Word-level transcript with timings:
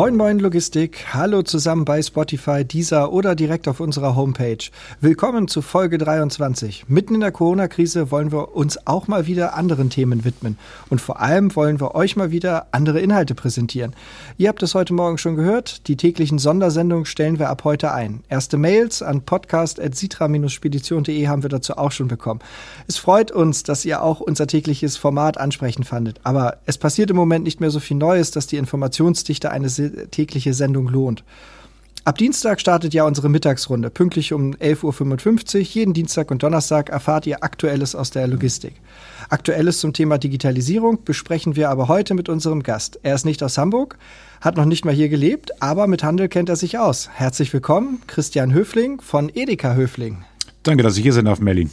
Moin 0.00 0.16
Moin 0.16 0.38
Logistik, 0.38 1.12
hallo 1.12 1.42
zusammen 1.42 1.84
bei 1.84 2.00
Spotify, 2.00 2.64
Deezer 2.64 3.12
oder 3.12 3.34
direkt 3.34 3.68
auf 3.68 3.80
unserer 3.80 4.16
Homepage. 4.16 4.70
Willkommen 5.02 5.46
zu 5.46 5.60
Folge 5.60 5.98
23. 5.98 6.86
Mitten 6.88 7.16
in 7.16 7.20
der 7.20 7.32
Corona-Krise 7.32 8.10
wollen 8.10 8.32
wir 8.32 8.56
uns 8.56 8.86
auch 8.86 9.08
mal 9.08 9.26
wieder 9.26 9.52
anderen 9.52 9.90
Themen 9.90 10.24
widmen. 10.24 10.56
Und 10.88 11.02
vor 11.02 11.20
allem 11.20 11.54
wollen 11.54 11.80
wir 11.80 11.94
euch 11.94 12.16
mal 12.16 12.30
wieder 12.30 12.68
andere 12.72 13.00
Inhalte 13.00 13.34
präsentieren. 13.34 13.94
Ihr 14.38 14.48
habt 14.48 14.62
es 14.62 14.74
heute 14.74 14.94
Morgen 14.94 15.18
schon 15.18 15.36
gehört, 15.36 15.86
die 15.86 15.98
täglichen 15.98 16.38
Sondersendungen 16.38 17.04
stellen 17.04 17.38
wir 17.38 17.50
ab 17.50 17.64
heute 17.64 17.92
ein. 17.92 18.24
Erste 18.30 18.56
Mails 18.56 19.02
an 19.02 19.20
podcast.sitra-spedition.de 19.20 21.28
haben 21.28 21.42
wir 21.42 21.50
dazu 21.50 21.76
auch 21.76 21.92
schon 21.92 22.08
bekommen. 22.08 22.40
Es 22.86 22.96
freut 22.96 23.32
uns, 23.32 23.64
dass 23.64 23.84
ihr 23.84 24.02
auch 24.02 24.20
unser 24.20 24.46
tägliches 24.46 24.96
Format 24.96 25.36
ansprechend 25.36 25.86
fandet. 25.86 26.20
Aber 26.22 26.56
es 26.64 26.78
passiert 26.78 27.10
im 27.10 27.16
Moment 27.16 27.44
nicht 27.44 27.60
mehr 27.60 27.70
so 27.70 27.80
viel 27.80 27.98
Neues, 27.98 28.30
dass 28.30 28.46
die 28.46 28.56
Informationsdichte 28.56 29.50
eines 29.50 29.89
tägliche 30.10 30.54
Sendung 30.54 30.88
lohnt. 30.88 31.24
Ab 32.02 32.16
Dienstag 32.16 32.62
startet 32.62 32.94
ja 32.94 33.04
unsere 33.04 33.28
Mittagsrunde. 33.28 33.90
Pünktlich 33.90 34.32
um 34.32 34.54
11.55 34.54 35.54
Uhr. 35.54 35.60
Jeden 35.60 35.92
Dienstag 35.92 36.30
und 36.30 36.42
Donnerstag 36.42 36.88
erfahrt 36.88 37.26
ihr 37.26 37.44
Aktuelles 37.44 37.94
aus 37.94 38.10
der 38.10 38.26
Logistik. 38.26 38.72
Aktuelles 39.28 39.80
zum 39.80 39.92
Thema 39.92 40.16
Digitalisierung 40.16 41.04
besprechen 41.04 41.56
wir 41.56 41.68
aber 41.68 41.88
heute 41.88 42.14
mit 42.14 42.30
unserem 42.30 42.62
Gast. 42.62 42.98
Er 43.02 43.14
ist 43.14 43.26
nicht 43.26 43.42
aus 43.42 43.58
Hamburg, 43.58 43.98
hat 44.40 44.56
noch 44.56 44.64
nicht 44.64 44.86
mal 44.86 44.94
hier 44.94 45.10
gelebt, 45.10 45.62
aber 45.62 45.86
mit 45.86 46.02
Handel 46.02 46.28
kennt 46.28 46.48
er 46.48 46.56
sich 46.56 46.78
aus. 46.78 47.10
Herzlich 47.12 47.52
willkommen, 47.52 48.00
Christian 48.06 48.54
Höfling 48.54 49.02
von 49.02 49.30
Edeka 49.32 49.74
Höfling. 49.74 50.24
Danke, 50.62 50.82
dass 50.82 50.96
ich 50.96 51.02
hier 51.02 51.12
sein 51.12 51.26
darf, 51.26 51.38
Merlin. 51.38 51.70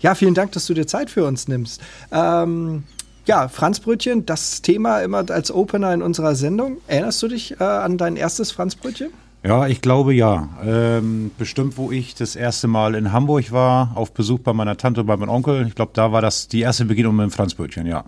Ja, 0.00 0.14
vielen 0.14 0.34
Dank, 0.34 0.52
dass 0.52 0.66
du 0.66 0.74
dir 0.74 0.86
Zeit 0.86 1.08
für 1.08 1.24
uns 1.24 1.48
nimmst. 1.48 1.80
Ähm, 2.12 2.84
ja, 3.26 3.48
Franzbrötchen, 3.48 4.26
das 4.26 4.62
Thema 4.62 5.00
immer 5.00 5.28
als 5.30 5.50
Opener 5.50 5.92
in 5.94 6.02
unserer 6.02 6.34
Sendung. 6.34 6.78
Erinnerst 6.86 7.22
du 7.22 7.28
dich 7.28 7.60
äh, 7.60 7.64
an 7.64 7.98
dein 7.98 8.16
erstes 8.16 8.52
Franzbrötchen? 8.52 9.10
Ja, 9.42 9.66
ich 9.66 9.82
glaube 9.82 10.14
ja. 10.14 10.48
Ähm, 10.64 11.30
bestimmt, 11.36 11.76
wo 11.76 11.92
ich 11.92 12.14
das 12.14 12.34
erste 12.34 12.66
Mal 12.66 12.94
in 12.94 13.12
Hamburg 13.12 13.52
war, 13.52 13.92
auf 13.94 14.12
Besuch 14.12 14.40
bei 14.40 14.54
meiner 14.54 14.76
Tante 14.76 15.02
und 15.02 15.06
bei 15.06 15.16
meinem 15.16 15.28
Onkel. 15.28 15.66
Ich 15.66 15.74
glaube, 15.74 15.92
da 15.94 16.12
war 16.12 16.22
das 16.22 16.48
die 16.48 16.60
erste 16.60 16.86
Begegnung 16.86 17.16
mit 17.16 17.24
dem 17.24 17.30
Franzbrötchen, 17.30 17.86
ja. 17.86 18.04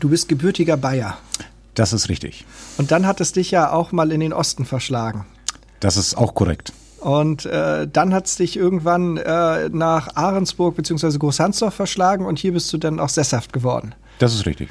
Du 0.00 0.08
bist 0.08 0.28
gebürtiger 0.28 0.78
Bayer. 0.78 1.18
Das 1.74 1.92
ist 1.92 2.08
richtig. 2.08 2.46
Und 2.78 2.90
dann 2.90 3.06
hat 3.06 3.20
es 3.20 3.32
dich 3.32 3.50
ja 3.50 3.70
auch 3.70 3.92
mal 3.92 4.12
in 4.12 4.20
den 4.20 4.32
Osten 4.32 4.64
verschlagen. 4.64 5.26
Das 5.80 5.96
ist 5.96 6.16
auch 6.16 6.34
korrekt. 6.34 6.72
Und 7.02 7.46
äh, 7.46 7.88
dann 7.88 8.14
hat 8.14 8.26
es 8.26 8.36
dich 8.36 8.56
irgendwann 8.56 9.16
äh, 9.16 9.68
nach 9.70 10.14
Ahrensburg 10.14 10.76
bzw. 10.76 11.18
Großhansdorf 11.18 11.74
verschlagen 11.74 12.24
und 12.24 12.38
hier 12.38 12.52
bist 12.52 12.72
du 12.72 12.78
dann 12.78 13.00
auch 13.00 13.08
sesshaft 13.08 13.52
geworden. 13.52 13.92
Das 14.20 14.34
ist 14.34 14.46
richtig. 14.46 14.68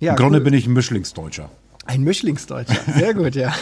Ja, 0.00 0.12
Im 0.12 0.16
Grunde 0.16 0.38
cool. 0.38 0.44
bin 0.44 0.54
ich 0.54 0.66
ein 0.66 0.72
Mischlingsdeutscher. 0.72 1.50
Ein 1.84 2.04
Mischlingsdeutscher, 2.04 2.80
sehr 2.96 3.12
gut, 3.12 3.34
ja. 3.34 3.52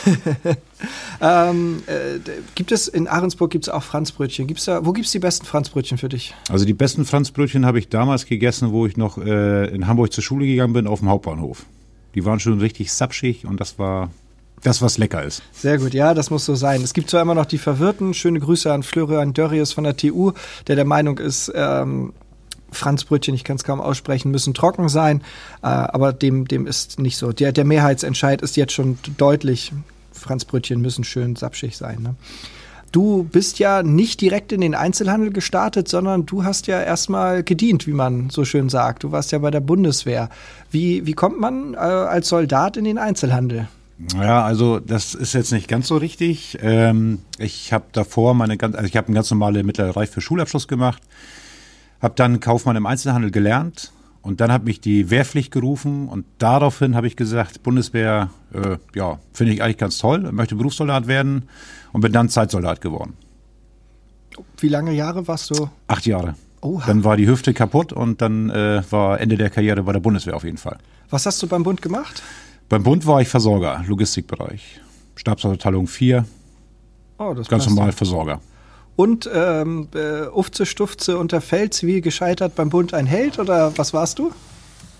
ähm, 1.20 1.82
äh, 1.86 2.20
gibt 2.54 2.70
es 2.70 2.86
in 2.86 3.08
Ahrensburg 3.08 3.50
gibt 3.50 3.66
es 3.66 3.68
auch 3.68 3.82
Franzbrötchen? 3.82 4.46
Gibt's 4.46 4.66
da, 4.66 4.86
wo 4.86 4.92
gibt 4.92 5.06
es 5.06 5.12
die 5.12 5.18
besten 5.18 5.46
Franzbrötchen 5.46 5.98
für 5.98 6.08
dich? 6.08 6.34
Also 6.48 6.64
die 6.64 6.74
besten 6.74 7.04
Franzbrötchen 7.04 7.66
habe 7.66 7.80
ich 7.80 7.88
damals 7.88 8.26
gegessen, 8.26 8.70
wo 8.70 8.86
ich 8.86 8.96
noch 8.96 9.18
äh, 9.18 9.66
in 9.66 9.88
Hamburg 9.88 10.12
zur 10.12 10.22
Schule 10.22 10.46
gegangen 10.46 10.72
bin, 10.72 10.86
auf 10.86 11.00
dem 11.00 11.08
Hauptbahnhof. 11.08 11.66
Die 12.14 12.24
waren 12.24 12.38
schon 12.38 12.60
richtig 12.60 12.92
sapschig 12.92 13.46
und 13.46 13.60
das 13.60 13.80
war 13.80 14.10
das, 14.62 14.82
was 14.82 14.98
lecker 14.98 15.22
ist. 15.22 15.42
Sehr 15.52 15.78
gut, 15.78 15.94
ja, 15.94 16.14
das 16.14 16.30
muss 16.30 16.44
so 16.44 16.54
sein. 16.54 16.82
Es 16.82 16.94
gibt 16.94 17.10
zwar 17.10 17.22
immer 17.22 17.34
noch 17.34 17.46
die 17.46 17.58
Verwirrten. 17.58 18.14
Schöne 18.14 18.40
Grüße 18.40 18.72
an 18.72 18.82
Florian 18.82 19.32
Dörrius 19.32 19.72
von 19.72 19.84
der 19.84 19.96
TU, 19.96 20.32
der 20.66 20.76
der 20.76 20.84
Meinung 20.84 21.18
ist, 21.18 21.52
ähm, 21.54 22.12
Franzbrötchen, 22.72 23.34
ich 23.34 23.44
kann 23.44 23.56
es 23.56 23.64
kaum 23.64 23.80
aussprechen, 23.80 24.30
müssen 24.30 24.54
trocken 24.54 24.88
sein, 24.88 25.22
äh, 25.62 25.66
aber 25.66 26.12
dem, 26.12 26.48
dem 26.48 26.66
ist 26.66 26.98
nicht 26.98 27.16
so. 27.16 27.32
Der, 27.32 27.52
der 27.52 27.64
Mehrheitsentscheid 27.64 28.42
ist 28.42 28.56
jetzt 28.56 28.72
schon 28.72 28.98
deutlich, 29.16 29.72
Franzbrötchen 30.12 30.80
müssen 30.80 31.04
schön 31.04 31.36
sapschig 31.36 31.76
sein. 31.76 32.02
Ne? 32.02 32.16
Du 32.92 33.24
bist 33.24 33.58
ja 33.58 33.82
nicht 33.82 34.20
direkt 34.20 34.52
in 34.52 34.60
den 34.60 34.74
Einzelhandel 34.74 35.30
gestartet, 35.30 35.88
sondern 35.88 36.24
du 36.26 36.44
hast 36.44 36.66
ja 36.66 36.80
erstmal 36.80 37.42
gedient, 37.42 37.86
wie 37.86 37.92
man 37.92 38.30
so 38.30 38.44
schön 38.44 38.68
sagt. 38.68 39.04
Du 39.04 39.12
warst 39.12 39.32
ja 39.32 39.38
bei 39.38 39.50
der 39.50 39.60
Bundeswehr. 39.60 40.30
Wie, 40.70 41.04
wie 41.06 41.12
kommt 41.12 41.38
man 41.38 41.74
äh, 41.74 41.76
als 41.76 42.28
Soldat 42.28 42.76
in 42.76 42.84
den 42.84 42.98
Einzelhandel? 42.98 43.68
Ja, 44.14 44.44
also 44.44 44.78
das 44.78 45.14
ist 45.14 45.32
jetzt 45.32 45.52
nicht 45.52 45.68
ganz 45.68 45.88
so 45.88 45.96
richtig. 45.96 46.58
Ähm, 46.60 47.20
ich 47.38 47.72
habe 47.72 47.86
davor 47.92 48.34
meine 48.34 48.56
ganz, 48.56 48.74
also 48.74 48.86
ich 48.86 48.96
habe 48.96 49.08
eine 49.08 49.14
ganz 49.14 49.30
normale 49.30 49.64
mittlere 49.64 49.96
Reife 49.96 50.14
für 50.14 50.20
Schulabschluss 50.20 50.68
gemacht 50.68 51.02
habe 52.00 52.14
dann 52.14 52.40
Kaufmann 52.40 52.76
im 52.76 52.86
Einzelhandel 52.86 53.30
gelernt 53.30 53.92
und 54.22 54.40
dann 54.40 54.52
hat 54.52 54.64
mich 54.64 54.80
die 54.80 55.10
Wehrpflicht 55.10 55.50
gerufen 55.50 56.08
und 56.08 56.26
daraufhin 56.38 56.94
habe 56.94 57.06
ich 57.06 57.16
gesagt, 57.16 57.62
Bundeswehr, 57.62 58.30
äh, 58.52 58.76
ja, 58.94 59.18
finde 59.32 59.52
ich 59.52 59.62
eigentlich 59.62 59.78
ganz 59.78 59.98
toll, 59.98 60.30
möchte 60.32 60.56
Berufssoldat 60.56 61.06
werden 61.06 61.48
und 61.92 62.00
bin 62.00 62.12
dann 62.12 62.28
Zeitsoldat 62.28 62.80
geworden. 62.80 63.14
Wie 64.58 64.68
lange 64.68 64.92
Jahre 64.92 65.26
warst 65.28 65.50
du? 65.50 65.70
Acht 65.86 66.06
Jahre. 66.06 66.34
Oha. 66.60 66.86
Dann 66.86 67.04
war 67.04 67.16
die 67.16 67.26
Hüfte 67.26 67.54
kaputt 67.54 67.92
und 67.92 68.20
dann 68.20 68.50
äh, 68.50 68.82
war 68.90 69.20
Ende 69.20 69.36
der 69.36 69.50
Karriere 69.50 69.82
bei 69.82 69.92
der 69.92 70.00
Bundeswehr 70.00 70.36
auf 70.36 70.44
jeden 70.44 70.58
Fall. 70.58 70.78
Was 71.08 71.24
hast 71.24 71.42
du 71.42 71.46
beim 71.46 71.62
Bund 71.62 71.80
gemacht? 71.80 72.22
Beim 72.68 72.82
Bund 72.82 73.06
war 73.06 73.20
ich 73.20 73.28
Versorger, 73.28 73.84
Logistikbereich. 73.86 74.80
Stabsabteilung 75.14 75.86
4. 75.86 76.24
Oh, 77.18 77.32
das 77.34 77.48
Ganz 77.48 77.66
normal 77.66 77.92
Versorger 77.92 78.40
und 78.96 79.30
ähm, 79.32 79.88
äh, 79.94 80.26
Ufze 80.28 80.66
Stufze 80.66 81.18
unter 81.18 81.40
Fels, 81.40 81.82
wie 81.82 82.00
gescheitert 82.00 82.54
beim 82.56 82.70
Bund 82.70 82.94
ein 82.94 83.06
Held 83.06 83.38
oder 83.38 83.76
was 83.78 83.92
warst 83.92 84.18
du? 84.18 84.32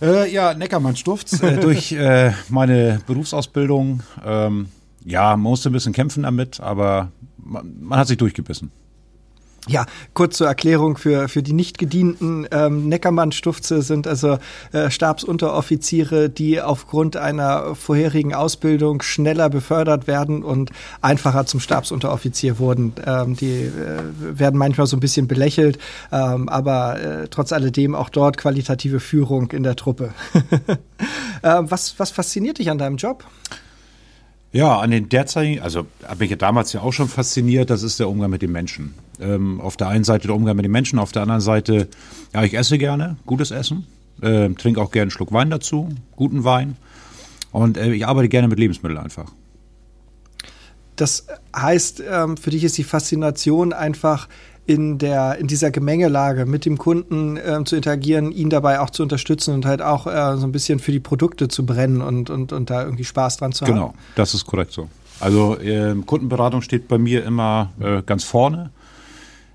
Äh, 0.02 0.30
ja, 0.30 0.52
Neckermann 0.54 0.96
Stufz. 0.96 1.42
äh, 1.42 1.56
durch 1.56 1.92
äh, 1.92 2.32
meine 2.50 3.00
Berufsausbildung, 3.06 4.02
ähm, 4.24 4.68
ja, 5.04 5.30
man 5.30 5.40
musste 5.40 5.70
ein 5.70 5.72
bisschen 5.72 5.94
kämpfen 5.94 6.24
damit, 6.24 6.60
aber 6.60 7.10
man, 7.38 7.74
man 7.80 7.98
hat 7.98 8.06
sich 8.06 8.18
durchgebissen. 8.18 8.70
Ja, 9.68 9.84
kurz 10.14 10.36
zur 10.36 10.46
Erklärung 10.46 10.96
für, 10.96 11.28
für 11.28 11.42
die 11.42 11.52
nicht 11.52 11.76
gedienten 11.76 12.46
ähm, 12.52 12.88
Neckermann-Stufze 12.88 13.82
sind 13.82 14.06
also 14.06 14.38
äh, 14.70 14.90
Stabsunteroffiziere, 14.90 16.30
die 16.30 16.60
aufgrund 16.60 17.16
einer 17.16 17.74
vorherigen 17.74 18.32
Ausbildung 18.32 19.02
schneller 19.02 19.50
befördert 19.50 20.06
werden 20.06 20.44
und 20.44 20.70
einfacher 21.02 21.46
zum 21.46 21.58
Stabsunteroffizier 21.58 22.60
wurden. 22.60 22.92
Ähm, 23.04 23.34
die 23.34 23.62
äh, 23.62 23.72
werden 24.20 24.56
manchmal 24.56 24.86
so 24.86 24.96
ein 24.96 25.00
bisschen 25.00 25.26
belächelt, 25.26 25.78
ähm, 26.12 26.48
aber 26.48 27.00
äh, 27.00 27.28
trotz 27.28 27.52
alledem 27.52 27.96
auch 27.96 28.08
dort 28.08 28.36
qualitative 28.36 29.00
Führung 29.00 29.50
in 29.50 29.64
der 29.64 29.74
Truppe. 29.74 30.14
äh, 31.42 31.62
was, 31.62 31.98
was 31.98 32.12
fasziniert 32.12 32.58
dich 32.58 32.70
an 32.70 32.78
deinem 32.78 32.98
Job? 32.98 33.24
Ja, 34.56 34.78
an 34.78 34.90
den 34.90 35.10
derzeitigen, 35.10 35.60
also 35.60 35.86
habe 36.02 36.20
mich 36.20 36.30
ja 36.30 36.36
damals 36.36 36.72
ja 36.72 36.80
auch 36.80 36.94
schon 36.94 37.08
fasziniert, 37.08 37.68
das 37.68 37.82
ist 37.82 38.00
der 38.00 38.08
Umgang 38.08 38.30
mit 38.30 38.40
den 38.40 38.52
Menschen. 38.52 38.94
Ähm, 39.20 39.60
auf 39.60 39.76
der 39.76 39.88
einen 39.88 40.02
Seite 40.02 40.28
der 40.28 40.34
Umgang 40.34 40.56
mit 40.56 40.64
den 40.64 40.72
Menschen, 40.72 40.98
auf 40.98 41.12
der 41.12 41.20
anderen 41.20 41.42
Seite, 41.42 41.88
ja, 42.32 42.42
ich 42.42 42.54
esse 42.54 42.78
gerne, 42.78 43.18
gutes 43.26 43.50
Essen, 43.50 43.86
äh, 44.22 44.48
trinke 44.48 44.80
auch 44.80 44.92
gerne 44.92 45.02
einen 45.02 45.10
Schluck 45.10 45.30
Wein 45.30 45.50
dazu, 45.50 45.90
guten 46.12 46.44
Wein 46.44 46.78
und 47.52 47.76
äh, 47.76 47.92
ich 47.92 48.06
arbeite 48.06 48.30
gerne 48.30 48.48
mit 48.48 48.58
Lebensmitteln 48.58 48.98
einfach. 48.98 49.30
Das 50.96 51.26
heißt, 51.54 52.02
ähm, 52.10 52.38
für 52.38 52.48
dich 52.48 52.64
ist 52.64 52.78
die 52.78 52.84
Faszination 52.84 53.74
einfach 53.74 54.26
in 54.66 54.98
der 54.98 55.38
in 55.38 55.46
dieser 55.46 55.70
Gemengelage 55.70 56.44
mit 56.44 56.64
dem 56.64 56.76
Kunden 56.76 57.36
äh, 57.36 57.62
zu 57.64 57.76
interagieren, 57.76 58.32
ihn 58.32 58.50
dabei 58.50 58.80
auch 58.80 58.90
zu 58.90 59.04
unterstützen 59.04 59.54
und 59.54 59.64
halt 59.64 59.80
auch 59.80 60.06
äh, 60.06 60.36
so 60.36 60.46
ein 60.46 60.52
bisschen 60.52 60.80
für 60.80 60.92
die 60.92 61.00
Produkte 61.00 61.48
zu 61.48 61.64
brennen 61.64 62.02
und, 62.02 62.30
und, 62.30 62.52
und 62.52 62.68
da 62.68 62.82
irgendwie 62.82 63.04
Spaß 63.04 63.36
dran 63.38 63.52
zu 63.52 63.64
haben. 63.64 63.72
Genau, 63.72 63.94
das 64.16 64.34
ist 64.34 64.44
korrekt 64.44 64.72
so. 64.72 64.88
Also 65.20 65.56
äh, 65.58 65.94
Kundenberatung 66.04 66.62
steht 66.62 66.88
bei 66.88 66.98
mir 66.98 67.24
immer 67.24 67.72
äh, 67.80 68.02
ganz 68.02 68.24
vorne. 68.24 68.70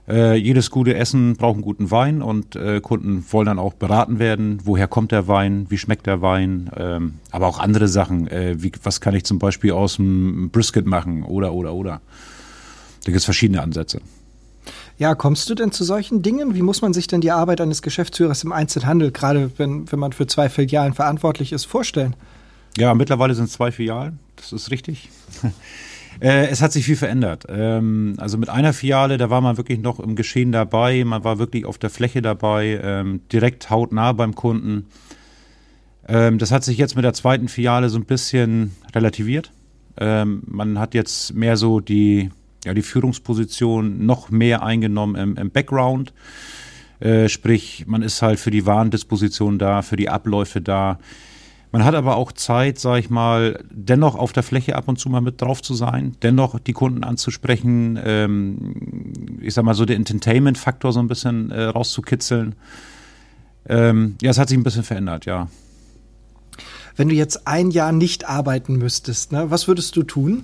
Äh, 0.07 0.35
jedes 0.35 0.71
gute 0.71 0.95
Essen 0.95 1.35
braucht 1.35 1.55
einen 1.55 1.61
guten 1.61 1.91
Wein 1.91 2.21
und 2.21 2.55
äh, 2.55 2.79
Kunden 2.79 3.23
wollen 3.29 3.45
dann 3.45 3.59
auch 3.59 3.73
beraten 3.73 4.17
werden, 4.17 4.59
woher 4.63 4.87
kommt 4.87 5.11
der 5.11 5.27
Wein, 5.27 5.67
wie 5.69 5.77
schmeckt 5.77 6.07
der 6.07 6.21
Wein, 6.21 6.71
ähm, 6.75 7.15
aber 7.31 7.47
auch 7.47 7.59
andere 7.59 7.87
Sachen, 7.87 8.27
wie, 8.27 8.71
was 8.81 9.01
kann 9.01 9.13
ich 9.13 9.25
zum 9.25 9.39
Beispiel 9.39 9.71
aus 9.73 9.97
dem 9.97 10.49
Brisket 10.49 10.87
machen 10.87 11.23
oder 11.23 11.53
oder 11.53 11.73
oder. 11.73 12.01
Da 13.03 13.05
gibt 13.05 13.17
es 13.17 13.25
verschiedene 13.25 13.61
Ansätze. 13.61 14.01
Ja, 15.01 15.15
kommst 15.15 15.49
du 15.49 15.55
denn 15.55 15.71
zu 15.71 15.83
solchen 15.83 16.21
Dingen? 16.21 16.53
Wie 16.53 16.61
muss 16.61 16.83
man 16.83 16.93
sich 16.93 17.07
denn 17.07 17.21
die 17.21 17.31
Arbeit 17.31 17.59
eines 17.59 17.81
Geschäftsführers 17.81 18.43
im 18.43 18.51
Einzelhandel, 18.51 19.09
gerade 19.09 19.49
wenn, 19.57 19.91
wenn 19.91 19.97
man 19.97 20.13
für 20.13 20.27
zwei 20.27 20.47
Filialen 20.47 20.93
verantwortlich 20.93 21.53
ist, 21.53 21.65
vorstellen? 21.65 22.15
Ja, 22.77 22.93
mittlerweile 22.93 23.33
sind 23.33 23.45
es 23.45 23.53
zwei 23.53 23.71
Filialen, 23.71 24.19
das 24.35 24.53
ist 24.53 24.69
richtig. 24.69 25.09
Äh, 26.19 26.49
es 26.49 26.61
hat 26.61 26.73
sich 26.73 26.85
viel 26.85 26.97
verändert. 26.97 27.45
Ähm, 27.49 28.15
also 28.17 28.37
mit 28.37 28.49
einer 28.49 28.73
Filiale, 28.73 29.17
da 29.17 29.29
war 29.29 29.39
man 29.39 29.55
wirklich 29.55 29.79
noch 29.79 29.99
im 29.99 30.15
Geschehen 30.15 30.51
dabei, 30.51 31.03
man 31.05 31.23
war 31.23 31.39
wirklich 31.39 31.65
auf 31.65 31.77
der 31.77 31.89
Fläche 31.89 32.21
dabei, 32.21 32.79
ähm, 32.83 33.21
direkt 33.31 33.69
hautnah 33.69 34.11
beim 34.11 34.35
Kunden. 34.35 34.87
Ähm, 36.07 36.37
das 36.37 36.51
hat 36.51 36.65
sich 36.65 36.77
jetzt 36.77 36.95
mit 36.97 37.05
der 37.05 37.13
zweiten 37.13 37.47
Filiale 37.47 37.89
so 37.89 37.97
ein 37.97 38.05
bisschen 38.05 38.75
relativiert. 38.93 39.51
man 39.97 40.79
hat 40.79 40.93
jetzt 40.93 41.33
mehr 41.33 41.55
so 41.57 41.79
die 41.79 42.29
ja, 42.65 42.73
die 42.73 42.81
Führungsposition 42.81 44.05
noch 44.05 44.29
mehr 44.29 44.63
eingenommen 44.63 45.15
im, 45.15 45.37
im 45.37 45.51
Background. 45.51 46.13
Äh, 46.99 47.29
sprich, 47.29 47.85
man 47.87 48.03
ist 48.03 48.21
halt 48.21 48.39
für 48.39 48.51
die 48.51 48.65
Warendisposition 48.65 49.57
da, 49.57 49.81
für 49.81 49.95
die 49.95 50.09
Abläufe 50.09 50.61
da. 50.61 50.99
Man 51.71 51.85
hat 51.85 51.95
aber 51.95 52.17
auch 52.17 52.33
Zeit, 52.33 52.79
sag 52.79 52.99
ich 52.99 53.09
mal, 53.09 53.63
dennoch 53.71 54.15
auf 54.15 54.33
der 54.33 54.43
Fläche 54.43 54.75
ab 54.75 54.87
und 54.87 54.99
zu 54.99 55.09
mal 55.09 55.21
mit 55.21 55.41
drauf 55.41 55.61
zu 55.61 55.73
sein, 55.73 56.17
dennoch 56.21 56.59
die 56.59 56.73
Kunden 56.73 57.03
anzusprechen, 57.03 57.97
ähm, 58.03 58.73
ich 59.41 59.53
sag 59.53 59.63
mal 59.63 59.73
so 59.73 59.85
den 59.85 59.97
Entertainment-Faktor 59.97 60.91
so 60.91 60.99
ein 60.99 61.07
bisschen 61.07 61.49
äh, 61.49 61.63
rauszukitzeln. 61.63 62.55
Ähm, 63.67 64.15
ja, 64.21 64.31
es 64.31 64.37
hat 64.37 64.49
sich 64.49 64.57
ein 64.57 64.63
bisschen 64.63 64.83
verändert, 64.83 65.25
ja. 65.25 65.47
Wenn 66.97 67.07
du 67.07 67.15
jetzt 67.15 67.47
ein 67.47 67.71
Jahr 67.71 67.93
nicht 67.93 68.27
arbeiten 68.27 68.75
müsstest, 68.75 69.31
ne, 69.31 69.49
was 69.49 69.67
würdest 69.67 69.95
du 69.95 70.03
tun? 70.03 70.43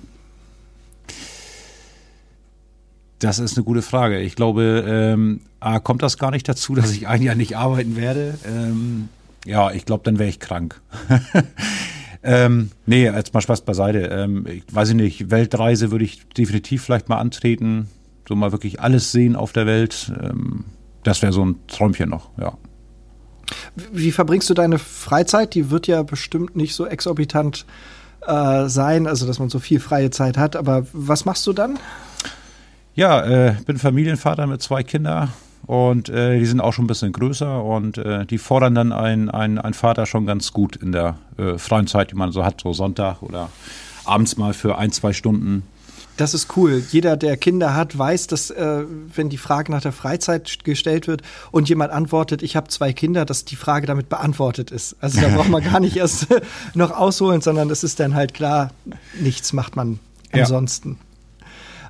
Das 3.20 3.40
ist 3.40 3.58
eine 3.58 3.64
gute 3.64 3.82
Frage. 3.82 4.20
Ich 4.20 4.36
glaube, 4.36 4.86
ähm, 4.88 5.42
A, 5.60 5.80
kommt 5.80 6.04
das 6.04 6.18
gar 6.18 6.32
nicht 6.32 6.48
dazu, 6.48 6.76
dass 6.76 6.92
ich 6.92 7.08
ein 7.08 7.22
Jahr 7.22 7.36
nicht 7.36 7.58
arbeiten 7.58 7.96
werde. 7.96 8.38
Ähm, 8.46 9.10
ja, 9.46 9.72
ich 9.72 9.86
glaube, 9.86 10.04
dann 10.04 10.20
wäre 10.20 10.30
ich 10.30 10.40
krank. 10.40 10.80
ähm, 12.24 12.70
nee, 12.86 13.06
jetzt 13.06 13.34
mal 13.34 13.42
Spaß 13.42 13.62
beiseite. 13.62 14.00
Ähm, 14.00 14.46
ich 14.46 14.64
weiß 14.72 14.90
ich 14.90 14.96
nicht, 14.96 15.32
Weltreise 15.32 15.90
würde 15.90 16.06
ich 16.06 16.28
definitiv 16.30 16.84
vielleicht 16.84 17.10
mal 17.10 17.18
antreten. 17.18 17.90
So 18.28 18.36
mal 18.36 18.52
wirklich 18.52 18.82
alles 18.82 19.12
sehen 19.12 19.36
auf 19.36 19.52
der 19.52 19.66
Welt. 19.66 20.12
Ähm, 20.22 20.66
das 21.04 21.22
wäre 21.22 21.34
so 21.34 21.44
ein 21.44 21.56
Träumchen 21.68 22.10
noch, 22.10 22.30
ja. 22.40 22.54
Wie 23.92 24.12
verbringst 24.12 24.50
du 24.50 24.54
deine 24.54 24.78
Freizeit? 24.78 25.56
Die 25.56 25.72
wird 25.72 25.88
ja 25.88 26.04
bestimmt 26.04 26.56
nicht 26.56 26.76
so 26.76 26.86
exorbitant 26.86 27.66
äh, 28.26 28.68
sein, 28.68 29.08
also 29.08 29.26
dass 29.26 29.40
man 29.40 29.50
so 29.50 29.60
viel 29.60 29.80
freie 29.80 30.10
Zeit 30.12 30.38
hat. 30.38 30.56
Aber 30.56 30.86
was 30.92 31.26
machst 31.26 31.48
du 31.48 31.54
dann? 31.54 31.80
Ja, 32.98 33.24
äh, 33.24 33.56
bin 33.68 33.78
Familienvater 33.78 34.48
mit 34.48 34.64
zwei 34.64 34.82
Kindern 34.82 35.32
und 35.68 36.10
äh, 36.10 36.40
die 36.40 36.48
sind 36.48 36.60
auch 36.60 36.74
schon 36.74 36.86
ein 36.86 36.88
bisschen 36.88 37.12
größer 37.12 37.64
und 37.64 38.00
äh, 38.00 38.26
die 38.26 38.40
fordern 38.40 38.74
dann 38.74 38.92
einen 38.92 39.30
ein 39.30 39.74
Vater 39.76 40.08
schon 40.08 40.26
ganz 40.26 40.52
gut 40.52 40.76
in 40.76 40.94
der 40.94 41.16
äh, 41.38 41.60
freien 41.60 41.86
Zeit, 41.86 42.10
die 42.10 42.16
man 42.16 42.32
so 42.32 42.44
hat, 42.44 42.62
so 42.62 42.74
Sonntag 42.74 43.22
oder 43.22 43.52
abends 44.04 44.36
mal 44.38 44.56
für 44.56 44.80
ein, 44.80 44.92
zwei 44.92 45.14
Stunden. 45.14 45.62
Das 46.18 46.34
ist 46.34 46.58
cool. 46.58 46.82
Jeder, 46.90 47.18
der 47.18 47.38
Kinder 47.38 47.76
hat, 47.76 47.96
weiß, 47.96 48.26
dass 48.26 48.50
äh, 48.50 48.86
wenn 49.14 49.30
die 49.30 49.38
Frage 49.38 49.72
nach 49.72 49.82
der 49.82 49.92
Freizeit 49.92 50.64
gestellt 50.64 51.08
wird 51.08 51.22
und 51.52 51.70
jemand 51.70 51.92
antwortet, 51.92 52.42
ich 52.42 52.56
habe 52.56 52.70
zwei 52.70 52.94
Kinder, 52.94 53.26
dass 53.26 53.46
die 53.46 53.58
Frage 53.58 53.86
damit 53.86 54.10
beantwortet 54.10 54.72
ist. 54.72 54.96
Also 55.02 55.22
da 55.22 55.28
braucht 55.28 55.50
man 55.50 55.64
gar 55.64 55.80
nicht 55.80 55.98
erst 55.98 56.30
noch 56.74 56.90
ausholen, 56.90 57.42
sondern 57.42 57.70
es 57.70 57.84
ist 57.84 58.00
dann 58.00 58.16
halt 58.16 58.34
klar, 58.34 58.72
nichts 59.22 59.54
macht 59.54 59.76
man 59.76 60.00
ansonsten. 60.32 60.98
Ja. 61.00 61.07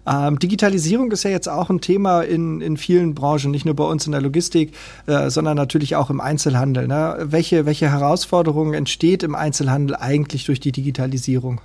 Ähm, 0.08 0.40
Digitalisierung 0.40 1.12
ist 1.12 1.24
ja 1.24 1.32
jetzt 1.32 1.50
auch 1.50 1.70
ein 1.70 1.82
Thema 1.82 2.22
in, 2.22 2.62
in 2.62 2.78
vielen 2.78 3.14
Branchen, 3.14 3.52
nicht 3.52 3.66
nur 3.66 3.76
bei 3.76 3.84
uns 3.84 4.06
in 4.06 4.14
der 4.14 4.22
Logistik, 4.22 4.74
äh, 5.06 5.30
sondern 5.30 5.58
natürlich 5.58 5.96
auch 5.96 6.10
im 6.10 6.22
Einzelhandel. 6.22 6.88
Ne? 6.88 7.18
Welche, 7.24 7.66
welche 7.66 7.92
Herausforderungen 7.92 8.74
entsteht 8.74 9.24
im 9.24 9.36
Einzelhandel 9.36 9.98
eigentlich 9.98 10.46
durch 10.46 10.60
die 10.60 10.72
Digitalisierung? 10.72 11.60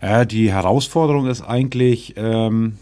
Ja, 0.00 0.24
die 0.24 0.52
Herausforderung 0.52 1.26
ist 1.26 1.42
eigentlich, 1.42 2.14
ähm, 2.16 2.78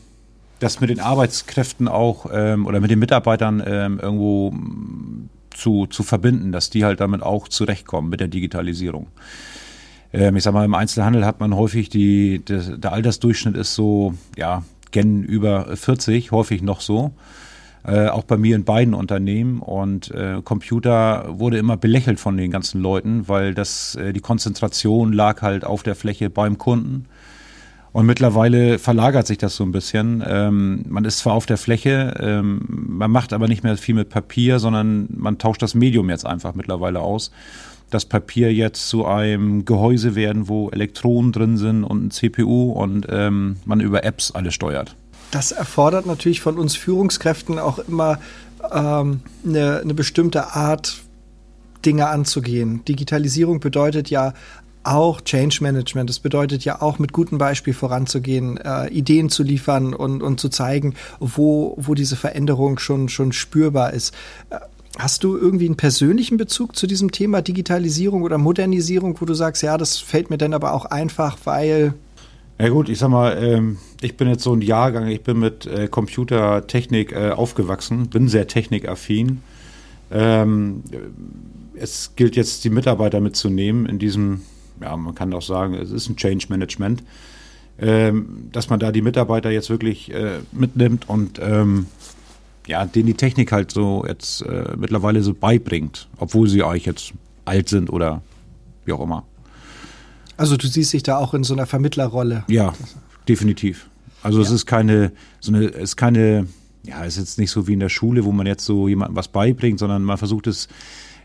das 0.61 0.81
mit 0.81 0.91
den 0.91 1.01
Arbeitskräften 1.01 1.89
auch 1.89 2.27
ähm, 2.33 2.67
oder 2.67 2.81
mit 2.81 2.91
den 2.91 2.99
Mitarbeitern 2.99 3.63
ähm, 3.67 3.99
irgendwo 4.01 4.53
mm, 4.53 5.29
zu, 5.51 5.87
zu 5.87 6.03
verbinden, 6.03 6.53
dass 6.53 6.71
die 6.71 6.85
halt 6.85 7.01
damit 7.01 7.23
auch 7.23 7.49
zurechtkommen 7.49 8.09
mit 8.09 8.21
der 8.21 8.29
Digitalisierung. 8.29 9.09
Ähm, 10.13 10.37
ich 10.37 10.45
sag 10.45 10.55
mal, 10.55 10.65
im 10.65 10.75
Einzelhandel 10.75 11.27
hat 11.27 11.41
man 11.41 11.55
häufig 11.57 11.89
die, 11.89 12.41
der 12.45 12.93
Altersdurchschnitt 12.93 13.57
ist 13.57 13.75
so, 13.75 14.15
ja, 14.37 14.63
Gen 14.95 15.25
über 15.25 15.77
40, 15.77 16.31
häufig 16.31 16.63
noch 16.63 16.81
so. 16.81 17.13
Äh, 17.85 18.09
auch 18.09 18.23
bei 18.23 18.39
mir 18.39 18.57
in 18.57 18.65
beiden 18.65 18.95
Unternehmen 18.95 19.61
und 19.61 20.11
äh, 20.13 20.41
Computer 20.43 21.27
wurde 21.39 21.59
immer 21.59 21.77
belächelt 21.77 22.19
von 22.19 22.37
den 22.37 22.51
ganzen 22.51 22.81
Leuten, 22.81 23.29
weil 23.29 23.55
das 23.55 23.97
äh, 23.97 24.13
die 24.15 24.21
Konzentration 24.21 25.13
lag 25.13 25.43
halt 25.43 25.65
auf 25.65 25.83
der 25.83 25.97
Fläche 25.97 26.31
beim 26.31 26.57
Kunden. 26.57 27.07
Und 27.93 28.07
mittlerweile 28.07 28.79
verlagert 28.79 29.27
sich 29.27 29.39
das 29.39 29.55
so 29.57 29.65
ein 29.65 29.73
bisschen. 29.73 30.25
Ähm, 30.27 30.85
man 30.89 31.05
ist 31.05 31.19
zwar 31.19 31.35
auf 31.35 31.45
der 31.45 31.59
Fläche, 31.59 32.15
ähm, 32.21 32.63
man 32.69 33.11
macht 33.11 33.33
aber 33.33 33.49
nicht 33.49 33.65
mehr 33.65 33.77
viel 33.77 33.95
mit 33.97 34.09
Papier, 34.09 34.61
sondern 34.61 35.09
man 35.11 35.39
tauscht 35.39 35.61
das 35.61 35.75
Medium 35.75 36.09
jetzt 36.09 36.25
einfach 36.25 36.55
mittlerweile 36.55 37.01
aus 37.01 37.33
das 37.91 38.05
Papier 38.05 38.53
jetzt 38.53 38.89
zu 38.89 39.07
einem 39.07 39.65
Gehäuse 39.65 40.15
werden, 40.15 40.49
wo 40.49 40.71
Elektronen 40.71 41.33
drin 41.33 41.57
sind 41.57 41.85
und 41.85 42.07
ein 42.07 42.11
CPU 42.11 42.73
und 42.73 43.07
ähm, 43.09 43.57
man 43.65 43.81
über 43.81 44.05
Apps 44.05 44.31
alles 44.33 44.55
steuert. 44.55 44.97
Das 45.31 45.53
erfordert 45.53 46.07
natürlich 46.07 46.41
von 46.41 46.59
uns 46.59 46.77
Führungskräften 46.77 47.59
auch 47.59 47.79
immer 47.79 48.19
ähm, 48.73 49.21
eine, 49.45 49.81
eine 49.81 49.95
bestimmte 49.95 50.55
Art, 50.55 51.01
Dinge 51.85 52.09
anzugehen. 52.09 52.83
Digitalisierung 52.87 53.61
bedeutet 53.61 54.09
ja 54.09 54.33
auch 54.85 55.21
Change 55.23 55.59
Management. 55.63 56.11
Das 56.11 56.21
bedeutet 56.21 56.65
ja 56.65 56.83
auch 56.83 56.99
mit 56.99 57.13
gutem 57.13 57.39
Beispiel 57.39 57.75
voranzugehen, 57.75 58.59
äh, 58.59 58.89
Ideen 58.89 59.31
zu 59.31 59.43
liefern 59.43 59.95
und, 59.95 60.23
und 60.23 60.41
zu 60.41 60.49
zeigen, 60.49 60.95
wo, 61.21 61.75
wo 61.79 61.95
diese 61.95 62.17
Veränderung 62.17 62.79
schon, 62.79 63.09
schon 63.09 63.33
spürbar 63.33 63.93
ist. 63.93 64.15
Äh, 64.51 64.59
Hast 64.99 65.25
du 65.25 65.37
irgendwie 65.37 65.67
einen 65.67 65.77
persönlichen 65.77 66.37
Bezug 66.37 66.77
zu 66.77 66.87
diesem 66.87 67.11
Thema 67.11 67.43
Digitalisierung 67.43 68.23
oder 68.23 68.39
Modernisierung, 68.39 69.21
wo 69.21 69.25
du 69.25 69.35
sagst, 69.35 69.63
ja, 69.63 69.77
das 69.77 69.99
fällt 69.99 70.31
mir 70.31 70.39
dann 70.39 70.55
aber 70.55 70.73
auch 70.73 70.85
einfach, 70.85 71.37
weil. 71.45 71.95
Ja 72.61 72.69
gut, 72.69 72.89
ich 72.89 72.99
sag 72.99 73.09
mal, 73.09 73.37
ähm, 73.43 73.79
ich 74.01 74.17
bin 74.17 74.29
jetzt 74.29 74.45
so 74.45 74.53
ein 74.55 74.63
Jahrgang, 74.63 75.09
ich 75.09 75.23
bin 75.23 75.41
mit 75.41 75.67
äh, 75.67 75.89
Computertechnik 75.89 77.11
äh, 77.11 77.31
aufgewachsen, 77.31 78.09
bin 78.09 78.29
sehr 78.29 78.47
technikaffin. 78.47 79.43
Ähm, 80.13 80.85
es 81.75 82.13
gilt 82.15 82.37
jetzt, 82.37 82.63
die 82.63 82.71
Mitarbeiter 82.71 83.21
mitzunehmen 83.21 83.87
in 83.87 83.99
diesem, 83.99 84.43
ja, 84.81 84.97
man 84.97 85.17
kann 85.17 85.35
auch 85.35 85.43
sagen, 85.43 85.75
es 85.75 85.91
ist 85.91 86.09
ein 86.09 86.17
Change 86.17 86.47
Management, 86.51 87.03
ähm, 87.81 88.49
dass 88.53 88.71
man 88.71 88.79
da 88.79 88.93
die 88.93 89.03
Mitarbeiter 89.03 89.51
jetzt 89.51 89.71
wirklich 89.71 90.15
äh, 90.15 90.39
mitnimmt 90.53 91.09
und 91.09 91.41
ja, 92.67 92.87
denen 92.87 93.07
die 93.07 93.15
Technik 93.15 93.53
halt 93.53 93.71
so 93.71 94.05
jetzt 94.07 94.43
äh, 94.43 94.75
mittlerweile 94.77 95.23
so 95.23 95.35
beibringt, 95.35 96.09
obwohl 96.19 96.49
sie 96.49 96.63
eigentlich 96.63 96.87
jetzt 96.87 97.13
alt 97.45 97.69
sind 97.69 97.91
oder 97.91 98.23
wie 98.85 98.93
auch 98.93 99.01
immer. 99.01 99.25
Also 100.37 100.57
du 100.57 100.67
siehst 100.67 100.93
dich 100.93 101.03
da 101.03 101.19
auch 101.19 101.35
in 101.35 101.45
so 101.45 101.55
einer 101.55 101.67
Vermittlerrolle. 101.67 102.45
Ja, 102.49 102.73
definitiv. 103.29 103.89
Also 104.23 104.39
ja. 104.39 104.47
es 104.47 104.51
ist 104.51 104.67
keine, 104.67 105.13
so 105.41 105.53
eine, 105.53 105.67
es 105.67 105.91
ist 105.91 105.97
keine, 105.97 106.47
ja, 106.85 107.05
es 107.05 107.15
ist 107.15 107.19
jetzt 107.19 107.39
nicht 107.39 107.51
so 107.51 107.67
wie 107.67 107.75
in 107.75 107.81
der 107.81 107.89
Schule, 107.89 108.25
wo 108.25 108.33
man 108.33 108.47
jetzt 108.47 108.65
so 108.65 108.89
jemandem 108.89 109.17
was 109.17 109.29
beibringt, 109.29 109.79
sondern 109.79 110.03
man 110.03 110.19
versucht 110.19 110.47
es 110.47 110.69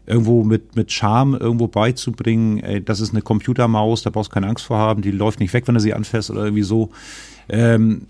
irgendwo 0.05 0.43
mit, 0.43 0.75
mit 0.75 0.91
Charme 0.91 1.35
irgendwo 1.35 1.67
beizubringen. 1.67 2.59
Ey, 2.59 2.83
das 2.83 2.99
ist 2.99 3.11
eine 3.11 3.21
Computermaus, 3.21 4.03
da 4.03 4.09
brauchst 4.09 4.31
du 4.31 4.33
keine 4.33 4.47
Angst 4.47 4.65
vor 4.65 4.77
haben, 4.77 5.01
die 5.01 5.11
läuft 5.11 5.39
nicht 5.39 5.53
weg, 5.53 5.67
wenn 5.67 5.75
du 5.75 5.81
sie 5.81 5.93
anfasst 5.93 6.29
oder 6.29 6.43
irgendwie 6.43 6.63
so. 6.63 6.89
Ähm, 7.47 8.07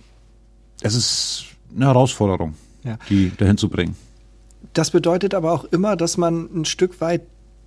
es 0.82 0.96
ist 0.96 1.46
eine 1.76 1.86
Herausforderung 1.86 2.56
ja. 2.84 2.98
die 3.10 3.32
dahin 3.36 3.58
zu 3.58 3.70
bringen. 3.70 3.96
Das 4.74 4.92
bedeutet 4.92 5.34
aber 5.34 5.52
auch 5.52 5.66
immer, 5.66 5.96
dass 5.96 6.18
man 6.18 6.50
ein 6.54 6.66
Stück 6.66 7.02
weit 7.02 7.22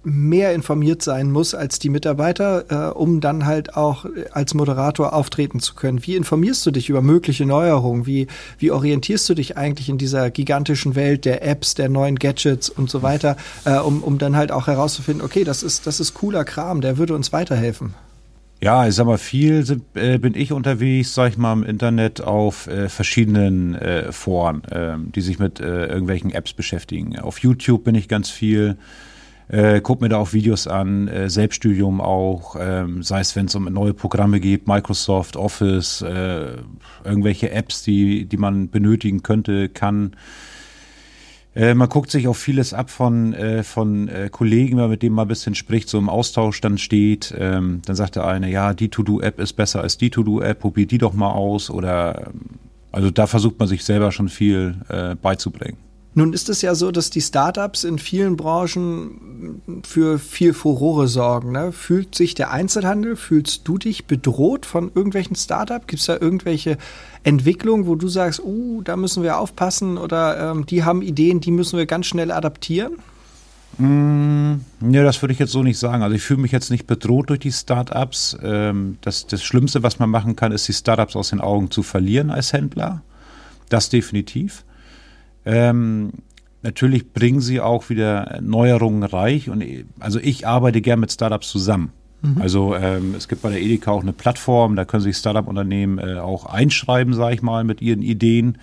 mehr 0.05 0.53
informiert 0.53 1.03
sein 1.03 1.31
muss 1.31 1.55
als 1.55 1.79
die 1.79 1.89
Mitarbeiter, 1.89 2.91
äh, 2.91 2.93
um 2.93 3.21
dann 3.21 3.47
halt 3.47 3.77
auch 3.77 4.05
als 4.33 4.55
Moderator 4.55 5.13
auftreten 5.13 5.61
zu 5.61 5.75
können. 5.75 6.05
Wie 6.05 6.17
informierst 6.17 6.67
du 6.67 6.71
dich 6.71 6.89
über 6.89 7.03
mögliche 7.03 7.47
Neuerungen? 7.47 8.07
Wie, 8.07 8.27
wie 8.59 8.71
orientierst 8.71 9.29
du 9.29 9.35
dich 9.35 9.57
eigentlich 9.57 9.89
in 9.89 9.99
dieser 9.99 10.31
gigantischen 10.31 10.97
Welt 10.97 11.25
der 11.25 11.47
Apps, 11.47 11.75
der 11.75 11.89
neuen 11.89 12.17
Gadgets 12.17 12.69
und 12.69 12.91
so 12.91 13.03
weiter, 13.03 13.37
äh, 13.65 13.79
um, 13.79 14.03
um 14.03 14.19
dann 14.19 14.37
halt 14.37 14.51
auch 14.51 14.67
herauszufinden, 14.67 15.25
okay, 15.25 15.45
das 15.45 15.63
ist, 15.63 15.87
das 15.87 16.01
ist 16.01 16.15
cooler 16.15 16.45
Kram, 16.45 16.81
der 16.81 16.99
würde 16.99 17.15
uns 17.15 17.33
weiterhelfen? 17.33 17.95
Ja, 18.63 18.87
ich 18.87 18.95
sag 18.95 19.07
mal, 19.07 19.19
viel 19.19 19.65
sind, 19.67 19.83
äh, 19.97 20.19
bin 20.19 20.37
ich 20.37 20.53
unterwegs, 20.53 21.15
sag 21.15 21.33
ich 21.33 21.37
mal, 21.37 21.53
im 21.53 21.65
Internet 21.65 22.21
auf 22.21 22.69
äh, 22.69 22.89
verschiedenen 22.89 23.75
äh, 23.75 24.13
Foren, 24.13 24.63
äh, 24.71 24.95
die 24.99 25.21
sich 25.21 25.41
mit 25.41 25.59
äh, 25.59 25.87
irgendwelchen 25.87 26.31
Apps 26.31 26.53
beschäftigen. 26.53 27.19
Auf 27.19 27.41
YouTube 27.41 27.83
bin 27.83 27.97
ich 27.97 28.07
ganz 28.07 28.31
viel, 28.31 28.77
äh, 29.49 29.81
guck 29.81 30.01
mir 30.01 30.11
da 30.11 30.19
auch 30.19 30.33
Videos 30.33 30.69
an, 30.69 31.09
äh, 31.09 31.29
Selbststudium 31.29 32.01
auch, 32.01 32.55
äh, 32.55 32.87
sei 33.01 33.19
es, 33.19 33.35
wenn 33.35 33.47
es 33.47 33.55
um 33.57 33.65
neue 33.65 33.95
Programme 33.95 34.39
geht, 34.39 34.69
Microsoft, 34.69 35.35
Office, 35.37 36.05
irgendwelche 37.05 37.51
Apps, 37.51 37.83
die, 37.83 38.27
die 38.27 38.37
man 38.37 38.71
benötigen 38.71 39.25
könnte, 39.25 39.71
kann. 39.71 40.15
Äh, 41.55 41.75
man 41.75 41.89
guckt 41.89 42.11
sich 42.11 42.29
auch 42.29 42.37
vieles 42.37 42.73
ab 42.73 42.91
von, 42.91 43.35
äh, 43.35 43.63
von 43.63 44.09
äh, 44.09 44.31
Kollegen, 44.31 44.77
wenn 44.77 44.85
man 44.85 44.91
mit 44.91 45.03
denen 45.03 45.15
mal 45.15 45.23
ein 45.23 45.29
bisschen 45.29 45.55
spricht, 45.55 45.89
so 45.89 45.99
im 45.99 46.09
Austausch 46.09 46.61
dann 46.61 46.79
steht. 46.79 47.35
Ähm, 47.37 47.83
dann 47.85 47.97
sagt 47.97 48.17
der 48.17 48.27
eine, 48.27 48.51
ja, 48.51 48.73
die 48.73 48.89
To-Do-App 48.89 49.39
ist 49.39 49.53
besser 49.53 49.83
als 49.83 49.99
die 49.99 50.11
To-Do-App, 50.11 50.61
probier 50.61 50.87
die 50.87 50.99
doch 50.99 51.13
mal 51.13 51.31
aus. 51.31 51.69
Oder 51.71 52.29
ähm, 52.29 52.59
also 52.91 53.11
da 53.11 53.27
versucht 53.27 53.59
man 53.59 53.69
sich 53.69 53.85
selber 53.85 54.13
schon 54.13 54.29
viel 54.29 54.77
äh, 54.89 55.15
beizubringen. 55.15 55.77
Nun 56.15 56.35
ist 56.35 56.51
es 56.51 56.61
ja 56.61 56.75
so, 56.75 56.91
dass 56.91 57.09
die 57.09 57.23
Startups 57.23 57.85
in 57.85 57.99
vielen 57.99 58.37
Branchen 58.37 59.63
für 59.83 60.19
viel 60.19 60.53
Furore 60.53 61.09
sorgen. 61.09 61.53
Ne? 61.53 61.73
Fühlt 61.73 62.15
sich 62.15 62.35
der 62.35 62.51
Einzelhandel, 62.51 63.17
fühlst 63.17 63.67
du 63.67 63.79
dich 63.79 64.05
bedroht 64.05 64.67
von 64.67 64.91
irgendwelchen 64.95 65.37
Startups? 65.37 65.87
Gibt 65.87 66.01
es 66.01 66.07
da 66.07 66.19
irgendwelche 66.21 66.77
Entwicklungen, 67.23 67.87
wo 67.87 67.95
du 67.95 68.09
sagst, 68.09 68.43
uh, 68.45 68.83
da 68.83 68.97
müssen 68.97 69.23
wir 69.23 69.39
aufpassen 69.39 69.97
oder 69.97 70.51
ähm, 70.51 70.67
die 70.67 70.85
haben 70.85 71.01
Ideen, 71.01 71.41
die 71.41 71.51
müssen 71.51 71.79
wir 71.79 71.87
ganz 71.87 72.07
schnell 72.07 72.31
adaptieren? 72.31 72.93
Mm, 73.79 74.61
ne, 74.81 75.03
das 75.03 75.23
würde 75.23 75.33
ich 75.33 75.39
jetzt 75.39 75.53
so 75.53 75.63
nicht 75.63 75.79
sagen. 75.79 76.03
Also 76.03 76.15
ich 76.15 76.23
fühle 76.23 76.43
mich 76.43 76.53
jetzt 76.53 76.71
nicht 76.71 76.87
bedroht 76.87 77.31
durch 77.31 77.41
die 77.41 77.53
Startups. 77.53 78.37
Ähm, 78.43 78.99
das, 79.01 79.27
das 79.27 79.43
Schlimmste, 79.43 79.83
was 79.83 79.99
man 79.99 80.11
machen 80.11 80.37
kann, 80.37 80.53
ist 80.53 80.69
die 80.69 80.75
Startups 80.75 81.17
aus 81.17 81.31
den 81.31 81.41
Augen 81.41 81.71
zu 81.71 81.83
verlieren 81.83 82.31
als 82.31 82.53
Händler. 82.53 83.01
Das 83.71 83.89
definitiv. 83.89 84.65
Ähm, 85.45 86.13
natürlich 86.63 87.13
bringen 87.13 87.41
sie 87.41 87.61
auch 87.61 87.91
wieder 87.91 88.39
Neuerungen 88.41 89.03
reich. 89.03 89.51
Und 89.51 89.65
also 90.01 90.19
ich 90.19 90.47
arbeite 90.47 90.81
gern 90.81 91.01
mit 91.01 91.13
Startups 91.13 91.49
zusammen. 91.51 91.93
Mhm. 92.23 92.41
Also 92.41 92.75
ähm, 92.75 93.15
es 93.17 93.29
gibt 93.29 93.43
bei 93.43 93.51
der 93.51 93.61
Edeka 93.61 93.91
auch 93.91 94.03
eine 94.03 94.13
Plattform, 94.13 94.77
da 94.77 94.85
können 94.85 95.03
sich 95.03 95.17
Startup-Unternehmen 95.17 95.99
äh, 95.99 96.19
auch 96.19 96.47
einschreiben, 96.47 97.15
sage 97.15 97.35
ich 97.35 97.43
mal, 97.43 97.65
mit 97.65 97.83
ihren 97.83 98.03
Ideen, 98.03 98.59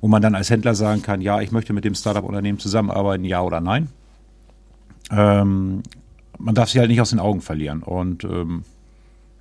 wo 0.00 0.08
man 0.08 0.20
dann 0.20 0.34
als 0.34 0.50
Händler 0.50 0.74
sagen 0.74 1.02
kann, 1.02 1.20
ja, 1.20 1.40
ich 1.40 1.52
möchte 1.52 1.72
mit 1.72 1.84
dem 1.84 1.94
Startup-Unternehmen 1.94 2.58
zusammenarbeiten, 2.58 3.24
ja 3.24 3.40
oder 3.42 3.60
nein. 3.60 3.88
Ähm, 5.10 5.82
man 6.38 6.54
darf 6.54 6.70
sie 6.70 6.80
halt 6.80 6.90
nicht 6.90 7.00
aus 7.00 7.10
den 7.10 7.20
Augen 7.20 7.40
verlieren. 7.40 7.82
Und 7.82 8.24
ähm, 8.24 8.64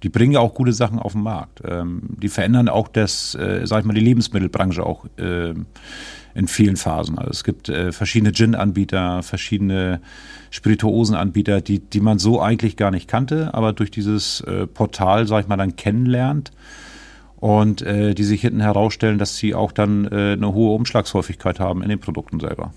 die 0.03 0.09
bringen 0.09 0.33
ja 0.33 0.39
auch 0.39 0.53
gute 0.53 0.73
Sachen 0.73 0.99
auf 0.99 1.13
den 1.13 1.23
Markt. 1.23 1.61
Ähm, 1.65 2.01
die 2.21 2.29
verändern 2.29 2.69
auch 2.69 2.87
das, 2.87 3.35
äh, 3.35 3.61
sag 3.65 3.79
ich 3.79 3.85
mal, 3.85 3.93
die 3.93 4.01
Lebensmittelbranche 4.01 4.85
auch 4.85 5.05
äh, 5.17 5.53
in 6.35 6.47
vielen 6.47 6.75
Phasen. 6.75 7.17
Also 7.17 7.31
es 7.31 7.43
gibt 7.43 7.67
äh, 7.69 7.91
verschiedene 7.91 8.31
Gin-Anbieter, 8.31 9.23
verschiedene 9.23 10.01
Spirituosenanbieter, 10.51 11.61
die, 11.61 11.79
die 11.79 11.99
man 11.99 12.19
so 12.19 12.39
eigentlich 12.41 12.77
gar 12.77 12.91
nicht 12.91 13.07
kannte, 13.07 13.53
aber 13.53 13.73
durch 13.73 13.89
dieses 13.89 14.41
äh, 14.41 14.67
Portal, 14.67 15.25
sag 15.25 15.41
ich 15.41 15.47
mal, 15.47 15.57
dann 15.57 15.75
kennenlernt 15.75 16.51
und 17.37 17.81
äh, 17.81 18.13
die 18.13 18.23
sich 18.23 18.41
hinten 18.41 18.61
herausstellen, 18.61 19.17
dass 19.17 19.37
sie 19.37 19.55
auch 19.55 19.71
dann 19.71 20.05
äh, 20.05 20.33
eine 20.33 20.53
hohe 20.53 20.75
Umschlagshäufigkeit 20.75 21.59
haben 21.59 21.81
in 21.81 21.89
den 21.89 21.99
Produkten 21.99 22.39
selber. 22.39 22.71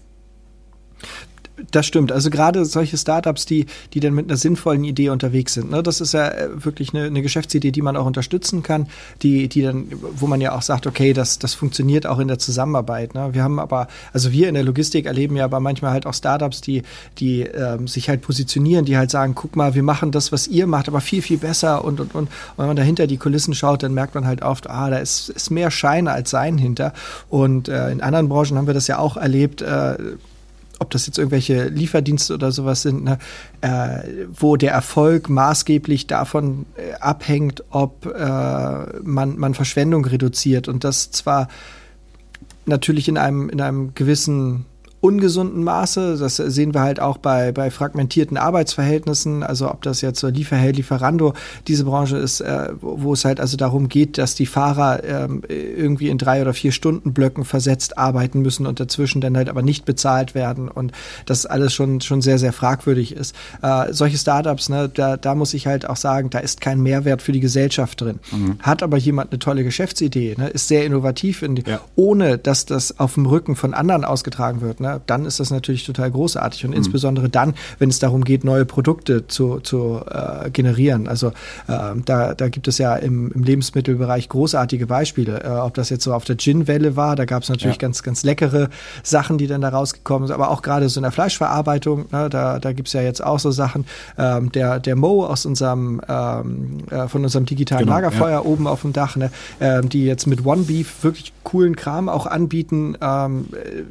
Das 1.71 1.87
stimmt. 1.87 2.13
Also 2.13 2.31
gerade 2.31 2.65
solche 2.65 2.97
Startups, 2.97 3.47
die, 3.47 3.67
die 3.93 4.01
dann 4.01 4.15
mit 4.15 4.27
einer 4.29 4.37
sinnvollen 4.37 4.85
Idee 4.85 5.11
unterwegs 5.11 5.55
sind. 5.55 5.71
Ne? 5.71 5.83
Das 5.83 6.01
ist 6.01 6.13
ja 6.13 6.29
äh, 6.29 6.65
wirklich 6.65 6.95
eine, 6.95 7.05
eine 7.05 7.23
Geschäftsidee, 7.23 7.73
die 7.73 7.83
man 7.83 7.97
auch 7.97 8.07
unterstützen 8.07 8.63
kann, 8.63 8.87
die, 9.23 9.49
die 9.49 9.63
dann, 9.63 9.87
wo 9.91 10.27
man 10.27 10.41
ja 10.41 10.55
auch 10.55 10.63
sagt, 10.63 10.87
okay, 10.87 11.13
das, 11.13 11.39
das 11.39 11.55
funktioniert 11.55 12.07
auch 12.07 12.19
in 12.19 12.29
der 12.29 12.39
Zusammenarbeit. 12.39 13.15
Ne? 13.15 13.31
Wir 13.33 13.43
haben 13.43 13.59
aber, 13.59 13.89
also 14.13 14.33
wir 14.33 14.49
in 14.49 14.55
der 14.55 14.65
Logistik 14.65 15.07
erleben 15.07 15.37
ja 15.37 15.45
aber 15.45 15.61
manchmal 15.61 15.93
halt 15.93 16.07
auch 16.07 16.15
Startups, 16.15 16.61
die, 16.61 16.83
die 17.19 17.43
ähm, 17.43 17.89
sich 17.89 18.09
halt 18.09 18.23
positionieren, 18.23 18.85
die 18.85 18.97
halt 18.97 19.11
sagen, 19.11 19.35
guck 19.35 19.57
mal, 19.57 19.75
wir 19.75 19.83
machen 19.83 20.13
das, 20.13 20.33
was 20.33 20.47
ihr 20.47 20.67
macht, 20.67 20.89
aber 20.89 21.01
viel, 21.01 21.23
viel 21.23 21.39
besser 21.39 21.85
und, 21.85 22.01
und, 22.01 22.15
und. 22.15 22.21
Und 22.21 22.29
wenn 22.59 22.67
man 22.67 22.77
dahinter 22.77 23.07
die 23.07 23.17
Kulissen 23.17 23.55
schaut, 23.55 23.83
dann 23.83 23.95
merkt 23.95 24.15
man 24.15 24.27
halt 24.27 24.43
oft, 24.43 24.69
ah, 24.69 24.91
da 24.91 24.99
ist, 24.99 25.31
ist 25.31 25.51
mehr 25.51 25.71
Schein 25.71 26.09
als 26.09 26.31
Sein 26.31 26.59
hinter. 26.59 26.93
Und 27.29 27.69
äh, 27.69 27.91
in 27.91 28.01
anderen 28.01 28.29
Branchen 28.29 28.57
haben 28.57 28.67
wir 28.67 28.75
das 28.75 28.87
ja 28.87 28.99
auch 28.99 29.17
erlebt, 29.17 29.63
äh, 29.63 29.97
ob 30.81 30.91
das 30.91 31.07
jetzt 31.07 31.19
irgendwelche 31.19 31.69
Lieferdienste 31.69 32.35
oder 32.35 32.51
sowas 32.51 32.83
sind, 32.83 33.05
ne, 33.05 33.19
äh, 33.61 34.27
wo 34.33 34.57
der 34.57 34.73
Erfolg 34.73 35.29
maßgeblich 35.29 36.07
davon 36.07 36.67
äh, 36.75 36.95
abhängt, 36.95 37.63
ob 37.71 38.07
äh, 38.07 39.01
man, 39.03 39.39
man 39.39 39.55
Verschwendung 39.55 40.05
reduziert. 40.07 40.69
Und 40.69 40.83
das 40.83 41.11
zwar 41.11 41.49
natürlich 42.65 43.09
in 43.09 43.19
einem, 43.19 43.51
in 43.51 43.61
einem 43.61 43.95
gewissen 43.95 44.65
ungesunden 45.01 45.65
Maße. 45.65 46.19
Das 46.19 46.37
sehen 46.37 46.75
wir 46.75 46.83
halt 46.83 47.01
auch 47.01 47.19
bei, 47.19 47.53
bei 47.53 47.71
fragmentierten 47.71 48.37
Arbeitsverhältnissen, 48.37 49.43
also 49.43 49.71
ob 49.71 49.83
das 49.83 50.01
jetzt 50.01 50.21
so 50.21 50.29
Lieferheld, 50.29 50.77
Lieferando 50.77 51.35
diese 51.69 51.85
Branche 51.85 52.19
ist, 52.19 52.41
äh, 52.41 52.69
wo 52.81 53.15
es 53.15 53.25
halt 53.25 53.41
also 53.41 53.57
darum 53.57 53.89
geht, 53.89 54.19
dass 54.19 54.35
die 54.35 54.47
Fahrer 54.47 55.03
ähm, 55.05 55.43
irgendwie 55.49 56.09
in 56.09 56.19
drei 56.19 56.43
oder 56.43 56.53
vier 56.53 56.73
Stunden 56.73 57.13
Blöcken 57.13 57.45
versetzt 57.45 57.97
arbeiten 57.97 58.43
müssen 58.43 58.67
und 58.67 58.79
dazwischen 58.79 59.21
dann 59.21 59.37
halt 59.37 59.49
aber 59.49 59.63
nicht 59.63 59.85
bezahlt 59.85 60.35
werden 60.35 60.69
und 60.69 60.93
das 61.27 61.47
alles 61.47 61.73
schon, 61.73 62.01
schon 62.01 62.21
sehr, 62.21 62.39
sehr 62.39 62.53
fragwürdig 62.53 63.15
ist. 63.15 63.35
Äh, 63.63 63.93
solche 63.93 64.19
Startups, 64.19 64.69
ne, 64.69 64.91
da, 64.93 65.17
da 65.17 65.35
muss 65.35 65.55
ich 65.55 65.67
halt 65.67 65.89
auch 65.89 65.97
sagen, 65.97 66.29
da 66.31 66.41
ist 66.41 66.61
kein 66.61 66.81
Mehrwert 66.81 67.23
für 67.23 67.33
die 67.33 67.41
Gesellschaft 67.41 68.01
drin. 68.01 68.19
Mhm. 68.33 68.57
Hat 68.61 68.83
aber 68.83 68.99
jemand 68.99 69.33
eine 69.33 69.39
tolle 69.39 69.65
Geschäftsidee, 69.65 70.35
ne, 70.37 70.49
ist 70.49 70.69
sehr 70.69 70.85
innovativ, 70.85 71.43
in, 71.43 71.57
ja. 71.57 71.81
ohne 71.97 72.37
dass 72.37 72.67
das 72.67 72.99
auf 72.99 73.15
dem 73.15 73.27
Rücken 73.27 73.57
von 73.57 73.73
anderen 73.73 74.05
ausgetragen 74.05 74.61
wird. 74.61 74.81
Ne, 74.81 74.90
ne, 74.91 75.01
dann 75.07 75.27
ist 75.27 75.41
das 75.41 75.51
natürlich 75.51 75.85
total 75.85 76.11
großartig. 76.11 76.65
Und 76.65 76.71
mhm. 76.73 76.77
insbesondere 76.77 77.29
dann, 77.29 77.55
wenn 77.79 77.89
es 77.89 77.99
darum 77.99 78.25
geht, 78.25 78.45
neue 78.45 78.65
Produkte 78.65 79.27
zu, 79.27 79.61
zu 79.61 80.01
äh, 80.11 80.51
generieren. 80.51 81.09
Also 81.09 81.29
äh, 81.69 81.95
da, 82.05 82.35
da 82.35 82.49
gibt 82.49 82.69
es 82.69 82.79
ja 82.79 82.97
im, 82.97 83.31
im 83.33 83.43
Lebensmittelbereich 83.43 84.29
großartige 84.29 84.87
Beispiele. 84.87 85.43
Äh, 85.45 85.49
ob 85.49 85.75
das 85.75 85.91
jetzt 85.91 86.05
so 86.05 86.15
auf 86.15 86.25
der 86.25 86.37
Gin-Welle 86.37 86.97
war, 86.97 87.17
da 87.17 87.25
gab 87.25 87.43
es 87.43 87.49
natürlich 87.49 87.77
ja. 87.77 87.81
ganz, 87.81 88.03
ganz 88.03 88.23
leckere 88.23 88.69
Sachen, 89.03 89.39
die 89.39 89.47
dann 89.47 89.61
da 89.61 89.69
rausgekommen 89.69 90.29
sind. 90.29 90.35
Aber 90.35 90.51
auch 90.51 90.63
gerade 90.63 90.89
so 90.89 91.01
in 91.01 91.03
der 91.03 91.13
Fleischverarbeitung, 91.13 92.07
ne, 92.11 92.29
da, 92.31 92.59
da 92.59 92.73
gibt 92.73 92.89
es 92.89 92.95
ja 92.95 93.03
jetzt 93.03 93.23
auch 93.23 93.39
so 93.39 93.51
Sachen. 93.51 93.87
Ähm, 94.19 94.53
der, 94.53 94.81
der 94.81 94.97
Mo 94.97 95.25
aus 95.25 95.47
unserem, 95.47 96.01
ähm, 96.09 96.79
äh, 96.91 97.09
von 97.09 97.25
unserem 97.25 97.47
digitalen 97.47 97.85
genau, 97.85 97.97
Lagerfeuer 97.97 98.31
ja. 98.31 98.45
oben 98.45 98.67
auf 98.67 98.83
dem 98.83 98.93
Dach, 98.93 99.17
ne, 99.17 99.31
ähm, 99.61 99.89
die 99.89 100.05
jetzt 100.05 100.27
mit 100.27 100.45
One 100.45 100.63
Beef 100.63 101.03
wirklich 101.03 101.33
coolen 101.45 101.77
Kram 101.77 102.09
auch 102.09 102.27
anbieten. 102.27 102.97
Ähm, 103.01 103.47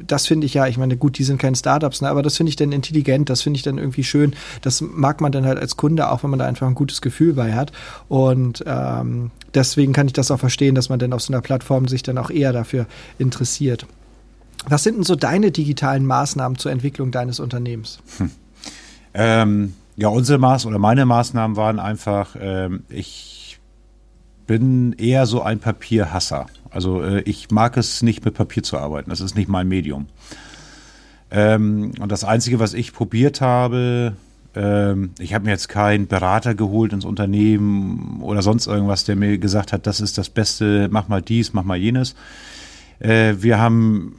das 0.06 0.26
finde 0.26 0.46
ich 0.46 0.54
ja, 0.54 0.66
ich 0.66 0.78
meine, 0.78 0.89
meine, 0.90 0.98
gut, 0.98 1.18
die 1.18 1.24
sind 1.24 1.38
keine 1.38 1.56
Startups, 1.56 2.02
ne, 2.02 2.08
aber 2.08 2.22
das 2.22 2.36
finde 2.36 2.50
ich 2.50 2.56
dann 2.56 2.72
intelligent, 2.72 3.30
das 3.30 3.42
finde 3.42 3.56
ich 3.56 3.62
dann 3.62 3.78
irgendwie 3.78 4.04
schön. 4.04 4.34
Das 4.62 4.80
mag 4.80 5.20
man 5.20 5.32
dann 5.32 5.46
halt 5.46 5.58
als 5.58 5.76
Kunde 5.76 6.10
auch, 6.10 6.22
wenn 6.22 6.30
man 6.30 6.38
da 6.38 6.46
einfach 6.46 6.66
ein 6.66 6.74
gutes 6.74 7.00
Gefühl 7.00 7.34
bei 7.34 7.54
hat. 7.54 7.72
Und 8.08 8.64
ähm, 8.66 9.30
deswegen 9.54 9.92
kann 9.92 10.06
ich 10.06 10.12
das 10.12 10.30
auch 10.30 10.40
verstehen, 10.40 10.74
dass 10.74 10.88
man 10.88 10.98
dann 10.98 11.12
auf 11.12 11.22
so 11.22 11.32
einer 11.32 11.42
Plattform 11.42 11.88
sich 11.88 12.02
dann 12.02 12.18
auch 12.18 12.30
eher 12.30 12.52
dafür 12.52 12.86
interessiert. 13.18 13.86
Was 14.66 14.82
sind 14.82 14.96
denn 14.96 15.04
so 15.04 15.16
deine 15.16 15.52
digitalen 15.52 16.04
Maßnahmen 16.04 16.58
zur 16.58 16.70
Entwicklung 16.70 17.12
deines 17.12 17.40
Unternehmens? 17.40 18.00
Hm. 18.18 18.30
Ähm, 19.14 19.74
ja, 19.96 20.08
unsere 20.08 20.38
Maß 20.38 20.66
oder 20.66 20.78
meine 20.78 21.06
Maßnahmen 21.06 21.56
waren 21.56 21.78
einfach, 21.78 22.36
ähm, 22.38 22.84
ich 22.88 23.58
bin 24.46 24.92
eher 24.94 25.26
so 25.26 25.42
ein 25.42 25.60
Papierhasser. 25.60 26.46
Also 26.70 27.02
äh, 27.02 27.20
ich 27.22 27.50
mag 27.50 27.76
es 27.76 28.02
nicht 28.02 28.24
mit 28.24 28.34
Papier 28.34 28.62
zu 28.62 28.78
arbeiten. 28.78 29.10
Das 29.10 29.20
ist 29.20 29.34
nicht 29.34 29.48
mein 29.48 29.68
Medium. 29.68 30.06
Ähm, 31.30 31.92
und 32.00 32.10
das 32.10 32.24
Einzige, 32.24 32.58
was 32.58 32.74
ich 32.74 32.92
probiert 32.92 33.40
habe, 33.40 34.14
ähm, 34.54 35.10
ich 35.18 35.34
habe 35.34 35.44
mir 35.44 35.52
jetzt 35.52 35.68
keinen 35.68 36.06
Berater 36.06 36.54
geholt 36.54 36.92
ins 36.92 37.04
Unternehmen 37.04 38.20
oder 38.22 38.42
sonst 38.42 38.66
irgendwas, 38.66 39.04
der 39.04 39.16
mir 39.16 39.38
gesagt 39.38 39.72
hat, 39.72 39.86
das 39.86 40.00
ist 40.00 40.18
das 40.18 40.28
Beste, 40.28 40.88
mach 40.90 41.08
mal 41.08 41.22
dies, 41.22 41.52
mach 41.52 41.64
mal 41.64 41.76
jenes. 41.76 42.14
Äh, 42.98 43.34
wir 43.38 43.58
haben 43.58 44.16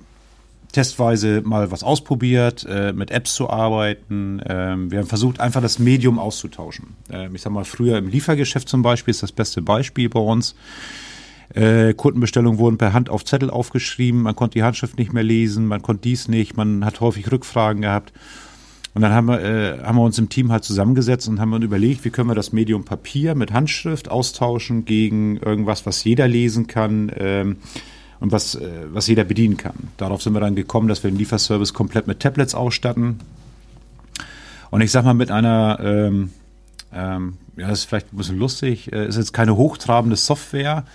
testweise 0.72 1.42
mal 1.42 1.70
was 1.70 1.84
ausprobiert, 1.84 2.66
äh, 2.70 2.94
mit 2.94 3.12
Apps 3.12 3.36
zu 3.36 3.50
arbeiten. 3.50 4.42
Ähm, 4.48 4.90
wir 4.90 5.00
haben 5.00 5.08
versucht, 5.08 5.40
einfach 5.40 5.62
das 5.62 5.80
Medium 5.80 6.18
auszutauschen. 6.18 6.96
Ähm, 7.12 7.36
ich 7.36 7.42
sag 7.42 7.52
mal, 7.52 7.66
früher 7.66 7.98
im 7.98 8.08
Liefergeschäft 8.08 8.70
zum 8.70 8.82
Beispiel 8.82 9.12
ist 9.12 9.24
das 9.24 9.34
beste 9.34 9.62
Beispiel 9.62 10.08
bei 10.08 10.20
uns. 10.20 10.56
Äh, 11.54 11.94
Kundenbestellungen 11.94 12.60
wurden 12.60 12.78
per 12.78 12.94
Hand 12.94 13.10
auf 13.10 13.26
Zettel 13.26 13.50
aufgeschrieben, 13.50 14.22
man 14.22 14.36
konnte 14.36 14.54
die 14.54 14.64
Handschrift 14.64 14.98
nicht 14.98 15.14
mehr 15.14 15.24
lesen, 15.24 15.66
man 15.66 15.82
konnte 15.82 16.04
dies 16.04 16.28
nicht, 16.28 16.56
man 16.56 16.86
hat 16.86 17.02
häufig 17.02 17.32
Rückfragen 17.32 17.82
gehabt. 17.82 18.14
Und 18.94 19.02
dann 19.02 19.14
haben 19.14 19.28
wir, 19.28 19.42
äh, 19.42 19.80
haben 19.84 19.98
wir 19.98 20.04
uns 20.04 20.18
im 20.18 20.30
Team 20.30 20.52
halt 20.52 20.64
zusammengesetzt 20.64 21.28
und 21.28 21.40
haben 21.40 21.54
uns 21.54 21.64
überlegt, 21.64 22.04
wie 22.04 22.10
können 22.10 22.30
wir 22.30 22.36
das 22.36 22.52
Medium 22.52 22.84
Papier 22.84 23.36
mit 23.36 23.54
Handschrift 23.54 24.10
austauschen 24.10 24.84
gegen 24.84 25.38
irgendwas, 25.38 25.86
was 25.86 26.04
jeder 26.04 26.28
lesen 26.28 26.68
kann 26.68 27.12
ähm, 27.18 27.58
und 28.20 28.34
was, 28.34 28.56
äh, 28.56 28.70
was 28.92 29.08
jeder 29.08 29.24
bedienen 29.24 29.56
kann. 29.56 29.90
Darauf 29.98 30.22
sind 30.22 30.34
wir 30.34 30.42
dann 30.42 30.56
gekommen, 30.56 30.90
dass 30.90 31.04
wir 31.04 31.12
den 31.12 31.18
Lieferservice 31.18 31.74
komplett 31.74 32.08
mit 32.08 32.20
Tablets 32.20 32.54
ausstatten. 32.54 33.20
Und 34.72 34.82
ich 34.82 34.92
sag 34.92 35.06
mal, 35.06 35.14
mit 35.14 35.32
einer, 35.32 35.80
ähm, 35.82 36.32
ähm, 36.94 37.38
ja, 37.56 37.70
das 37.70 37.80
ist 37.80 37.86
vielleicht 37.86 38.14
ein 38.14 38.18
bisschen 38.18 38.40
lustig, 38.40 38.92
äh, 38.92 39.08
ist 39.08 39.18
jetzt 39.18 39.34
keine 39.34 39.56
hochtrabende 39.56 40.18
Software, 40.18 40.86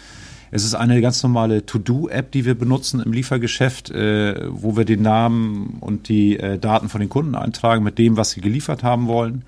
es 0.51 0.65
ist 0.65 0.75
eine 0.75 1.01
ganz 1.01 1.23
normale 1.23 1.67
To-Do-App, 1.67 2.31
die 2.31 2.45
wir 2.45 2.55
benutzen 2.55 3.01
im 3.01 3.13
Liefergeschäft, 3.13 3.91
äh, 3.91 4.49
wo 4.49 4.77
wir 4.77 4.85
den 4.85 5.03
Namen 5.03 5.79
und 5.81 6.09
die 6.09 6.39
äh, 6.39 6.59
Daten 6.59 6.89
von 6.89 7.01
den 7.01 7.09
Kunden 7.09 7.35
eintragen 7.35 7.83
mit 7.83 7.99
dem, 7.99 8.17
was 8.17 8.31
sie 8.31 8.41
geliefert 8.41 8.83
haben 8.83 9.07
wollen. 9.09 9.45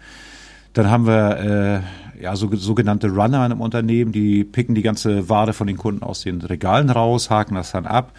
Dann 0.73 0.90
haben 0.90 1.07
wir 1.07 1.85
äh, 2.17 2.23
ja, 2.23 2.37
so, 2.37 2.55
sogenannte 2.57 3.09
Runner 3.09 3.40
einem 3.40 3.61
Unternehmen, 3.61 4.12
die 4.12 4.45
picken 4.45 4.75
die 4.75 4.83
ganze 4.83 5.28
Ware 5.28 5.52
von 5.52 5.67
den 5.67 5.76
Kunden 5.76 6.02
aus 6.02 6.23
den 6.23 6.40
Regalen 6.40 6.90
raus, 6.90 7.31
haken 7.31 7.55
das 7.55 7.73
dann 7.73 7.87
ab. 7.87 8.12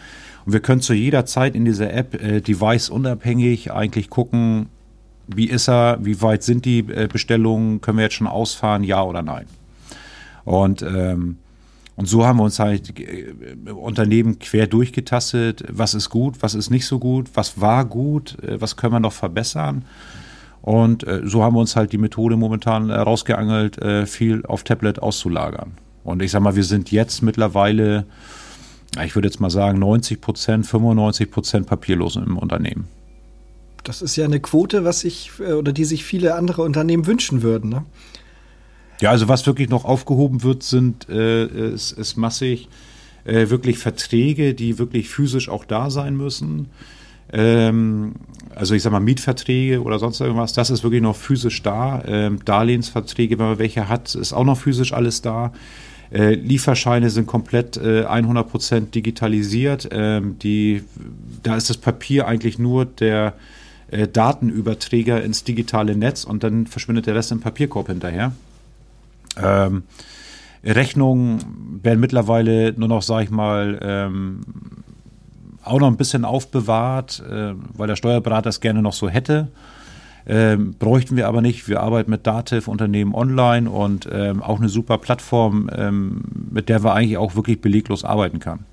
Und 0.46 0.54
wir 0.54 0.62
können 0.62 0.82
zu 0.82 0.94
jeder 0.94 1.26
Zeit 1.26 1.56
in 1.56 1.66
dieser 1.66 1.94
App 1.94 2.22
äh, 2.22 2.42
device-unabhängig 2.42 3.72
eigentlich 3.72 4.10
gucken, 4.10 4.68
wie 5.28 5.48
ist 5.48 5.70
er, 5.70 6.00
wie 6.02 6.22
weit 6.22 6.44
sind 6.44 6.66
die 6.66 6.80
äh, 6.80 7.08
Bestellungen, 7.12 7.82
können 7.82 7.98
wir 7.98 8.06
jetzt 8.06 8.16
schon 8.16 8.28
ausfahren, 8.28 8.84
ja 8.84 9.04
oder 9.04 9.22
nein. 9.22 9.46
Und 10.44 10.82
ähm, 10.82 11.38
und 12.00 12.06
so 12.06 12.26
haben 12.26 12.38
wir 12.38 12.44
uns 12.44 12.60
halt 12.60 12.98
äh, 12.98 13.34
Unternehmen 13.72 14.40
quer 14.40 14.68
durchgetastet. 14.68 15.66
Was 15.68 15.94
ist 15.94 16.10
gut, 16.10 16.38
was 16.40 16.56
ist 16.56 16.70
nicht 16.70 16.86
so 16.86 16.98
gut, 16.98 17.28
was 17.34 17.60
war 17.60 17.84
gut, 17.84 18.42
äh, 18.42 18.62
was 18.62 18.78
können 18.78 18.94
wir 18.94 19.02
noch 19.02 19.12
verbessern. 19.12 19.84
Und 20.62 21.06
äh, 21.06 21.24
so 21.26 21.44
haben 21.44 21.58
wir 21.58 21.60
uns 21.60 21.76
halt 21.76 21.92
die 21.92 21.98
Methode 21.98 22.38
momentan 22.38 22.90
rausgeangelt, 22.90 23.80
viel 24.08 24.46
auf 24.46 24.64
Tablet 24.64 25.00
auszulagern. 25.00 25.74
Und 26.06 26.22
ich 26.22 26.32
sag 26.32 26.42
mal, 26.42 26.56
wir 26.56 26.64
sind 26.64 26.90
jetzt 26.90 27.22
mittlerweile, 27.22 28.06
ich 29.04 29.14
würde 29.16 29.28
jetzt 29.28 29.42
mal 29.42 29.50
sagen, 29.50 29.80
90 29.80 30.22
Prozent, 30.22 30.68
95 30.68 31.30
Prozent 31.30 31.68
papierlos 31.68 32.16
im 32.16 32.38
Unternehmen 32.38 32.88
Das 33.84 34.02
ist 34.02 34.16
ja 34.16 34.24
eine 34.24 34.40
Quote, 34.40 34.86
was 34.86 35.02
sich 35.02 35.32
oder 35.42 35.74
die 35.74 35.84
sich 35.84 36.06
viele 36.06 36.36
andere 36.36 36.62
Unternehmen 36.62 37.08
wünschen 37.08 37.42
würden. 37.42 37.70
Ne? 37.70 37.84
Ja, 39.02 39.12
also 39.12 39.28
was 39.28 39.46
wirklich 39.48 39.70
noch 39.70 39.86
aufgehoben 39.86 40.44
wird, 40.44 40.64
sind 40.64 41.08
äh, 41.10 41.46
ist, 41.74 41.92
ist 41.94 42.18
massig 42.18 42.68
äh, 43.26 43.50
wirklich 43.50 43.78
Verträge, 43.78 44.54
die 44.54 44.78
wirklich 44.78 45.10
physisch 45.10 45.50
auch 45.50 45.66
da 45.66 45.90
sein 45.90 46.18
müssen. 46.18 46.68
Ähm, 47.32 48.16
also 48.56 48.76
ich 48.76 48.84
sag 48.84 48.92
mal 48.92 49.00
Mietverträge 49.00 49.82
oder 49.82 50.00
sonst 50.00 50.20
irgendwas, 50.20 50.54
das 50.54 50.70
ist 50.70 50.84
wirklich 50.84 51.02
noch 51.02 51.16
physisch 51.16 51.62
da. 51.62 52.04
Ähm, 52.06 52.44
Darlehensverträge, 52.44 53.40
wenn 53.40 53.46
man 53.46 53.60
welche 53.60 53.88
hat, 53.88 54.16
ist 54.16 54.34
auch 54.34 54.44
noch 54.44 54.58
physisch 54.58 54.94
alles 54.94 55.22
da. 55.22 55.54
Äh, 56.12 56.34
Lieferscheine 56.34 57.10
sind 57.10 57.28
komplett 57.28 57.78
äh, 57.78 58.06
100% 58.06 58.90
digitalisiert. 58.92 59.90
Ähm, 59.92 60.38
die, 60.40 60.84
da 61.44 61.56
ist 61.56 61.70
das 61.70 61.78
Papier 61.78 62.28
eigentlich 62.28 62.58
nur 62.58 62.86
der 62.86 63.36
äh, 63.92 64.08
Datenüberträger 64.08 65.24
ins 65.24 65.44
digitale 65.44 65.96
Netz 65.96 66.24
und 66.24 66.44
dann 66.44 66.66
verschwindet 66.66 67.06
der 67.06 67.16
Rest 67.16 67.32
im 67.32 67.42
Papierkorb 67.42 67.88
hinterher. 67.88 68.34
Ähm, 69.38 69.84
Rechnungen 70.64 71.80
werden 71.84 72.00
mittlerweile 72.00 72.74
nur 72.74 72.90
noch, 72.90 73.02
sag 73.02 73.24
ich 73.24 73.32
mal, 73.32 73.80
ähm, 73.82 74.42
auch 75.64 75.80
noch 75.80 75.88
ein 75.88 75.98
bisschen 75.98 76.26
aufbewahrt, 76.26 77.24
äh, 77.30 77.54
weil 77.76 77.88
der 77.88 77.96
Steuerberater 77.96 78.50
es 78.50 78.60
gerne 78.60 78.82
noch 78.82 78.94
so 78.94 79.10
hätte. 79.10 79.50
Ähm, 80.28 80.76
bräuchten 80.78 81.16
wir 81.16 81.28
aber 81.28 81.42
nicht. 81.42 81.68
Wir 81.68 81.82
arbeiten 81.82 82.12
mit 82.12 82.28
Dativ 82.28 82.68
Unternehmen 82.68 83.16
online 83.16 83.70
und 83.70 84.08
ähm, 84.12 84.44
auch 84.44 84.60
eine 84.60 84.70
super 84.70 84.98
Plattform, 84.98 85.70
ähm, 85.74 86.22
mit 86.52 86.70
der 86.70 86.84
wir 86.84 86.94
eigentlich 86.94 87.18
auch 87.18 87.36
wirklich 87.36 87.62
beleglos 87.62 88.04
arbeiten 88.04 88.40
können. 88.40 88.66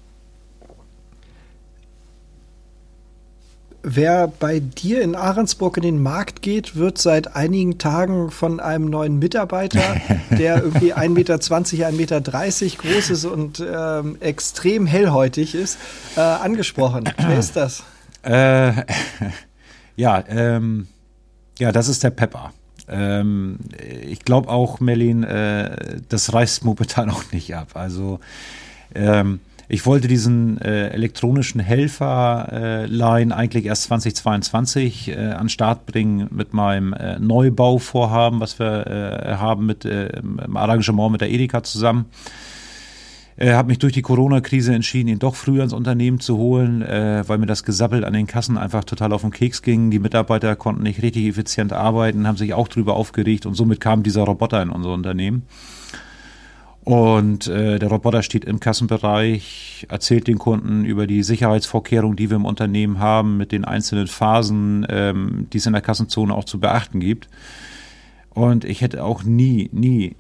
Wer 3.88 4.26
bei 4.26 4.59
dir 4.59 5.00
in 5.00 5.14
Ahrensburg 5.14 5.76
in 5.76 5.85
den 5.85 6.02
Markt 6.02 6.43
geht, 6.43 6.75
wird 6.75 6.99
seit 6.99 7.37
einigen 7.37 7.78
Tagen 7.78 8.33
von 8.33 8.59
einem 8.59 8.87
neuen 8.87 9.21
Mitarbeiter, 9.21 9.81
der 10.37 10.64
irgendwie 10.64 10.93
1,20 10.93 11.09
Meter, 11.11 11.37
1,30 11.37 12.64
Meter 12.64 12.76
groß 12.78 13.11
ist 13.11 13.25
und 13.26 13.64
ähm, 13.64 14.16
extrem 14.19 14.87
hellhäutig 14.87 15.55
ist, 15.55 15.78
äh, 16.16 16.21
angesprochen. 16.21 17.05
Wer 17.16 17.38
ist 17.38 17.55
das? 17.55 17.85
Äh, 18.25 18.73
ja, 19.97 20.25
ähm, 20.31 20.88
ja, 21.61 21.71
das 21.71 21.87
ist 21.87 22.02
der 22.02 22.11
Pepper. 22.11 22.52
Ähm, 22.88 23.61
ich 23.78 24.25
glaube 24.25 24.49
auch, 24.49 24.81
Merlin, 24.81 25.23
äh, 25.23 26.00
das 26.09 26.33
reißt 26.33 26.64
momentan 26.64 27.09
auch 27.09 27.23
nicht 27.31 27.55
ab. 27.55 27.69
Also 27.75 28.19
ähm, 28.97 29.38
ich 29.69 29.85
wollte 29.87 30.07
diesen 30.07 30.61
äh, 30.61 30.89
elektronischen 30.91 31.61
Helferlein 31.61 33.31
äh, 33.31 33.35
eigentlich 33.35 33.67
erst 33.67 33.85
2022 33.85 35.09
äh, 35.09 35.17
an 35.33 35.49
Start 35.49 35.87
bringen 35.87 36.29
mit 36.31 36.55
meinem 36.55 36.93
äh, 36.93 37.19
Neubauvorhaben, 37.19 38.41
was 38.41 38.59
wir 38.59 38.87
äh, 38.87 39.37
haben 39.37 39.67
mit 39.67 39.85
äh, 39.85 40.19
im 40.19 40.57
Arrangement 40.57 41.13
mit 41.13 41.21
der 41.21 41.31
Edeka 41.31 41.63
zusammen. 41.63 42.07
Äh, 43.39 43.53
habe 43.53 43.69
mich 43.69 43.79
durch 43.79 43.93
die 43.93 44.03
Corona-Krise 44.03 44.75
entschieden, 44.75 45.09
ihn 45.09 45.19
doch 45.19 45.35
früher 45.35 45.63
ins 45.63 45.75
Unternehmen 45.75 46.21
zu 46.21 46.39
holen, 46.39 46.81
äh, 46.81 47.23
weil 47.27 47.37
mir 47.37 47.47
das 47.47 47.65
Gesabbel 47.65 48.05
an 48.05 48.15
den 48.15 48.27
Kassen 48.27 48.57
einfach 48.57 48.85
total 48.85 49.13
auf 49.13 49.21
den 49.21 49.31
Keks 49.31 49.61
ging. 49.61 49.91
Die 49.91 49.99
Mitarbeiter 49.99 50.57
konnten 50.57 50.83
nicht 50.83 51.03
richtig 51.03 51.27
effizient 51.27 51.73
arbeiten, 51.75 52.27
haben 52.27 52.39
sich 52.39 52.55
auch 52.55 52.69
drüber 52.69 52.95
aufgeregt 52.95 53.45
und 53.45 53.55
somit 53.55 53.81
kam 53.81 54.03
dieser 54.03 54.23
Roboter 54.23 54.63
in 54.63 54.71
unser 54.71 54.93
Unternehmen. 54.95 55.43
Und 56.87 57.49
äh, 57.49 57.81
der 57.81 57.88
Roboter 57.88 58.23
steht 58.23 58.45
im 58.45 58.61
Kassenbereich, 58.61 59.88
erzählt 59.88 60.28
den 60.28 60.38
Kunden 60.38 60.85
über 60.85 61.09
die 61.09 61.25
Sicherheitsvorkehrungen, 61.25 62.16
die 62.16 62.31
wir 62.31 62.37
im 62.37 62.45
Unternehmen 62.45 63.00
haben, 63.00 63.37
mit 63.37 63.50
den 63.50 63.64
einzelnen 63.64 64.07
Phasen, 64.07 64.87
ähm, 64.88 65.49
die 65.52 65.59
es 65.59 65.66
in 65.66 65.73
der 65.73 65.83
Kassenzone 65.83 66.33
auch 66.33 66.45
zu 66.45 66.61
beachten 66.61 67.00
gibt. 67.00 67.28
Und 68.31 68.64
ich 68.64 68.83
hätte 68.83 69.02
auch 69.02 69.25
nie, 69.25 69.69
nie, 69.73 70.14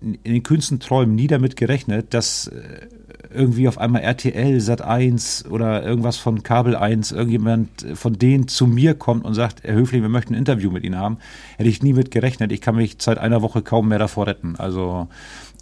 in 0.00 0.18
den 0.24 0.42
kühnsten 0.42 0.80
Träumen 0.80 1.14
nie 1.14 1.28
damit 1.28 1.54
gerechnet, 1.54 2.12
dass 2.14 2.48
äh, 2.48 2.88
irgendwie 3.32 3.68
auf 3.68 3.78
einmal 3.78 4.02
RTL, 4.02 4.60
Sat 4.60 4.82
1 4.82 5.46
oder 5.48 5.84
irgendwas 5.84 6.16
von 6.16 6.42
Kabel 6.42 6.74
1, 6.74 7.12
irgendjemand 7.12 7.86
von 7.94 8.18
denen 8.18 8.48
zu 8.48 8.66
mir 8.66 8.94
kommt 8.94 9.24
und 9.24 9.34
sagt, 9.34 9.62
Herr 9.62 9.74
Höfling, 9.74 10.02
wir 10.02 10.08
möchten 10.08 10.34
ein 10.34 10.38
Interview 10.38 10.70
mit 10.70 10.82
Ihnen 10.82 10.98
haben, 10.98 11.18
hätte 11.56 11.70
ich 11.70 11.82
nie 11.82 11.92
mit 11.92 12.10
gerechnet. 12.10 12.50
Ich 12.50 12.60
kann 12.60 12.74
mich 12.74 12.96
seit 12.98 13.18
einer 13.18 13.40
Woche 13.40 13.62
kaum 13.62 13.88
mehr 13.88 14.00
davor 14.00 14.26
retten. 14.26 14.56
Also 14.56 15.08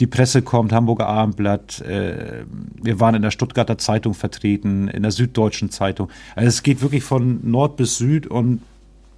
die 0.00 0.06
Presse 0.06 0.42
kommt, 0.42 0.72
Hamburger 0.72 1.06
Abendblatt, 1.06 1.82
äh, 1.82 2.44
wir 2.82 2.98
waren 3.00 3.14
in 3.14 3.22
der 3.22 3.30
Stuttgarter 3.30 3.78
Zeitung 3.78 4.14
vertreten, 4.14 4.88
in 4.88 5.02
der 5.02 5.12
Süddeutschen 5.12 5.70
Zeitung. 5.70 6.08
Also 6.34 6.48
es 6.48 6.62
geht 6.62 6.80
wirklich 6.80 7.04
von 7.04 7.40
Nord 7.42 7.76
bis 7.76 7.98
Süd 7.98 8.26
und 8.26 8.62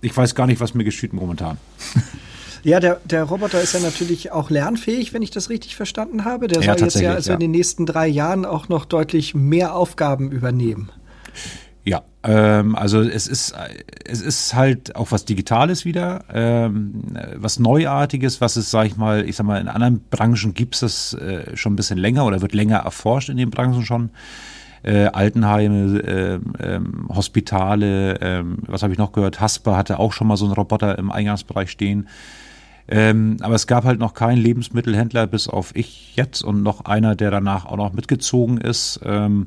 ich 0.01 0.14
weiß 0.16 0.35
gar 0.35 0.49
nicht, 0.49 0.61
was 0.61 0.75
mir 0.75 0.85
geschieht 0.85 1.12
momentan. 1.12 1.57
Ja, 2.64 2.79
der, 2.79 3.01
der 3.05 3.25
Roboter 3.25 3.61
ist 3.61 3.75
ja 3.75 3.81
natürlich 3.81 4.31
auch 4.31 4.49
lernfähig, 4.49 5.12
wenn 5.12 5.23
ich 5.23 5.33
das 5.33 5.51
richtig 5.51 5.75
verstanden 5.75 6.25
habe. 6.25 6.47
Der 6.47 6.62
soll 6.62 6.79
jetzt 6.79 7.01
ja 7.01 7.12
also 7.12 7.31
ja. 7.31 7.35
in 7.35 7.40
den 7.40 7.51
nächsten 7.51 7.87
drei 7.87 8.07
Jahren 8.07 8.45
auch 8.45 8.68
noch 8.68 8.85
deutlich 8.85 9.35
mehr 9.35 9.75
Aufgaben 9.75 10.31
übernehmen. 10.31 10.88
Ja, 11.85 12.03
ähm, 12.23 12.77
also 12.77 13.01
es 13.01 13.27
ist, 13.27 13.55
es 14.05 14.21
ist 14.21 14.55
halt 14.55 14.95
auch 14.95 15.11
was 15.11 15.25
Digitales 15.25 15.85
wieder, 15.85 16.25
ähm, 16.33 17.03
was 17.35 17.59
Neuartiges, 17.59 18.40
was 18.40 18.55
es, 18.57 18.71
sag 18.71 18.87
ich 18.87 18.97
mal, 18.97 19.29
ich 19.29 19.37
sag 19.37 19.47
mal, 19.47 19.61
in 19.61 19.68
anderen 19.68 20.01
Branchen 20.11 20.55
gibt 20.55 20.75
es 20.77 20.81
das 20.81 21.14
äh, 21.14 21.57
schon 21.57 21.73
ein 21.73 21.77
bisschen 21.77 21.99
länger 21.99 22.25
oder 22.25 22.40
wird 22.40 22.55
länger 22.55 22.79
erforscht 22.79 23.31
in 23.31 23.37
den 23.37 23.51
Branchen 23.51 23.85
schon. 23.85 24.11
Äh, 24.85 25.07
Altenheime, 25.07 26.01
äh, 26.01 26.35
äh, 26.35 26.81
Hospitale, 27.09 28.18
ähm, 28.21 28.59
was 28.66 28.83
habe 28.83 28.92
ich 28.92 28.99
noch 28.99 29.12
gehört? 29.12 29.40
Hasper 29.40 29.77
hatte 29.77 29.99
auch 30.01 30.12
schon 30.12 30.27
mal 30.27 30.37
so 30.37 30.45
einen 30.45 30.55
Roboter 30.55 30.99
im 30.99 31.12
Eingangsbereich 31.12 31.71
stehen. 31.71 32.09
Ähm, 32.88 33.37
aber 33.42 33.55
es 33.55 33.68
gab 33.68 33.85
halt 33.85 34.01
noch 34.01 34.12
keinen 34.12 34.38
Lebensmittelhändler, 34.38 35.29
bis 35.29 35.47
auf 35.47 35.75
ich 35.77 36.16
jetzt 36.16 36.42
und 36.42 36.64
noch 36.64 36.85
einer, 36.85 37.14
der 37.14 37.31
danach 37.31 37.64
auch 37.64 37.77
noch 37.77 37.92
mitgezogen 37.92 38.59
ist, 38.59 39.01
ähm, 39.05 39.47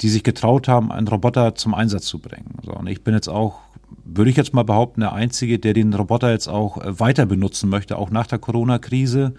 die 0.00 0.08
sich 0.08 0.22
getraut 0.22 0.68
haben, 0.68 0.92
einen 0.92 1.08
Roboter 1.08 1.54
zum 1.54 1.74
Einsatz 1.74 2.06
zu 2.06 2.18
bringen. 2.18 2.54
So, 2.64 2.72
und 2.72 2.86
ich 2.86 3.02
bin 3.02 3.14
jetzt 3.14 3.28
auch, 3.28 3.60
würde 4.04 4.30
ich 4.30 4.36
jetzt 4.36 4.54
mal 4.54 4.64
behaupten, 4.64 5.00
der 5.00 5.12
Einzige, 5.12 5.58
der 5.58 5.74
den 5.74 5.92
Roboter 5.92 6.30
jetzt 6.30 6.48
auch 6.48 6.78
äh, 6.78 7.00
weiter 7.00 7.26
benutzen 7.26 7.68
möchte, 7.68 7.98
auch 7.98 8.10
nach 8.10 8.26
der 8.26 8.38
Corona-Krise. 8.38 9.34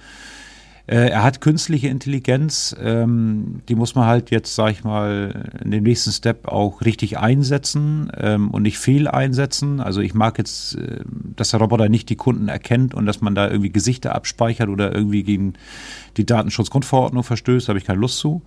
Äh, 0.89 1.09
er 1.09 1.21
hat 1.21 1.39
künstliche 1.39 1.87
Intelligenz, 1.87 2.75
ähm, 2.81 3.61
die 3.69 3.75
muss 3.75 3.93
man 3.93 4.07
halt 4.07 4.31
jetzt, 4.31 4.55
sag 4.55 4.71
ich 4.71 4.83
mal, 4.83 5.51
in 5.63 5.69
dem 5.69 5.83
nächsten 5.83 6.11
Step 6.11 6.47
auch 6.47 6.81
richtig 6.81 7.19
einsetzen 7.19 8.11
ähm, 8.17 8.49
und 8.49 8.63
nicht 8.63 8.79
fehl 8.79 9.07
einsetzen. 9.07 9.81
Also 9.81 10.01
ich 10.01 10.15
mag 10.15 10.39
jetzt, 10.39 10.75
äh, 10.75 11.01
dass 11.35 11.51
der 11.51 11.59
Roboter 11.59 11.89
nicht 11.89 12.09
die 12.09 12.15
Kunden 12.15 12.47
erkennt 12.47 12.95
und 12.95 13.05
dass 13.05 13.21
man 13.21 13.35
da 13.35 13.47
irgendwie 13.47 13.69
Gesichter 13.69 14.15
abspeichert 14.15 14.67
oder 14.67 14.93
irgendwie 14.93 15.21
gegen 15.21 15.53
die 16.17 16.25
Datenschutzgrundverordnung 16.25 17.23
verstößt, 17.23 17.67
da 17.67 17.69
habe 17.69 17.79
ich 17.79 17.85
keine 17.85 17.99
Lust 17.99 18.17
zu. 18.17 18.41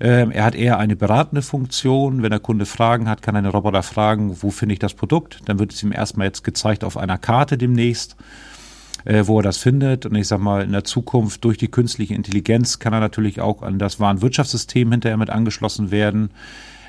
Ähm, 0.00 0.30
er 0.30 0.44
hat 0.44 0.54
eher 0.54 0.78
eine 0.78 0.96
beratende 0.96 1.42
Funktion. 1.42 2.22
Wenn 2.22 2.30
der 2.30 2.40
Kunde 2.40 2.66
Fragen 2.66 3.08
hat, 3.08 3.22
kann 3.22 3.36
eine 3.36 3.50
Roboter 3.50 3.82
fragen, 3.82 4.36
wo 4.40 4.50
finde 4.50 4.72
ich 4.72 4.78
das 4.78 4.94
Produkt? 4.94 5.40
Dann 5.44 5.58
wird 5.58 5.72
es 5.72 5.82
ihm 5.82 5.92
erstmal 5.92 6.26
jetzt 6.26 6.42
gezeigt 6.42 6.84
auf 6.84 6.96
einer 6.96 7.18
Karte 7.18 7.58
demnächst 7.58 8.16
äh, 9.04 9.26
wo 9.26 9.38
er 9.38 9.42
das 9.42 9.58
findet. 9.58 10.06
Und 10.06 10.14
ich 10.14 10.28
sag 10.28 10.40
mal, 10.40 10.62
in 10.62 10.72
der 10.72 10.84
Zukunft 10.84 11.44
durch 11.44 11.58
die 11.58 11.68
künstliche 11.68 12.14
Intelligenz 12.14 12.78
kann 12.78 12.92
er 12.92 13.00
natürlich 13.00 13.40
auch 13.40 13.62
an 13.62 13.78
das 13.78 14.00
Warenwirtschaftssystem 14.00 14.90
hinterher 14.90 15.16
mit 15.16 15.30
angeschlossen 15.30 15.90
werden. 15.90 16.30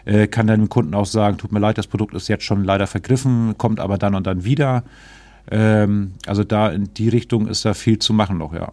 Äh, 0.05 0.27
kann 0.27 0.47
dann 0.47 0.61
dem 0.61 0.69
Kunden 0.69 0.93
auch 0.95 1.05
sagen, 1.05 1.37
tut 1.37 1.51
mir 1.51 1.59
leid, 1.59 1.77
das 1.77 1.87
Produkt 1.87 2.13
ist 2.13 2.27
jetzt 2.27 2.43
schon 2.43 2.63
leider 2.63 2.87
vergriffen, 2.87 3.55
kommt 3.57 3.79
aber 3.79 3.97
dann 3.97 4.15
und 4.15 4.25
dann 4.25 4.43
wieder. 4.43 4.83
Ähm, 5.49 6.13
also 6.25 6.43
da 6.43 6.69
in 6.69 6.93
die 6.95 7.09
Richtung 7.09 7.47
ist 7.47 7.65
da 7.65 7.73
viel 7.73 7.99
zu 7.99 8.13
machen 8.13 8.37
noch, 8.37 8.53
ja. 8.53 8.71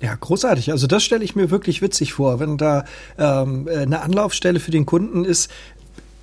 Ja, 0.00 0.14
großartig. 0.14 0.70
Also 0.70 0.86
das 0.86 1.02
stelle 1.02 1.24
ich 1.24 1.34
mir 1.34 1.50
wirklich 1.50 1.82
witzig 1.82 2.12
vor, 2.12 2.38
wenn 2.38 2.56
da 2.56 2.84
ähm, 3.18 3.68
eine 3.68 4.00
Anlaufstelle 4.00 4.60
für 4.60 4.70
den 4.70 4.86
Kunden 4.86 5.24
ist, 5.24 5.50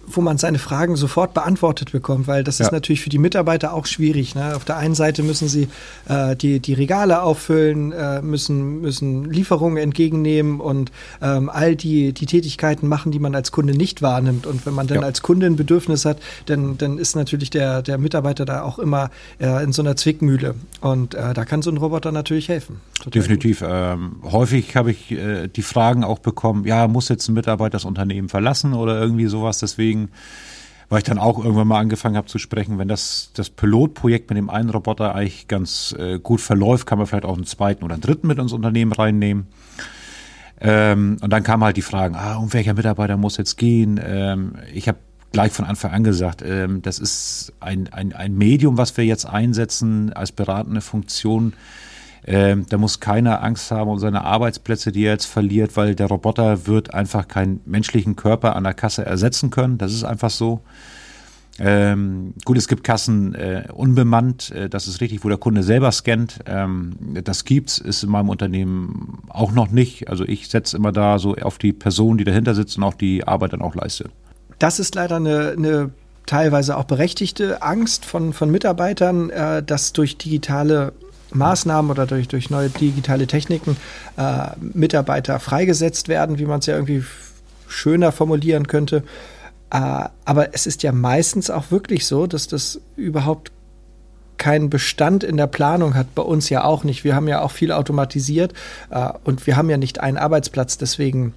wo 0.08 0.22
man 0.22 0.38
seine 0.38 0.60
Fragen 0.60 0.96
sofort 0.96 1.34
beantwortet 1.34 1.92
bekommt, 1.92 2.28
weil 2.28 2.44
das 2.44 2.60
ja. 2.60 2.66
ist 2.66 2.72
natürlich 2.72 3.02
für 3.02 3.10
die 3.10 3.18
Mitarbeiter 3.18 3.74
auch 3.74 3.86
schwierig. 3.86 4.36
Ne? 4.36 4.56
Auf 4.56 4.66
der 4.66 4.78
einen 4.78 4.96
Seite 4.96 5.24
müssen 5.24 5.48
sie 5.48 5.68
äh, 6.08 6.36
die, 6.36 6.60
die 6.60 6.74
Regale 6.74 7.22
auffüllen, 7.22 7.92
äh, 7.92 8.22
müssen, 8.22 8.82
müssen 8.82 9.30
Lieferungen 9.32 9.78
entgegennehmen 9.78 10.60
und 10.60 10.92
ähm, 11.22 11.50
all 11.50 11.76
die, 11.76 12.14
die 12.14 12.26
Tätigkeiten 12.26 12.88
machen, 12.88 13.12
die 13.12 13.20
man 13.20 13.36
als 13.36 13.52
Kunde 13.52 13.74
nicht 13.74 14.02
wahrnimmt. 14.02 14.46
Und 14.46 14.66
wenn 14.66 14.74
man 14.74 14.88
dann 14.88 15.02
ja. 15.02 15.04
als 15.04 15.22
Kunde 15.22 15.48
ein 15.48 15.56
Bedürfnis 15.56 16.06
hat, 16.06 16.20
dann, 16.48 16.78
dann 16.78 16.98
ist 16.98 17.16
natürlich 17.16 17.50
der, 17.50 17.82
der 17.82 17.98
Mitarbeiter 17.98 18.46
da 18.46 18.64
auch 18.64 18.80
immer 18.80 19.10
äh, 19.40 19.64
in 19.64 19.74
so 19.74 19.82
einer 19.82 19.96
Zwickmühle. 19.96 20.56
Und 20.82 21.16
äh, 21.16 21.34
da 21.34 21.46
kann 21.46 21.62
so 21.62 21.70
ein 21.70 21.78
Roboter 21.78 22.12
natürlich 22.12 22.50
helfen. 22.50 22.80
Total 22.98 23.12
Definitiv. 23.12 23.64
Ähm, 23.68 24.18
häufig 24.24 24.76
habe 24.76 24.92
ich 24.92 25.12
äh, 25.12 25.48
die 25.48 25.62
Fragen 25.62 26.04
auch 26.04 26.20
bekommen, 26.20 26.66
ja, 26.66 26.88
muss 26.88 27.10
jetzt 27.10 27.28
ein 27.28 27.34
Mitarbeiter 27.34 27.76
das 27.76 27.86
Unternehmen 27.86 28.30
verlassen 28.30 28.74
oder 28.74 29.00
irgendwie 29.00 29.28
sowas. 29.28 29.60
Deswegen 29.60 29.95
deswegen 30.04 30.12
weil 30.88 31.00
ich 31.00 31.04
dann 31.04 31.18
auch 31.18 31.44
irgendwann 31.44 31.68
mal 31.68 31.80
angefangen 31.80 32.16
habe 32.16 32.28
zu 32.28 32.38
sprechen, 32.38 32.78
wenn 32.78 32.88
das, 32.88 33.32
das 33.34 33.50
Pilotprojekt 33.50 34.30
mit 34.30 34.38
dem 34.38 34.50
einen 34.50 34.70
Roboter 34.70 35.16
eigentlich 35.16 35.48
ganz 35.48 35.96
äh, 35.98 36.20
gut 36.20 36.42
verläuft, 36.42 36.86
kann 36.86 37.00
man 37.00 37.08
vielleicht 37.08 37.26
auch 37.26 37.36
einen 37.36 37.46
zweiten 37.46 37.84
oder 37.84 37.96
einen 37.96 38.04
dritten 38.04 38.28
mit 38.28 38.38
ins 38.38 38.54
Unternehmen 38.54 38.92
reinnehmen. 38.92 39.48
Ähm, 40.62 41.18
und 41.22 41.34
dann 41.34 41.44
kamen 41.44 41.64
halt 41.64 41.78
die 41.78 41.82
Fragen, 41.82 42.16
ah, 42.16 42.36
um 42.36 42.54
welcher 42.54 42.76
Mitarbeiter 42.76 43.18
muss 43.18 43.38
jetzt 43.38 43.58
gehen? 43.58 44.00
Ähm, 44.02 44.58
ich 44.74 44.88
habe 44.88 45.00
gleich 45.32 45.52
von 45.52 45.66
Anfang 45.66 45.92
an 45.92 46.04
gesagt, 46.04 46.44
ähm, 46.46 46.82
das 46.82 47.00
ist 47.00 47.54
ein, 47.60 47.92
ein, 47.92 48.14
ein 48.14 48.38
Medium, 48.38 48.78
was 48.78 48.96
wir 48.96 49.06
jetzt 49.06 49.26
einsetzen 49.26 50.14
als 50.14 50.32
beratende 50.32 50.82
Funktion. 50.82 51.54
Ähm, 52.28 52.66
da 52.70 52.78
muss 52.78 53.00
keiner 53.00 53.44
Angst 53.44 53.70
haben 53.70 53.90
um 53.90 54.00
seine 54.00 54.24
Arbeitsplätze, 54.24 54.92
die 54.92 55.06
er 55.06 55.14
jetzt 55.14 55.26
verliert, 55.26 55.78
weil 55.78 55.94
der 55.94 56.08
Roboter 56.08 56.66
wird 56.66 56.94
einfach 56.94 57.28
keinen 57.28 57.62
menschlichen 57.66 58.16
Körper 58.16 58.56
an 58.56 58.64
der 58.64 58.74
Kasse 58.74 59.06
ersetzen 59.06 59.52
können. 59.52 59.78
Das 59.78 59.94
ist 59.94 60.04
einfach 60.04 60.32
so. 60.32 60.62
Ähm, 61.58 62.34
gut, 62.44 62.58
es 62.58 62.68
gibt 62.68 62.84
Kassen 62.84 63.34
äh, 63.34 63.68
unbemannt, 63.74 64.52
äh, 64.52 64.68
das 64.68 64.88
ist 64.88 65.00
richtig, 65.00 65.24
wo 65.24 65.30
der 65.30 65.38
Kunde 65.38 65.64
selber 65.64 65.92
scannt. 65.92 66.40
Ähm, 66.48 66.98
das 67.24 67.46
gibt's, 67.46 67.78
ist 67.78 68.04
in 68.04 68.10
meinem 68.10 68.28
Unternehmen 68.28 69.20
auch 69.30 69.54
noch 69.54 69.70
nicht. 69.70 70.10
Also 70.10 70.26
ich 70.26 70.50
setze 70.50 70.76
immer 70.76 70.92
da 70.92 71.18
so 71.18 71.36
auf 71.36 71.58
die 71.58 71.72
Person, 71.72 72.18
die 72.18 72.26
dahinter 72.26 72.56
sitzt 72.56 72.78
und 72.78 72.84
auch 72.84 72.94
die 72.94 73.26
Arbeit 73.26 73.54
dann 73.54 73.62
auch 73.62 73.76
leistet. 73.76 74.12
Das 74.60 74.80
ist 74.80 74.96
leider 74.96 75.16
eine, 75.18 75.54
eine 75.56 75.92
teilweise 76.26 76.76
auch 76.76 76.86
berechtigte 76.86 77.62
Angst 77.62 78.04
von, 78.04 78.34
von 78.34 78.52
Mitarbeitern, 78.52 79.30
äh, 79.30 79.64
dass 79.64 79.94
durch 79.94 80.18
digitale 80.18 80.92
Maßnahmen 81.36 81.92
oder 81.92 82.06
durch, 82.06 82.28
durch 82.28 82.50
neue 82.50 82.70
digitale 82.70 83.28
Techniken 83.28 83.78
äh, 84.18 84.48
Mitarbeiter 84.60 85.40
freigesetzt 85.40 86.08
werden, 86.08 86.40
wie 86.40 86.46
man 86.46 86.60
es 86.60 86.66
ja 86.66 86.76
irgendwie 86.76 87.04
schöner 87.68 88.12
formulieren 88.12 88.68
könnte. 88.68 89.04
Äh, 89.72 90.06
aber 90.26 90.54
es 90.54 90.68
ist 90.68 90.84
ja 90.84 90.92
meistens 90.92 91.50
auch 91.50 91.72
wirklich 91.72 92.06
so, 92.06 92.28
dass 92.28 92.48
das 92.48 92.80
überhaupt 92.96 93.52
keinen 94.38 94.70
Bestand 94.70 95.24
in 95.24 95.38
der 95.38 95.48
Planung 95.48 95.96
hat, 95.96 96.14
bei 96.14 96.22
uns 96.22 96.50
ja 96.50 96.64
auch 96.64 96.84
nicht. 96.84 97.04
Wir 97.04 97.16
haben 97.16 97.28
ja 97.28 97.42
auch 97.42 97.52
viel 97.52 97.72
automatisiert 97.72 98.54
äh, 98.90 99.10
und 99.24 99.48
wir 99.48 99.56
haben 99.56 99.70
ja 99.70 99.78
nicht 99.78 100.02
einen 100.02 100.18
Arbeitsplatz 100.18 100.78
deswegen 100.78 101.34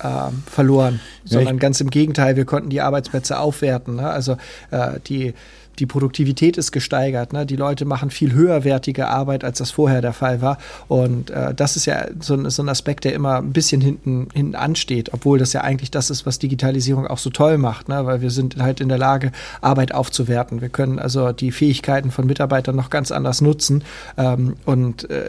äh, 0.00 0.30
verloren, 0.50 1.00
ja, 1.24 1.38
sondern 1.38 1.58
ganz 1.58 1.80
im 1.80 1.90
Gegenteil, 1.90 2.36
wir 2.36 2.44
konnten 2.44 2.70
die 2.70 2.80
Arbeitsplätze 2.80 3.38
aufwerten. 3.38 3.96
Ne? 3.96 4.08
Also 4.08 4.36
äh, 4.70 5.00
die 5.06 5.34
die 5.78 5.86
Produktivität 5.86 6.56
ist 6.56 6.72
gesteigert. 6.72 7.32
Ne? 7.32 7.46
Die 7.46 7.56
Leute 7.56 7.84
machen 7.84 8.10
viel 8.10 8.32
höherwertige 8.32 9.08
Arbeit, 9.08 9.44
als 9.44 9.58
das 9.58 9.70
vorher 9.70 10.00
der 10.00 10.12
Fall 10.12 10.40
war. 10.40 10.58
Und 10.88 11.30
äh, 11.30 11.54
das 11.54 11.76
ist 11.76 11.86
ja 11.86 12.06
so 12.20 12.34
ein, 12.34 12.50
so 12.50 12.62
ein 12.62 12.68
Aspekt, 12.68 13.04
der 13.04 13.14
immer 13.14 13.36
ein 13.36 13.52
bisschen 13.52 13.80
hinten, 13.80 14.28
hinten 14.32 14.54
ansteht, 14.54 15.12
obwohl 15.12 15.38
das 15.38 15.52
ja 15.52 15.62
eigentlich 15.62 15.90
das 15.90 16.10
ist, 16.10 16.26
was 16.26 16.38
Digitalisierung 16.38 17.06
auch 17.06 17.18
so 17.18 17.30
toll 17.30 17.58
macht, 17.58 17.88
ne? 17.88 18.06
weil 18.06 18.20
wir 18.20 18.30
sind 18.30 18.56
halt 18.56 18.80
in 18.80 18.88
der 18.88 18.98
Lage, 18.98 19.32
Arbeit 19.60 19.94
aufzuwerten. 19.94 20.60
Wir 20.60 20.68
können 20.68 20.98
also 20.98 21.32
die 21.32 21.52
Fähigkeiten 21.52 22.10
von 22.10 22.26
Mitarbeitern 22.26 22.76
noch 22.76 22.90
ganz 22.90 23.10
anders 23.10 23.40
nutzen. 23.40 23.84
Ähm, 24.16 24.56
und 24.64 25.08
äh, 25.10 25.24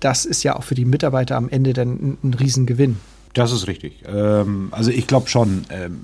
das 0.00 0.24
ist 0.24 0.42
ja 0.42 0.56
auch 0.56 0.64
für 0.64 0.74
die 0.74 0.84
Mitarbeiter 0.84 1.36
am 1.36 1.48
Ende 1.48 1.72
dann 1.72 1.90
ein, 1.90 2.18
ein 2.22 2.34
Riesengewinn. 2.34 2.96
Das 3.34 3.52
ist 3.52 3.66
richtig. 3.66 4.02
Ähm, 4.06 4.68
also 4.72 4.90
ich 4.90 5.06
glaube 5.06 5.28
schon. 5.28 5.64
Ähm 5.70 6.00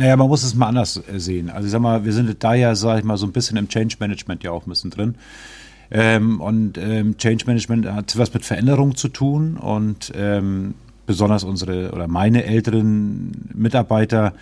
naja, 0.00 0.16
man 0.16 0.28
muss 0.28 0.42
es 0.42 0.54
mal 0.54 0.68
anders 0.68 0.96
äh, 0.96 1.20
sehen. 1.20 1.50
Also 1.50 1.66
ich 1.66 1.72
sag 1.72 1.82
mal, 1.82 2.06
wir 2.06 2.14
sind 2.14 2.42
da 2.42 2.54
ja, 2.54 2.74
sag 2.74 3.00
ich 3.00 3.04
mal, 3.04 3.18
so 3.18 3.26
ein 3.26 3.32
bisschen 3.32 3.58
im 3.58 3.68
Change 3.68 3.96
Management 4.00 4.42
ja 4.42 4.50
auch 4.50 4.66
ein 4.66 4.70
bisschen 4.70 4.90
drin. 4.90 5.14
Ähm, 5.90 6.40
und 6.40 6.78
ähm, 6.78 7.18
Change 7.18 7.44
Management 7.46 7.86
hat 7.86 8.16
was 8.16 8.32
mit 8.32 8.46
Veränderung 8.46 8.96
zu 8.96 9.08
tun 9.08 9.58
und 9.58 10.10
ähm, 10.16 10.72
besonders 11.04 11.44
unsere 11.44 11.90
oder 11.92 12.08
meine 12.08 12.44
älteren 12.44 13.50
Mitarbeiter 13.52 14.32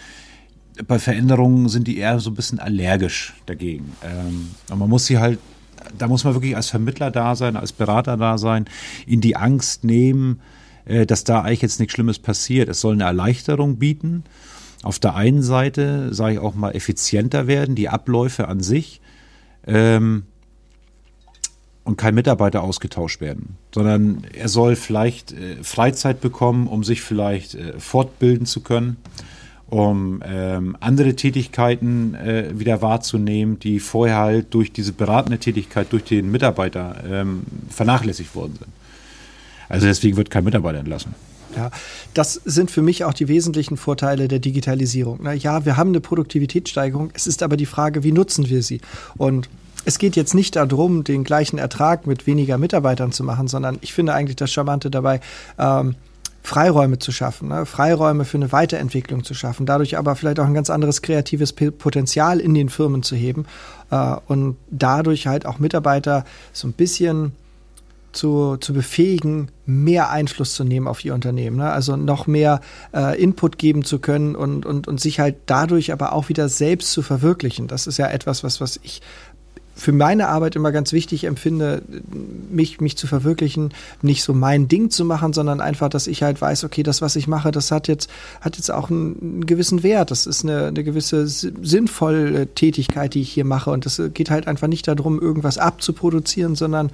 bei 0.87 1.01
Veränderungen 1.01 1.68
sind 1.68 1.88
die 1.88 1.99
eher 1.99 2.21
so 2.21 2.31
ein 2.31 2.35
bisschen 2.35 2.61
allergisch 2.61 3.35
dagegen. 3.47 3.92
Ähm, 4.05 4.51
und 4.71 4.79
man 4.79 4.88
muss 4.88 5.07
sie 5.07 5.18
halt, 5.18 5.40
da 5.99 6.07
muss 6.07 6.23
man 6.23 6.35
wirklich 6.35 6.55
als 6.55 6.68
Vermittler 6.68 7.11
da 7.11 7.35
sein, 7.35 7.57
als 7.57 7.73
Berater 7.73 8.16
da 8.16 8.38
sein, 8.38 8.66
in 9.09 9.21
die 9.21 9.35
Angst 9.35 9.83
nehmen, 9.83 10.38
äh, 10.85 11.05
dass 11.05 11.25
da 11.25 11.40
eigentlich 11.40 11.62
jetzt 11.62 11.81
nichts 11.81 11.94
Schlimmes 11.94 12.21
passiert. 12.21 12.68
Es 12.68 12.81
soll 12.81 12.94
eine 12.94 13.05
Erleichterung 13.05 13.79
bieten 13.79 14.23
auf 14.83 14.99
der 14.99 15.14
einen 15.14 15.43
Seite, 15.43 16.14
sage 16.14 16.35
ich 16.35 16.38
auch 16.38 16.55
mal, 16.55 16.71
effizienter 16.71 17.47
werden, 17.47 17.75
die 17.75 17.88
Abläufe 17.88 18.49
an 18.49 18.61
sich, 18.61 19.01
ähm, 19.67 20.25
und 21.88 21.97
kein 21.97 22.14
Mitarbeiter 22.14 22.62
ausgetauscht 22.62 23.23
werden, 23.23 23.57
sondern 23.75 24.23
er 24.35 24.51
soll 24.51 24.77
vielleicht 24.77 25.33
äh, 25.33 25.57
Freizeit 25.62 26.21
bekommen, 26.21 26.67
um 26.67 26.85
sich 26.85 27.01
vielleicht 27.01 27.55
äh, 27.55 27.81
fortbilden 27.81 28.45
zu 28.45 28.61
können, 28.61 28.99
um 29.71 30.23
ähm, 30.23 30.77
andere 30.81 31.17
Tätigkeiten 31.17 32.14
äh, 32.14 32.51
wieder 32.53 32.83
wahrzunehmen, 32.83 33.59
die 33.59 33.81
vorher 33.81 34.19
halt 34.19 34.53
durch 34.53 34.71
diese 34.71 34.93
beratende 34.93 35.38
Tätigkeit 35.38 35.91
durch 35.91 36.05
den 36.05 36.31
Mitarbeiter 36.31 37.03
ähm, 37.11 37.43
vernachlässigt 37.71 38.35
worden 38.35 38.57
sind. 38.59 38.71
Also 39.71 39.87
deswegen 39.87 40.19
wird 40.19 40.29
kein 40.29 40.45
Mitarbeiter 40.45 40.81
entlassen. 40.81 41.14
Ja, 41.56 41.70
das 42.14 42.34
sind 42.44 42.70
für 42.70 42.82
mich 42.82 43.04
auch 43.04 43.14
die 43.14 43.28
wesentlichen 43.28 43.76
Vorteile 43.76 44.28
der 44.28 44.38
Digitalisierung. 44.38 45.20
Na, 45.22 45.32
ja, 45.32 45.64
wir 45.64 45.76
haben 45.76 45.90
eine 45.90 46.00
Produktivitätssteigerung. 46.00 47.11
Es 47.14 47.26
ist 47.26 47.42
aber 47.42 47.56
die 47.56 47.66
Frage, 47.66 48.02
wie 48.02 48.12
nutzen 48.12 48.48
wir 48.48 48.62
sie? 48.62 48.80
Und 49.16 49.48
es 49.84 49.98
geht 49.98 50.16
jetzt 50.16 50.34
nicht 50.34 50.56
darum, 50.56 51.04
den 51.04 51.24
gleichen 51.24 51.58
Ertrag 51.58 52.06
mit 52.06 52.26
weniger 52.26 52.58
Mitarbeitern 52.58 53.12
zu 53.12 53.24
machen, 53.24 53.48
sondern 53.48 53.78
ich 53.80 53.94
finde 53.94 54.12
eigentlich 54.12 54.37
das 54.37 54.52
Charmante 54.52 54.90
dabei, 54.90 55.20
ähm, 55.58 55.94
Freiräume 56.42 56.98
zu 56.98 57.12
schaffen, 57.12 57.48
ne? 57.48 57.66
Freiräume 57.66 58.24
für 58.24 58.38
eine 58.38 58.52
Weiterentwicklung 58.52 59.22
zu 59.22 59.34
schaffen, 59.34 59.66
dadurch 59.66 59.98
aber 59.98 60.16
vielleicht 60.16 60.40
auch 60.40 60.46
ein 60.46 60.54
ganz 60.54 60.70
anderes 60.70 61.02
kreatives 61.02 61.52
Potenzial 61.52 62.40
in 62.40 62.54
den 62.54 62.70
Firmen 62.70 63.02
zu 63.02 63.16
heben 63.16 63.44
äh, 63.90 64.16
und 64.26 64.56
dadurch 64.70 65.26
halt 65.26 65.44
auch 65.44 65.58
Mitarbeiter 65.58 66.24
so 66.52 66.66
ein 66.66 66.72
bisschen 66.72 67.32
zu, 68.18 68.57
zu 68.57 68.72
befähigen, 68.72 69.48
mehr 69.64 70.11
Einfluss 70.11 70.54
zu 70.54 70.64
nehmen 70.64 70.88
auf 70.88 71.04
ihr 71.04 71.14
Unternehmen. 71.14 71.57
Ne? 71.57 71.70
Also 71.70 71.96
noch 71.96 72.26
mehr 72.26 72.61
äh, 72.92 73.20
Input 73.20 73.59
geben 73.59 73.85
zu 73.85 74.00
können 74.00 74.35
und, 74.35 74.66
und, 74.66 74.88
und 74.88 75.00
sich 75.00 75.20
halt 75.20 75.37
dadurch 75.46 75.92
aber 75.92 76.12
auch 76.12 76.28
wieder 76.28 76.48
selbst 76.48 76.90
zu 76.92 77.02
verwirklichen. 77.02 77.68
Das 77.68 77.87
ist 77.87 77.96
ja 77.96 78.09
etwas, 78.09 78.42
was, 78.42 78.61
was 78.61 78.81
ich 78.83 79.02
für 79.76 79.92
meine 79.92 80.26
Arbeit 80.26 80.57
immer 80.57 80.72
ganz 80.72 80.92
wichtig 80.92 81.22
empfinde, 81.22 81.83
mich, 82.50 82.81
mich 82.81 82.96
zu 82.96 83.07
verwirklichen, 83.07 83.72
nicht 84.02 84.24
so 84.24 84.35
mein 84.35 84.66
Ding 84.66 84.90
zu 84.90 85.04
machen, 85.04 85.33
sondern 85.33 85.61
einfach, 85.61 85.88
dass 85.88 86.09
ich 86.09 86.24
halt 86.24 86.40
weiß, 86.40 86.64
okay, 86.64 86.83
das, 86.83 87.00
was 87.00 87.14
ich 87.14 87.28
mache, 87.28 87.52
das 87.52 87.70
hat 87.70 87.87
jetzt, 87.87 88.11
hat 88.40 88.57
jetzt 88.57 88.72
auch 88.72 88.90
einen, 88.90 89.16
einen 89.20 89.46
gewissen 89.46 89.85
Wert. 89.85 90.11
Das 90.11 90.26
ist 90.26 90.42
eine, 90.42 90.66
eine 90.66 90.83
gewisse 90.83 91.28
sinnvolle 91.28 92.48
Tätigkeit, 92.48 93.14
die 93.14 93.20
ich 93.20 93.31
hier 93.31 93.44
mache. 93.44 93.70
Und 93.70 93.87
es 93.87 94.02
geht 94.12 94.31
halt 94.31 94.48
einfach 94.48 94.66
nicht 94.66 94.88
darum, 94.88 95.20
irgendwas 95.20 95.59
abzuproduzieren, 95.59 96.57
sondern 96.57 96.90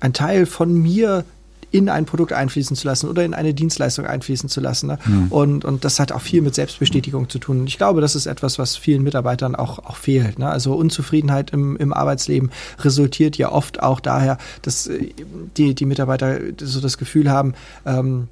ein 0.00 0.12
Teil 0.12 0.46
von 0.46 0.72
mir 0.72 1.24
in 1.70 1.88
ein 1.88 2.06
Produkt 2.06 2.32
einfließen 2.32 2.76
zu 2.76 2.86
lassen 2.86 3.08
oder 3.08 3.24
in 3.24 3.34
eine 3.34 3.52
Dienstleistung 3.52 4.06
einfließen 4.06 4.48
zu 4.48 4.60
lassen. 4.60 4.86
Ne? 4.86 4.98
Mhm. 5.04 5.26
Und, 5.28 5.64
und 5.64 5.84
das 5.84 6.00
hat 6.00 6.12
auch 6.12 6.20
viel 6.20 6.40
mit 6.40 6.54
Selbstbestätigung 6.54 7.28
zu 7.28 7.38
tun. 7.38 7.60
Und 7.60 7.66
ich 7.66 7.76
glaube, 7.76 8.00
das 8.00 8.16
ist 8.16 8.26
etwas, 8.26 8.58
was 8.58 8.76
vielen 8.76 9.02
Mitarbeitern 9.02 9.54
auch, 9.54 9.78
auch 9.80 9.96
fehlt. 9.96 10.38
Ne? 10.38 10.48
Also 10.48 10.74
Unzufriedenheit 10.74 11.50
im, 11.50 11.76
im 11.76 11.92
Arbeitsleben 11.92 12.50
resultiert 12.80 13.36
ja 13.36 13.52
oft 13.52 13.82
auch 13.82 14.00
daher, 14.00 14.38
dass 14.62 14.86
äh, 14.86 15.10
die, 15.56 15.74
die 15.74 15.86
Mitarbeiter 15.86 16.38
so 16.58 16.80
das 16.80 16.96
Gefühl 16.96 17.30
haben, 17.30 17.54
ähm, 17.84 18.28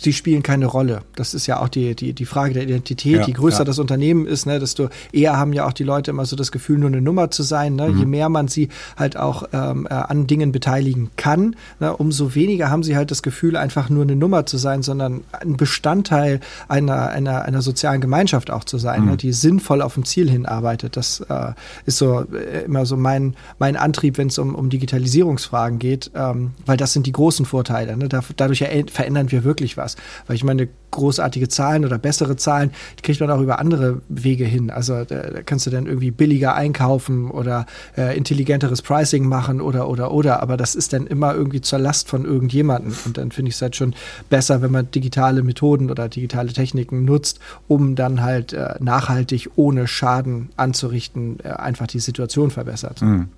sie 0.00 0.12
spielen 0.12 0.42
keine 0.42 0.66
Rolle. 0.66 1.02
Das 1.14 1.34
ist 1.34 1.46
ja 1.46 1.60
auch 1.60 1.68
die, 1.68 1.94
die, 1.94 2.12
die 2.12 2.24
Frage 2.24 2.54
der 2.54 2.62
Identität. 2.62 3.20
Ja, 3.20 3.26
Je 3.26 3.32
größer 3.32 3.60
ja. 3.60 3.64
das 3.64 3.78
Unternehmen 3.78 4.26
ist, 4.26 4.46
ne, 4.46 4.58
desto 4.58 4.88
eher 5.12 5.36
haben 5.36 5.52
ja 5.52 5.66
auch 5.66 5.72
die 5.72 5.84
Leute 5.84 6.10
immer 6.10 6.24
so 6.24 6.36
das 6.36 6.52
Gefühl, 6.52 6.78
nur 6.78 6.88
eine 6.88 7.00
Nummer 7.00 7.30
zu 7.30 7.42
sein. 7.42 7.76
Ne? 7.76 7.88
Mhm. 7.88 7.98
Je 7.98 8.06
mehr 8.06 8.28
man 8.28 8.48
sie 8.48 8.68
halt 8.96 9.16
auch 9.16 9.44
ähm, 9.52 9.86
äh, 9.88 9.94
an 9.94 10.26
Dingen 10.26 10.52
beteiligen 10.52 11.10
kann, 11.16 11.56
ne, 11.78 11.94
umso 11.96 12.34
weniger 12.34 12.70
haben 12.70 12.82
sie 12.82 12.96
halt 12.96 13.10
das 13.10 13.22
Gefühl, 13.22 13.56
einfach 13.56 13.90
nur 13.90 14.02
eine 14.02 14.16
Nummer 14.16 14.46
zu 14.46 14.56
sein, 14.56 14.82
sondern 14.82 15.20
ein 15.32 15.56
Bestandteil 15.56 16.40
einer, 16.68 17.10
einer, 17.10 17.42
einer 17.42 17.62
sozialen 17.62 18.00
Gemeinschaft 18.00 18.50
auch 18.50 18.64
zu 18.64 18.78
sein, 18.78 19.00
ne, 19.00 19.04
mhm. 19.04 19.10
ne, 19.12 19.16
die 19.18 19.32
sinnvoll 19.32 19.82
auf 19.82 19.96
ein 19.96 20.04
Ziel 20.04 20.30
hinarbeitet. 20.30 20.96
Das 20.96 21.20
äh, 21.20 21.52
ist 21.84 21.98
so 21.98 22.20
äh, 22.32 22.64
immer 22.64 22.86
so 22.86 22.96
mein, 22.96 23.34
mein 23.58 23.76
Antrieb, 23.76 24.18
wenn 24.18 24.28
es 24.28 24.38
um, 24.38 24.54
um 24.54 24.70
Digitalisierungsfragen 24.70 25.78
geht, 25.78 26.10
ähm, 26.14 26.52
weil 26.64 26.76
das 26.76 26.92
sind 26.92 27.06
die 27.06 27.12
großen 27.12 27.44
Vorteile. 27.44 27.96
Ne? 27.96 28.08
Da, 28.08 28.20
dadurch 28.36 28.64
verändern 28.90 29.30
wir 29.30 29.44
wirklich 29.44 29.76
was. 29.76 29.89
Spaß. 29.90 29.96
Weil 30.26 30.36
ich 30.36 30.44
meine, 30.44 30.68
großartige 30.90 31.48
Zahlen 31.48 31.84
oder 31.84 31.98
bessere 31.98 32.34
Zahlen, 32.36 32.72
die 32.98 33.02
kriegt 33.02 33.20
man 33.20 33.30
auch 33.30 33.40
über 33.40 33.60
andere 33.60 34.02
Wege 34.08 34.44
hin. 34.44 34.70
Also 34.70 35.04
da, 35.04 35.22
da 35.22 35.42
kannst 35.42 35.66
du 35.66 35.70
dann 35.70 35.86
irgendwie 35.86 36.10
billiger 36.10 36.54
einkaufen 36.54 37.30
oder 37.30 37.66
äh, 37.96 38.16
intelligenteres 38.16 38.82
Pricing 38.82 39.24
machen 39.26 39.60
oder 39.60 39.88
oder 39.88 40.10
oder. 40.10 40.42
Aber 40.42 40.56
das 40.56 40.74
ist 40.74 40.92
dann 40.92 41.06
immer 41.06 41.34
irgendwie 41.34 41.60
zur 41.60 41.78
Last 41.78 42.08
von 42.08 42.24
irgendjemandem. 42.24 42.94
Und 43.04 43.18
dann 43.18 43.30
finde 43.30 43.50
ich 43.50 43.54
es 43.54 43.62
halt 43.62 43.76
schon 43.76 43.94
besser, 44.28 44.62
wenn 44.62 44.72
man 44.72 44.90
digitale 44.90 45.42
Methoden 45.44 45.90
oder 45.90 46.08
digitale 46.08 46.52
Techniken 46.52 47.04
nutzt, 47.04 47.38
um 47.68 47.94
dann 47.94 48.20
halt 48.20 48.52
äh, 48.52 48.74
nachhaltig 48.80 49.50
ohne 49.54 49.86
Schaden 49.86 50.50
anzurichten, 50.56 51.38
äh, 51.44 51.50
einfach 51.50 51.86
die 51.86 52.00
Situation 52.00 52.50
verbessert. 52.50 53.00
Mhm. 53.02 53.28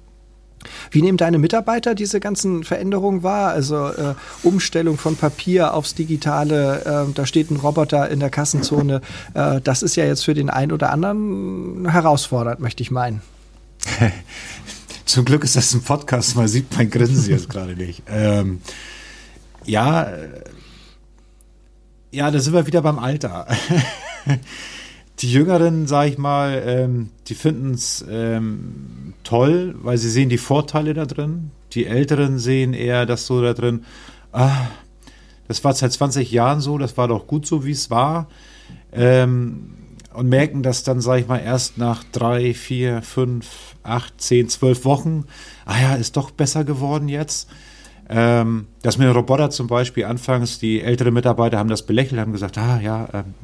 Wie 0.91 1.03
nehmen 1.03 1.19
deine 1.19 1.39
Mitarbeiter 1.39 1.95
diese 1.95 2.21
ganzen 2.21 2.65
Veränderungen 2.65 3.23
wahr? 3.23 3.51
Also 3.51 3.89
äh, 3.89 4.15
Umstellung 4.43 4.99
von 4.99 5.17
Papier 5.17 5.75
aufs 5.75 5.95
Digitale, 5.95 7.07
äh, 7.09 7.13
da 7.13 7.27
steht 7.27 7.51
ein 7.51 7.57
Roboter 7.57 8.09
in 8.11 8.21
der 8.21 8.31
Kassenzone. 8.31 9.01
Äh, 9.35 9.61
das 9.63 9.83
ist 9.83 9.97
ja 9.97 10.05
jetzt 10.05 10.25
für 10.25 10.35
den 10.35 10.51
einen 10.51 10.73
oder 10.73 10.91
anderen 10.91 11.89
herausfordernd, 11.89 12.61
möchte 12.61 12.83
ich 12.83 12.91
meinen. 12.91 13.23
Zum 15.05 15.25
Glück 15.25 15.45
ist 15.45 15.57
das 15.57 15.75
ein 15.75 15.83
Podcast, 15.83 16.37
man 16.37 16.49
sieht 16.49 16.75
mein 16.77 16.91
Grinsen 16.91 17.31
jetzt 17.31 17.49
gerade 17.49 17.75
nicht. 17.75 18.03
Ähm, 18.09 18.61
ja, 19.65 20.05
äh, 20.05 20.29
ja, 22.11 22.31
da 22.31 22.39
sind 22.39 22.55
wir 22.55 22.67
wieder 22.67 22.83
beim 22.83 22.99
Alter. 22.99 23.47
die 25.23 25.33
Jüngeren, 25.33 25.87
sag 25.87 26.09
ich 26.09 26.19
mal, 26.19 26.63
ähm, 26.67 27.11
die 27.29 27.35
finden 27.35 27.75
es 27.75 28.05
ähm, 28.11 29.15
toll, 29.23 29.77
weil 29.81 29.97
sie 29.97 30.11
sehen 30.11 30.29
die 30.29 30.39
Vorteile 30.39 30.95
da 30.95 31.07
drin. 31.07 31.53
Die 31.73 31.87
Älteren 31.87 32.39
sehen 32.39 32.75
eher 32.75 33.07
das 33.07 33.27
so 33.27 33.41
da 33.41 33.55
drin, 33.55 33.85
ah, 34.33 34.67
das 35.49 35.63
war 35.65 35.75
seit 35.75 35.93
20 35.93 36.31
Jahren 36.33 36.61
so, 36.61 36.79
das 36.79 36.97
war 36.97 37.09
doch 37.09 37.27
gut 37.27 37.47
so, 37.47 37.65
wie 37.65 37.73
es 37.73 37.91
war. 37.91 38.29
Ähm, 38.93 39.75
und 40.13 40.29
merken 40.29 40.63
das 40.63 40.83
dann, 40.83 41.01
sag 41.01 41.21
ich 41.21 41.29
mal, 41.29 41.39
erst 41.39 41.79
nach 41.79 42.05
drei, 42.13 42.53
vier, 42.53 43.01
fünf, 43.03 43.77
acht, 43.83 44.21
zehn, 44.21 44.49
zwölf 44.49 44.85
Wochen. 44.85 45.25
Ah 45.65 45.81
ja, 45.81 45.95
ist 45.95 46.17
doch 46.17 46.31
besser 46.31 46.65
geworden 46.65 47.09
jetzt. 47.09 47.49
Ähm, 48.09 48.67
das 48.83 48.99
mit 48.99 49.07
den 49.07 49.15
Roboter 49.15 49.51
zum 49.51 49.69
Beispiel 49.69 50.05
anfangs, 50.05 50.59
die 50.59 50.83
älteren 50.83 51.15
Mitarbeiter 51.15 51.59
haben 51.59 51.71
das 51.71 51.87
belächelt, 51.87 52.21
haben 52.21 52.33
gesagt, 52.33 52.59
ah 52.59 52.81
ja, 52.81 53.09
ähm, 53.13 53.35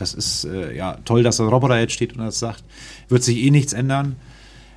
das 0.00 0.14
ist 0.14 0.44
äh, 0.44 0.76
ja 0.76 0.98
toll, 1.04 1.22
dass 1.22 1.40
ein 1.40 1.48
Roboter 1.48 1.78
jetzt 1.78 1.92
steht 1.92 2.16
und 2.16 2.24
das 2.24 2.38
sagt, 2.38 2.64
wird 3.08 3.22
sich 3.22 3.38
eh 3.38 3.50
nichts 3.50 3.72
ändern. 3.72 4.16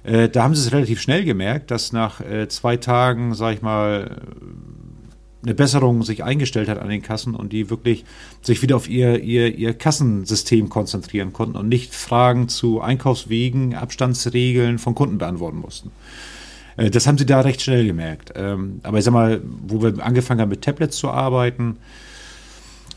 Äh, 0.03 0.29
da 0.29 0.43
haben 0.43 0.55
sie 0.55 0.61
es 0.61 0.73
relativ 0.73 1.01
schnell 1.01 1.23
gemerkt, 1.23 1.71
dass 1.71 1.93
nach 1.93 2.21
äh, 2.21 2.47
zwei 2.47 2.77
Tagen, 2.77 3.33
sag 3.33 3.55
ich 3.55 3.61
mal, 3.61 4.21
eine 5.43 5.53
Besserung 5.53 6.03
sich 6.03 6.23
eingestellt 6.23 6.69
hat 6.69 6.79
an 6.79 6.89
den 6.89 7.01
Kassen 7.01 7.35
und 7.35 7.51
die 7.51 7.69
wirklich 7.69 8.05
sich 8.41 8.61
wieder 8.61 8.77
auf 8.77 8.89
ihr, 8.89 9.21
ihr, 9.21 9.53
ihr 9.53 9.73
Kassensystem 9.73 10.69
konzentrieren 10.69 11.33
konnten 11.33 11.57
und 11.57 11.67
nicht 11.67 11.93
Fragen 11.93 12.47
zu 12.47 12.81
Einkaufswegen, 12.81 13.75
Abstandsregeln 13.75 14.79
von 14.79 14.95
Kunden 14.95 15.17
beantworten 15.17 15.57
mussten. 15.57 15.91
Äh, 16.77 16.89
das 16.89 17.07
haben 17.07 17.17
sie 17.17 17.25
da 17.25 17.41
recht 17.41 17.61
schnell 17.61 17.85
gemerkt. 17.85 18.33
Ähm, 18.35 18.79
aber 18.83 18.99
ich 18.99 19.03
sag 19.03 19.13
mal, 19.13 19.41
wo 19.67 19.81
wir 19.81 20.03
angefangen 20.03 20.41
haben 20.41 20.49
mit 20.49 20.61
Tablets 20.61 20.97
zu 20.97 21.09
arbeiten, 21.09 21.77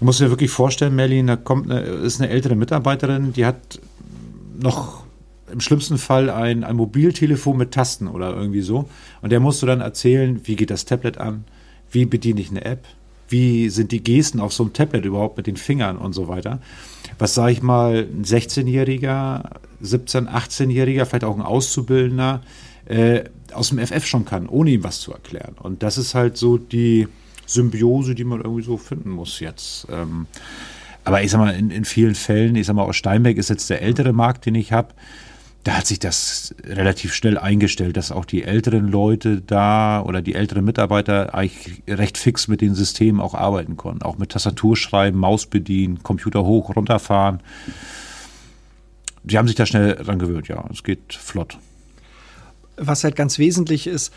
muss 0.01 0.19
dir 0.19 0.31
wirklich 0.31 0.51
vorstellen, 0.51 0.95
Merlin, 0.95 1.27
da 1.27 1.37
kommt 1.37 1.71
eine, 1.71 1.81
ist 1.81 2.21
eine 2.21 2.31
ältere 2.31 2.55
Mitarbeiterin, 2.55 3.33
die 3.33 3.47
hat 3.47 3.81
noch 4.59 5.05
im 5.51 5.61
schlimmsten 5.61 5.99
Fall 5.99 6.29
ein, 6.29 6.65
ein 6.65 6.77
Mobiltelefon 6.77 7.57
mit 7.57 7.73
Tasten 7.73 8.09
oder 8.09 8.35
irgendwie 8.35 8.63
so. 8.63 8.89
Und 9.23 9.31
der 9.31 9.41
musst 9.41 9.63
du 9.63 9.67
dann 9.67 9.81
erzählen, 9.81 10.41
wie 10.45 10.57
geht 10.57 10.71
das 10.71 10.85
Tablet 10.85 11.19
an, 11.19 11.45
wie 11.91 12.05
bediene 12.05 12.41
ich 12.41 12.51
eine 12.51 12.65
App, 12.65 12.85
wie 13.29 13.69
sind 13.71 13.93
die 13.93 14.03
Gesten 14.03 14.41
auf 14.41 14.53
so 14.53 14.65
einem 14.65 14.73
Tablet 14.73 15.05
überhaupt 15.05 15.37
mit 15.37 15.47
den 15.47 15.57
Fingern 15.57 15.97
und 15.97 16.13
so 16.13 16.29
weiter. 16.29 16.61
Was 17.19 17.35
sage 17.35 17.53
ich 17.53 17.63
mal, 17.63 18.07
ein 18.13 18.25
16-Jähriger, 18.25 19.51
17-, 19.83 20.29
18-Jähriger, 20.29 21.05
vielleicht 21.05 21.25
auch 21.25 21.37
ein 21.37 21.43
Auszubildender, 21.43 22.43
äh, 22.87 23.25
aus 23.53 23.71
dem 23.71 23.79
FF 23.79 24.05
schon 24.07 24.25
kann, 24.25 24.49
ohne 24.49 24.71
ihm 24.71 24.85
was 24.85 25.01
zu 25.01 25.13
erklären. 25.13 25.55
Und 25.61 25.83
das 25.83 25.99
ist 25.99 26.15
halt 26.15 26.37
so 26.37 26.59
die 26.59 27.09
Symbiose, 27.47 28.15
die 28.15 28.25
man 28.25 28.41
irgendwie 28.41 28.63
so 28.63 28.77
finden 28.77 29.11
muss 29.11 29.41
jetzt. 29.41 29.87
Ähm, 29.91 30.27
aber 31.05 31.23
ich 31.23 31.31
sag 31.31 31.39
mal, 31.39 31.55
in, 31.55 31.71
in 31.71 31.85
vielen 31.85 32.15
Fällen, 32.15 32.57
ich 32.57 32.67
sag 32.67 32.75
mal, 32.75 32.83
aus 32.83 32.97
Steinbeck 32.97 33.39
ist 33.39 33.51
jetzt 33.51 33.71
der 33.71 33.83
ältere 33.83 34.13
Markt, 34.13 34.47
den 34.47 34.55
ich 34.55 34.73
habe. 34.73 34.89
Da 35.65 35.79
hat 35.79 35.87
sich 35.87 35.99
das 35.99 36.55
relativ 36.65 37.13
schnell 37.13 37.39
eingestellt, 37.39 37.97
dass 37.97 38.13
auch 38.13 38.25
die 38.25 38.45
älteren 38.45 38.89
Leute 38.89 39.41
da 39.41 40.01
oder 40.01 40.23
die 40.23 40.35
älteren 40.37 40.65
Mitarbeiter 40.65 41.35
eigentlich 41.35 41.83
recht 41.89 42.19
fix 42.19 42.47
mit 42.47 42.61
den 42.61 42.75
Systemen 42.75 43.21
auch 43.21 43.35
arbeiten 43.35 43.77
konnten. 43.77 44.03
Auch 44.03 44.19
mit 44.19 44.31
Tastatur 44.31 44.77
schreiben, 44.77 45.19
Maus 45.19 45.47
bedienen, 45.47 46.05
Computer 46.05 46.45
hoch, 46.45 46.77
runterfahren. 46.77 47.41
Die 49.25 49.39
haben 49.39 49.49
sich 49.49 49.57
da 49.57 49.67
schnell 49.67 49.97
dran 49.97 50.21
gewöhnt, 50.21 50.47
ja. 50.47 50.65
Es 50.71 50.85
geht 50.85 51.15
flott 51.15 51.59
was 52.77 53.05
halt 53.05 53.17
ganz 53.17 53.39
wesentlich 53.39 53.87
ist, 53.87 54.13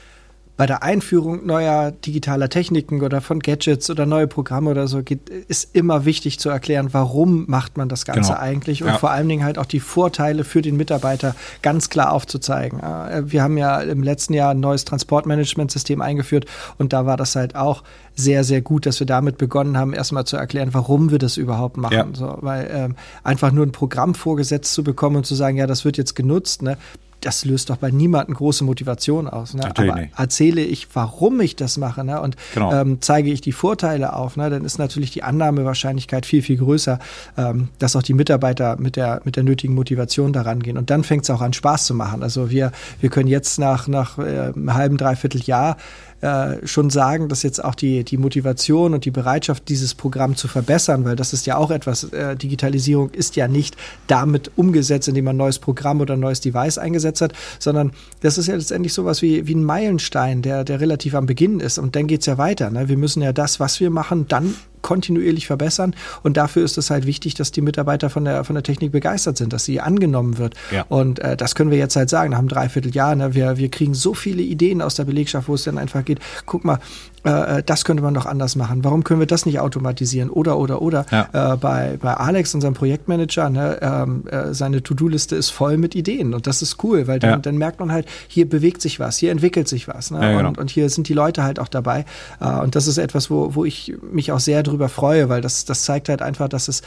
bei 0.60 0.65
der 0.65 0.84
Einführung 0.84 1.45
neuer 1.45 1.91
digitaler 1.91 2.50
Techniken 2.50 3.02
oder 3.02 3.22
von 3.22 3.39
Gadgets 3.39 3.89
oder 3.89 4.06
neue 4.06 4.28
Programme 4.28 4.69
oder 4.69 4.89
so 4.89 5.04
geht, 5.04 5.30
ist 5.30 5.74
immer 5.74 6.04
wichtig 6.04 6.38
zu 6.38 6.50
erklären, 6.50 6.89
warum 6.91 7.45
macht 7.48 7.78
man 7.78 7.88
das 7.88 8.04
Ganze 8.04 8.34
genau. 8.34 8.43
eigentlich 8.43 8.84
und 8.84 8.89
ja. 8.89 8.98
vor 8.98 9.12
allen 9.12 9.30
Dingen 9.30 9.45
halt 9.45 9.58
auch 9.58 9.65
die 9.65 9.80
Vorteile 9.80 10.43
für 10.43 10.62
den 10.62 10.76
Mitarbeiter 10.76 11.34
ganz 11.62 11.89
klar 11.89 12.12
aufzuzeigen. 12.12 12.82
Äh, 12.82 13.32
wir 13.32 13.41
haben 13.41 13.58
ja 13.58 13.80
im 13.80 14.04
letzten 14.04 14.34
Jahr 14.34 14.52
ein 14.52 14.60
neues 14.60 14.84
Transportmanagementsystem 14.84 16.02
eingeführt 16.02 16.45
und 16.78 16.91
da 16.91 17.06
war 17.06 17.15
das 17.15 17.38
halt 17.38 17.56
auch 17.56 17.82
sehr, 18.15 18.43
sehr 18.43 18.60
gut, 18.60 18.86
dass 18.86 19.00
wir 19.00 19.08
damit 19.08 19.38
begonnen 19.38 19.78
haben, 19.78 19.93
erstmal 19.93 20.26
zu 20.26 20.36
erklären, 20.36 20.74
warum 20.74 21.10
wir 21.10 21.19
das 21.19 21.38
überhaupt 21.38 21.78
machen. 21.78 21.93
Ja. 21.93 22.08
So, 22.12 22.38
weil 22.41 22.69
ähm, 22.69 22.95
einfach 23.24 23.54
nur 23.54 23.65
ein 23.65 23.72
Programm 23.72 24.13
vorgesetzt 24.13 24.74
zu 24.74 24.84
bekommen 24.84 25.15
und 25.15 25.26
zu 25.26 25.36
sagen, 25.36 25.56
ja, 25.56 25.67
das 25.67 25.86
wird 25.86 25.95
jetzt 25.95 26.17
genutzt, 26.17 26.63
ne, 26.63 26.78
das 27.21 27.45
löst 27.45 27.69
doch 27.69 27.77
bei 27.77 27.91
niemandem 27.91 28.36
große 28.36 28.63
Motivation 28.63 29.27
aus. 29.27 29.53
Ne? 29.53 29.65
Aber 29.65 29.95
nicht. 29.95 30.17
erzähle 30.17 30.62
ich, 30.62 30.88
warum 30.93 31.41
ich 31.41 31.55
das 31.55 31.77
mache 31.77 32.03
ne? 32.03 32.21
und 32.21 32.36
genau. 32.53 32.73
ähm, 32.73 32.97
zeige 33.01 33.32
ich 33.32 33.41
die 33.41 33.51
Vorteile 33.51 34.13
auf, 34.13 34.38
ne? 34.38 34.49
dann 34.49 34.65
ist 34.65 34.77
natürlich 34.77 35.12
die 35.12 35.23
Annahmewahrscheinlichkeit 35.23 36.25
viel, 36.25 36.41
viel 36.41 36.58
größer, 36.58 36.99
ähm, 37.38 37.69
dass 37.79 37.95
auch 37.95 38.03
die 38.03 38.13
Mitarbeiter 38.13 38.77
mit 38.79 38.95
der, 38.95 39.21
mit 39.23 39.36
der 39.36 39.43
nötigen 39.43 39.75
Motivation 39.75 40.34
daran 40.34 40.62
gehen. 40.62 40.77
Und 40.77 40.89
dann 40.89 41.03
fängt 41.03 41.23
es 41.23 41.29
auch 41.29 41.41
an, 41.41 41.53
Spaß 41.53 41.86
zu 41.86 41.93
machen. 41.93 42.23
Also 42.23 42.49
wir, 42.49 42.71
wir 43.01 43.10
können 43.10 43.27
jetzt 43.27 43.60
nach, 43.60 43.88
nach 43.88 44.17
äh, 44.17 44.51
einem 44.55 44.73
halben, 44.73 44.97
dreiviertel 44.97 45.41
Jahr 45.41 45.77
äh, 46.21 46.65
schon 46.67 46.89
sagen, 46.89 47.29
dass 47.29 47.43
jetzt 47.43 47.63
auch 47.63 47.75
die, 47.75 48.03
die 48.03 48.17
Motivation 48.17 48.93
und 48.93 49.05
die 49.05 49.12
Bereitschaft, 49.12 49.69
dieses 49.69 49.95
Programm 49.95 50.36
zu 50.36 50.47
verbessern, 50.47 51.05
weil 51.05 51.15
das 51.15 51.34
ist 51.34 51.45
ja 51.45 51.58
auch 51.58 51.71
etwas, 51.71 52.05
äh, 52.05 52.36
Digitalisierung 52.36 53.10
ist 53.12 53.36
ja 53.36 53.47
nicht 53.47 53.77
damit 54.08 54.51
umgesetzt, 54.55 55.08
indem 55.08 55.25
man 55.25 55.36
ein 55.36 55.38
neues 55.38 55.60
Programm 55.60 56.01
oder 56.01 56.15
ein 56.15 56.19
neues 56.19 56.41
Device 56.41 56.77
eingesetzt 56.77 57.21
hat, 57.21 57.34
sondern 57.60 57.91
das 58.21 58.38
ist 58.38 58.47
ja 58.47 58.55
letztendlich 58.55 58.93
sowas 58.93 59.21
wie, 59.21 59.47
wie 59.47 59.55
ein 59.55 59.63
Meilenstein, 59.63 60.41
der, 60.41 60.63
der 60.63 60.82
relativ 60.82 61.15
am 61.15 61.25
Beginn 61.25 61.60
ist. 61.60 61.77
Und 61.77 61.95
dann 61.95 62.08
geht 62.08 62.21
es 62.21 62.25
ja 62.25 62.38
weiter. 62.38 62.69
Ne? 62.69 62.89
Wir 62.89 62.97
müssen 62.97 63.21
ja 63.21 63.34
das, 63.34 63.60
was 63.60 63.79
wir 63.79 63.89
machen, 63.89 64.27
dann 64.27 64.55
kontinuierlich 64.81 65.47
verbessern. 65.47 65.95
Und 66.23 66.37
dafür 66.37 66.63
ist 66.63 66.77
es 66.77 66.89
halt 66.89 67.05
wichtig, 67.05 67.33
dass 67.35 67.51
die 67.51 67.61
Mitarbeiter 67.61 68.09
von 68.09 68.25
der, 68.25 68.43
von 68.43 68.55
der 68.55 68.63
Technik 68.63 68.91
begeistert 68.91 69.37
sind, 69.37 69.53
dass 69.53 69.65
sie 69.65 69.79
angenommen 69.79 70.37
wird. 70.37 70.55
Ja. 70.71 70.85
Und 70.89 71.19
äh, 71.19 71.35
das 71.37 71.55
können 71.55 71.71
wir 71.71 71.77
jetzt 71.77 71.95
halt 71.95 72.09
sagen, 72.09 72.31
nach 72.31 72.39
einem 72.39 72.47
Dreivierteljahr. 72.47 73.15
Ne, 73.15 73.33
wir, 73.33 73.57
wir 73.57 73.69
kriegen 73.69 73.93
so 73.93 74.13
viele 74.13 74.41
Ideen 74.41 74.81
aus 74.81 74.95
der 74.95 75.05
Belegschaft, 75.05 75.47
wo 75.47 75.55
es 75.55 75.63
dann 75.63 75.77
einfach 75.77 76.05
geht, 76.05 76.19
guck 76.45 76.65
mal, 76.65 76.79
äh, 77.25 77.58
äh, 77.60 77.63
das 77.65 77.86
könnte 77.86 78.03
man 78.03 78.13
doch 78.13 78.25
anders 78.25 78.55
machen. 78.55 78.84
Warum 78.84 79.03
können 79.03 79.19
wir 79.19 79.27
das 79.27 79.45
nicht 79.45 79.60
automatisieren? 79.60 80.29
Oder, 80.29 80.58
oder, 80.58 80.82
oder. 80.82 81.05
Ja. 81.12 81.53
Äh, 81.53 81.58
bei, 81.58 81.97
bei 82.01 82.13
Alex, 82.13 82.53
unserem 82.55 82.73
Projektmanager, 82.73 83.49
ne, 83.49 83.79
ähm, 83.82 84.23
äh, 84.29 84.53
seine 84.53 84.84
To-Do-Liste 84.84 85.36
ist 85.36 85.49
voll 85.49 85.77
mit 85.77 85.95
Ideen. 85.95 86.34
Und 86.34 86.47
das 86.47 86.62
ist 86.62 86.84
cool, 86.84 87.08
weil 87.08 87.19
dann, 87.19 87.29
ja. 87.32 87.38
dann 87.38 87.58
merkt 87.58 87.79
man 87.79 87.91
halt, 87.91 88.08
hier 88.27 88.47
bewegt 88.47 88.82
sich 88.82 88.99
was, 88.99 89.17
hier 89.17 89.32
entwickelt 89.32 89.67
sich 89.67 89.88
was. 89.88 90.12
Ne? 90.12 90.21
Ja, 90.21 90.38
genau. 90.38 90.49
und, 90.49 90.58
und 90.58 90.69
hier 90.69 90.89
sind 90.89 91.08
die 91.08 91.13
Leute 91.13 91.43
halt 91.43 91.60
auch 91.60 91.67
dabei. 91.67 92.05
Äh, 92.39 92.60
und 92.60 92.75
das 92.75 92.88
ist 92.88 92.97
etwas, 92.97 93.29
wo, 93.29 93.55
wo 93.55 93.65
ich 93.65 93.93
mich 94.12 94.32
auch 94.32 94.39
sehr 94.39 94.63
drüber 94.63 94.89
freue, 94.89 95.29
weil 95.29 95.41
das, 95.41 95.65
das 95.65 95.84
zeigt 95.84 96.10
halt 96.10 96.21
einfach, 96.21 96.47
dass 96.47 96.67
es 96.67 96.82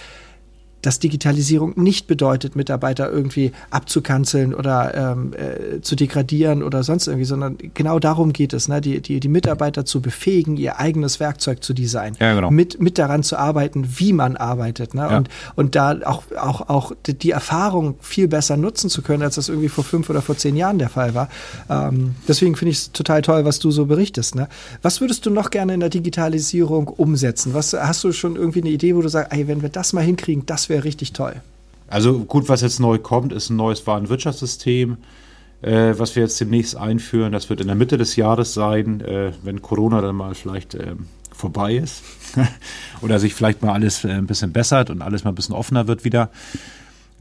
dass 0.82 0.98
Digitalisierung 0.98 1.80
nicht 1.80 2.06
bedeutet, 2.06 2.56
Mitarbeiter 2.56 3.10
irgendwie 3.10 3.52
abzukanzeln 3.70 4.52
oder 4.52 4.94
ähm, 4.94 5.32
äh, 5.32 5.80
zu 5.80 5.96
degradieren 5.96 6.62
oder 6.62 6.82
sonst 6.82 7.06
irgendwie, 7.06 7.24
sondern 7.24 7.56
genau 7.74 7.98
darum 7.98 8.32
geht 8.32 8.52
es, 8.52 8.68
ne? 8.68 8.80
die, 8.80 9.00
die, 9.00 9.20
die 9.20 9.28
Mitarbeiter 9.28 9.84
zu 9.84 10.02
befähigen, 10.02 10.56
ihr 10.56 10.78
eigenes 10.78 11.20
Werkzeug 11.20 11.62
zu 11.62 11.72
designen, 11.72 12.16
ja, 12.20 12.34
genau. 12.34 12.50
mit, 12.50 12.80
mit 12.80 12.98
daran 12.98 13.22
zu 13.22 13.36
arbeiten, 13.36 13.86
wie 13.96 14.12
man 14.12 14.36
arbeitet 14.36 14.94
ne? 14.94 15.02
Ja. 15.02 15.16
und, 15.16 15.28
und 15.54 15.74
da 15.76 15.98
auch, 16.04 16.24
auch, 16.36 16.68
auch 16.68 16.92
die 17.06 17.30
Erfahrung 17.30 17.94
viel 18.00 18.26
besser 18.26 18.56
nutzen 18.56 18.90
zu 18.90 19.02
können, 19.02 19.22
als 19.22 19.36
das 19.36 19.48
irgendwie 19.48 19.68
vor 19.68 19.84
fünf 19.84 20.10
oder 20.10 20.20
vor 20.20 20.36
zehn 20.36 20.56
Jahren 20.56 20.78
der 20.78 20.88
Fall 20.88 21.14
war. 21.14 21.28
Ähm, 21.70 22.16
deswegen 22.26 22.56
finde 22.56 22.72
ich 22.72 22.78
es 22.78 22.92
total 22.92 23.22
toll, 23.22 23.44
was 23.44 23.60
du 23.60 23.70
so 23.70 23.86
berichtest. 23.86 24.34
Ne? 24.34 24.48
Was 24.82 25.00
würdest 25.00 25.24
du 25.26 25.30
noch 25.30 25.50
gerne 25.50 25.74
in 25.74 25.80
der 25.80 25.90
Digitalisierung 25.90 26.88
umsetzen? 26.88 27.54
Was 27.54 27.72
hast 27.72 28.02
du 28.02 28.10
schon 28.12 28.34
irgendwie 28.34 28.60
eine 28.60 28.70
Idee, 28.70 28.96
wo 28.96 29.02
du 29.02 29.08
sagst, 29.08 29.32
ey, 29.32 29.46
wenn 29.46 29.62
wir 29.62 29.68
das 29.68 29.92
mal 29.92 30.02
hinkriegen, 30.02 30.44
das 30.46 30.68
wäre 30.68 30.71
wäre 30.72 30.84
richtig 30.84 31.12
toll. 31.12 31.40
Also 31.86 32.20
gut, 32.20 32.48
was 32.48 32.62
jetzt 32.62 32.80
neu 32.80 32.98
kommt, 32.98 33.32
ist 33.32 33.50
ein 33.50 33.56
neues 33.56 33.86
Warenwirtschaftssystem, 33.86 34.96
äh, 35.60 35.92
was 35.98 36.16
wir 36.16 36.22
jetzt 36.22 36.40
demnächst 36.40 36.74
einführen. 36.74 37.32
Das 37.32 37.50
wird 37.50 37.60
in 37.60 37.66
der 37.66 37.76
Mitte 37.76 37.98
des 37.98 38.16
Jahres 38.16 38.54
sein, 38.54 39.02
äh, 39.02 39.32
wenn 39.42 39.62
Corona 39.62 40.00
dann 40.00 40.16
mal 40.16 40.34
vielleicht 40.34 40.74
äh, 40.74 40.94
vorbei 41.30 41.74
ist 41.74 42.02
oder 43.02 43.18
sich 43.18 43.34
vielleicht 43.34 43.62
mal 43.62 43.72
alles 43.72 44.04
äh, 44.04 44.08
ein 44.08 44.26
bisschen 44.26 44.52
bessert 44.52 44.88
und 44.88 45.02
alles 45.02 45.24
mal 45.24 45.32
ein 45.32 45.34
bisschen 45.34 45.54
offener 45.54 45.86
wird 45.86 46.04
wieder. 46.04 46.30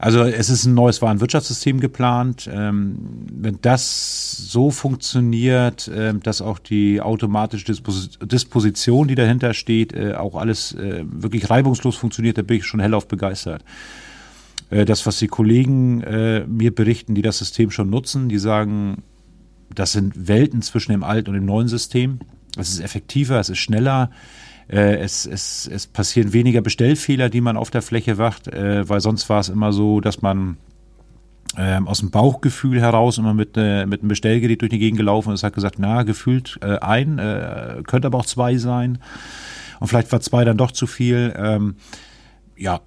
Also 0.02 0.24
es 0.24 0.50
ist 0.50 0.66
ein 0.66 0.74
neues 0.74 1.00
Warenwirtschaftssystem 1.00 1.78
geplant. 1.78 2.50
Ähm, 2.52 2.96
wenn 3.30 3.58
das 3.62 4.36
so 4.36 4.72
funktioniert, 4.72 5.86
äh, 5.86 6.12
dass 6.12 6.42
auch 6.42 6.58
die 6.58 7.00
automatische 7.00 7.66
Dispos 7.66 8.18
Disposition, 8.20 9.06
die 9.06 9.14
dahinter 9.14 9.54
steht, 9.54 9.92
äh, 9.92 10.14
auch 10.14 10.34
alles 10.34 10.72
äh, 10.72 11.04
wirklich 11.08 11.50
reibungslos 11.50 11.94
funktioniert, 11.94 12.36
da 12.36 12.42
bin 12.42 12.56
ich 12.56 12.64
schon 12.64 12.80
hellauf 12.80 13.06
begeistert. 13.06 13.64
Äh, 14.70 14.86
das, 14.86 15.06
was 15.06 15.20
die 15.20 15.28
Kollegen 15.28 16.00
äh, 16.02 16.44
mir 16.48 16.74
berichten, 16.74 17.14
die 17.14 17.22
das 17.22 17.38
System 17.38 17.70
schon 17.70 17.88
nutzen, 17.88 18.28
die 18.28 18.38
sagen, 18.38 19.04
das 19.72 19.92
sind 19.92 20.26
Welten 20.26 20.62
zwischen 20.62 20.90
dem 20.90 21.04
alten 21.04 21.30
und 21.30 21.36
dem 21.36 21.46
neuen 21.46 21.68
System. 21.68 22.18
Es 22.58 22.70
ist 22.70 22.80
effektiver, 22.80 23.38
es 23.38 23.50
ist 23.50 23.58
schneller 23.58 24.10
äh, 24.72 24.96
es, 24.96 25.26
es, 25.26 25.68
es 25.70 25.86
passieren 25.86 26.32
weniger 26.32 26.62
Bestellfehler, 26.62 27.28
die 27.28 27.42
man 27.42 27.56
auf 27.56 27.70
der 27.70 27.82
Fläche 27.82 28.16
wacht, 28.18 28.48
äh, 28.48 28.88
weil 28.88 29.00
sonst 29.00 29.28
war 29.28 29.40
es 29.40 29.50
immer 29.50 29.72
so, 29.72 30.00
dass 30.00 30.22
man 30.22 30.56
ähm, 31.58 31.86
aus 31.86 31.98
dem 31.98 32.10
Bauchgefühl 32.10 32.80
heraus 32.80 33.18
immer 33.18 33.34
mit, 33.34 33.56
äh, 33.56 33.84
mit 33.84 34.00
einem 34.00 34.08
Bestellgerät 34.08 34.62
durch 34.62 34.70
die 34.70 34.78
Gegend 34.78 34.98
gelaufen 34.98 35.34
ist, 35.34 35.42
hat 35.42 35.52
gesagt, 35.52 35.78
na, 35.78 36.02
gefühlt 36.02 36.58
äh, 36.62 36.78
ein, 36.78 37.18
äh, 37.18 37.82
könnte 37.86 38.06
aber 38.06 38.18
auch 38.18 38.26
zwei 38.26 38.56
sein. 38.56 38.98
Und 39.78 39.88
vielleicht 39.88 40.10
war 40.12 40.20
zwei 40.22 40.44
dann 40.44 40.56
doch 40.56 40.70
zu 40.72 40.86
viel. 40.86 41.34
Ähm, 41.36 41.76
ja, 42.56 42.80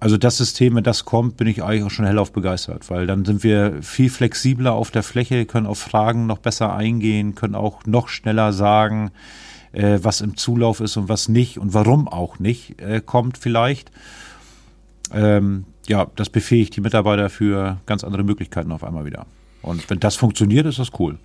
Also 0.00 0.16
das 0.16 0.38
System, 0.38 0.76
wenn 0.76 0.84
das 0.84 1.04
kommt, 1.04 1.36
bin 1.36 1.48
ich 1.48 1.62
eigentlich 1.62 1.82
auch 1.82 1.90
schon 1.90 2.06
hellauf 2.06 2.32
begeistert, 2.32 2.88
weil 2.88 3.06
dann 3.06 3.24
sind 3.24 3.42
wir 3.42 3.82
viel 3.82 4.08
flexibler 4.10 4.72
auf 4.72 4.90
der 4.90 5.02
Fläche, 5.02 5.44
können 5.44 5.66
auf 5.66 5.78
Fragen 5.78 6.26
noch 6.26 6.38
besser 6.38 6.74
eingehen, 6.74 7.34
können 7.34 7.56
auch 7.56 7.84
noch 7.84 8.08
schneller 8.08 8.52
sagen, 8.52 9.10
äh, 9.72 9.98
was 10.02 10.20
im 10.20 10.36
Zulauf 10.36 10.80
ist 10.80 10.96
und 10.96 11.08
was 11.08 11.28
nicht 11.28 11.58
und 11.58 11.74
warum 11.74 12.08
auch 12.08 12.38
nicht 12.38 12.80
äh, 12.80 13.00
kommt 13.04 13.38
vielleicht. 13.38 13.90
Ähm, 15.12 15.64
ja, 15.86 16.06
das 16.16 16.28
befähigt 16.28 16.76
die 16.76 16.80
Mitarbeiter 16.80 17.30
für 17.30 17.78
ganz 17.86 18.04
andere 18.04 18.22
Möglichkeiten 18.22 18.72
auf 18.72 18.84
einmal 18.84 19.04
wieder. 19.04 19.26
Und 19.62 19.88
wenn 19.90 20.00
das 20.00 20.16
funktioniert, 20.16 20.66
ist 20.66 20.78
das 20.78 20.90
cool 20.98 21.18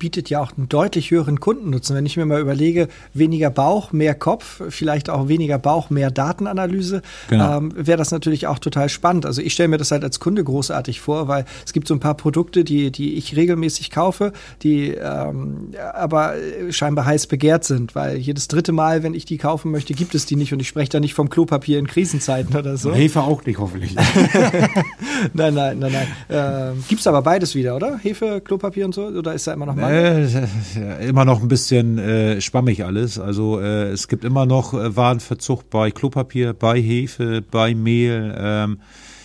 bietet 0.00 0.30
ja 0.30 0.40
auch 0.40 0.50
einen 0.56 0.68
deutlich 0.68 1.12
höheren 1.12 1.38
Kundennutzen. 1.38 1.94
Wenn 1.94 2.06
ich 2.06 2.16
mir 2.16 2.26
mal 2.26 2.40
überlege, 2.40 2.88
weniger 3.14 3.50
Bauch, 3.50 3.92
mehr 3.92 4.16
Kopf, 4.16 4.60
vielleicht 4.70 5.08
auch 5.08 5.28
weniger 5.28 5.58
Bauch, 5.58 5.90
mehr 5.90 6.10
Datenanalyse, 6.10 7.02
genau. 7.28 7.58
ähm, 7.58 7.72
wäre 7.76 7.98
das 7.98 8.10
natürlich 8.10 8.48
auch 8.48 8.58
total 8.58 8.88
spannend. 8.88 9.26
Also 9.26 9.42
ich 9.42 9.52
stelle 9.52 9.68
mir 9.68 9.78
das 9.78 9.92
halt 9.92 10.02
als 10.02 10.18
Kunde 10.18 10.42
großartig 10.42 11.00
vor, 11.00 11.28
weil 11.28 11.44
es 11.64 11.72
gibt 11.72 11.86
so 11.86 11.94
ein 11.94 12.00
paar 12.00 12.14
Produkte, 12.14 12.64
die, 12.64 12.90
die 12.90 13.14
ich 13.14 13.36
regelmäßig 13.36 13.90
kaufe, 13.90 14.32
die 14.62 14.88
ähm, 14.94 15.70
aber 15.94 16.34
scheinbar 16.70 17.04
heiß 17.04 17.26
begehrt 17.26 17.64
sind, 17.64 17.94
weil 17.94 18.16
jedes 18.16 18.48
dritte 18.48 18.72
Mal, 18.72 19.02
wenn 19.02 19.14
ich 19.14 19.26
die 19.26 19.36
kaufen 19.36 19.70
möchte, 19.70 19.92
gibt 19.94 20.14
es 20.14 20.24
die 20.26 20.36
nicht 20.36 20.52
und 20.52 20.60
ich 20.60 20.68
spreche 20.68 20.90
da 20.90 21.00
nicht 21.00 21.14
vom 21.14 21.28
Klopapier 21.28 21.78
in 21.78 21.86
Krisenzeiten 21.86 22.56
oder 22.56 22.76
so. 22.78 22.94
Hefe 22.94 23.20
auch 23.20 23.44
nicht, 23.44 23.58
hoffentlich. 23.58 23.94
nein, 25.34 25.54
nein, 25.54 25.78
nein, 25.78 25.92
nein. 25.92 26.06
Ähm, 26.30 26.84
gibt 26.88 27.02
es 27.02 27.06
aber 27.06 27.20
beides 27.20 27.54
wieder, 27.54 27.76
oder? 27.76 27.98
Hefe, 27.98 28.40
Klopapier 28.40 28.86
und 28.86 28.94
so? 28.94 29.04
Oder 29.04 29.34
ist 29.34 29.46
da 29.46 29.52
immer 29.52 29.66
noch 29.66 29.74
mal? 29.74 29.89
Äh, 29.90 31.08
immer 31.08 31.24
noch 31.24 31.42
ein 31.42 31.48
bisschen 31.48 31.98
äh, 31.98 32.40
schwammig 32.40 32.84
alles. 32.84 33.18
Also 33.18 33.60
äh, 33.60 33.88
es 33.88 34.06
gibt 34.06 34.24
immer 34.24 34.46
noch 34.46 34.72
äh, 34.72 34.94
Warenverzug 34.96 35.68
bei 35.68 35.90
Klopapier, 35.90 36.52
bei 36.52 36.80
Hefe, 36.80 37.42
bei 37.42 37.74
Mehl. 37.74 38.32
Ähm, 38.38 38.78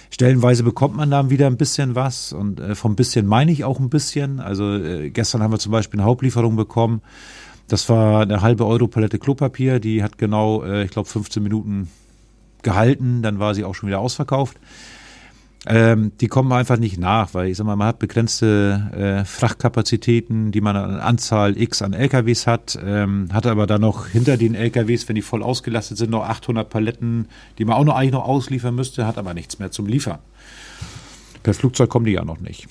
stellenweise 0.09 0.63
bekommt 0.63 0.95
man 0.95 1.11
dann 1.11 1.29
wieder 1.29 1.45
ein 1.45 1.57
bisschen 1.57 1.93
was 1.93 2.33
und 2.33 2.59
äh, 2.59 2.73
vom 2.73 2.95
bisschen 2.95 3.27
meine 3.27 3.51
ich 3.51 3.63
auch 3.63 3.79
ein 3.79 3.89
bisschen. 3.89 4.39
Also 4.39 4.73
äh, 4.73 5.11
gestern 5.11 5.43
haben 5.43 5.51
wir 5.51 5.59
zum 5.59 5.71
Beispiel 5.71 5.99
eine 5.99 6.07
Hauptlieferung 6.07 6.55
bekommen. 6.55 7.03
Das 7.67 7.87
war 7.87 8.23
eine 8.23 8.41
halbe 8.41 8.65
Euro 8.65 8.87
Palette 8.87 9.19
Klopapier. 9.19 9.79
Die 9.79 10.01
hat 10.01 10.17
genau, 10.17 10.63
ich 10.63 10.91
glaube, 10.91 11.09
15 11.09 11.41
Minuten 11.41 11.89
gehalten. 12.61 13.23
Dann 13.23 13.39
war 13.39 13.55
sie 13.55 13.63
auch 13.63 13.73
schon 13.73 13.87
wieder 13.87 13.99
ausverkauft. 13.99 14.57
Ähm, 15.67 16.11
die 16.21 16.27
kommen 16.27 16.51
einfach 16.51 16.77
nicht 16.77 16.99
nach, 16.99 17.33
weil 17.33 17.49
ich 17.49 17.57
sag 17.57 17.65
mal, 17.65 17.75
man 17.75 17.87
hat 17.87 17.99
begrenzte 17.99 19.23
äh, 19.23 19.25
Frachtkapazitäten, 19.25 20.51
die 20.51 20.61
man 20.61 20.75
an 20.75 20.99
Anzahl 20.99 21.59
X 21.59 21.81
an 21.81 21.93
LKWs 21.93 22.45
hat, 22.45 22.77
ähm, 22.83 23.29
hat 23.33 23.47
aber 23.47 23.65
dann 23.65 23.81
noch 23.81 24.07
hinter 24.07 24.37
den 24.37 24.53
LKWs, 24.53 25.07
wenn 25.07 25.15
die 25.15 25.21
voll 25.21 25.41
ausgelastet 25.41 25.97
sind, 25.97 26.11
noch 26.11 26.23
800 26.23 26.69
Paletten, 26.69 27.27
die 27.57 27.65
man 27.65 27.77
auch 27.77 27.83
noch 27.83 27.95
eigentlich 27.95 28.11
noch 28.11 28.25
ausliefern 28.25 28.75
müsste, 28.75 29.07
hat 29.07 29.17
aber 29.17 29.33
nichts 29.33 29.57
mehr 29.57 29.71
zum 29.71 29.87
Liefern. 29.87 30.19
Per 31.45 31.53
Flugzeug 31.53 31.91
kommen 31.91 32.07
die 32.07 32.13
ja 32.13 32.25
noch 32.25 32.39
nicht. 32.39 32.65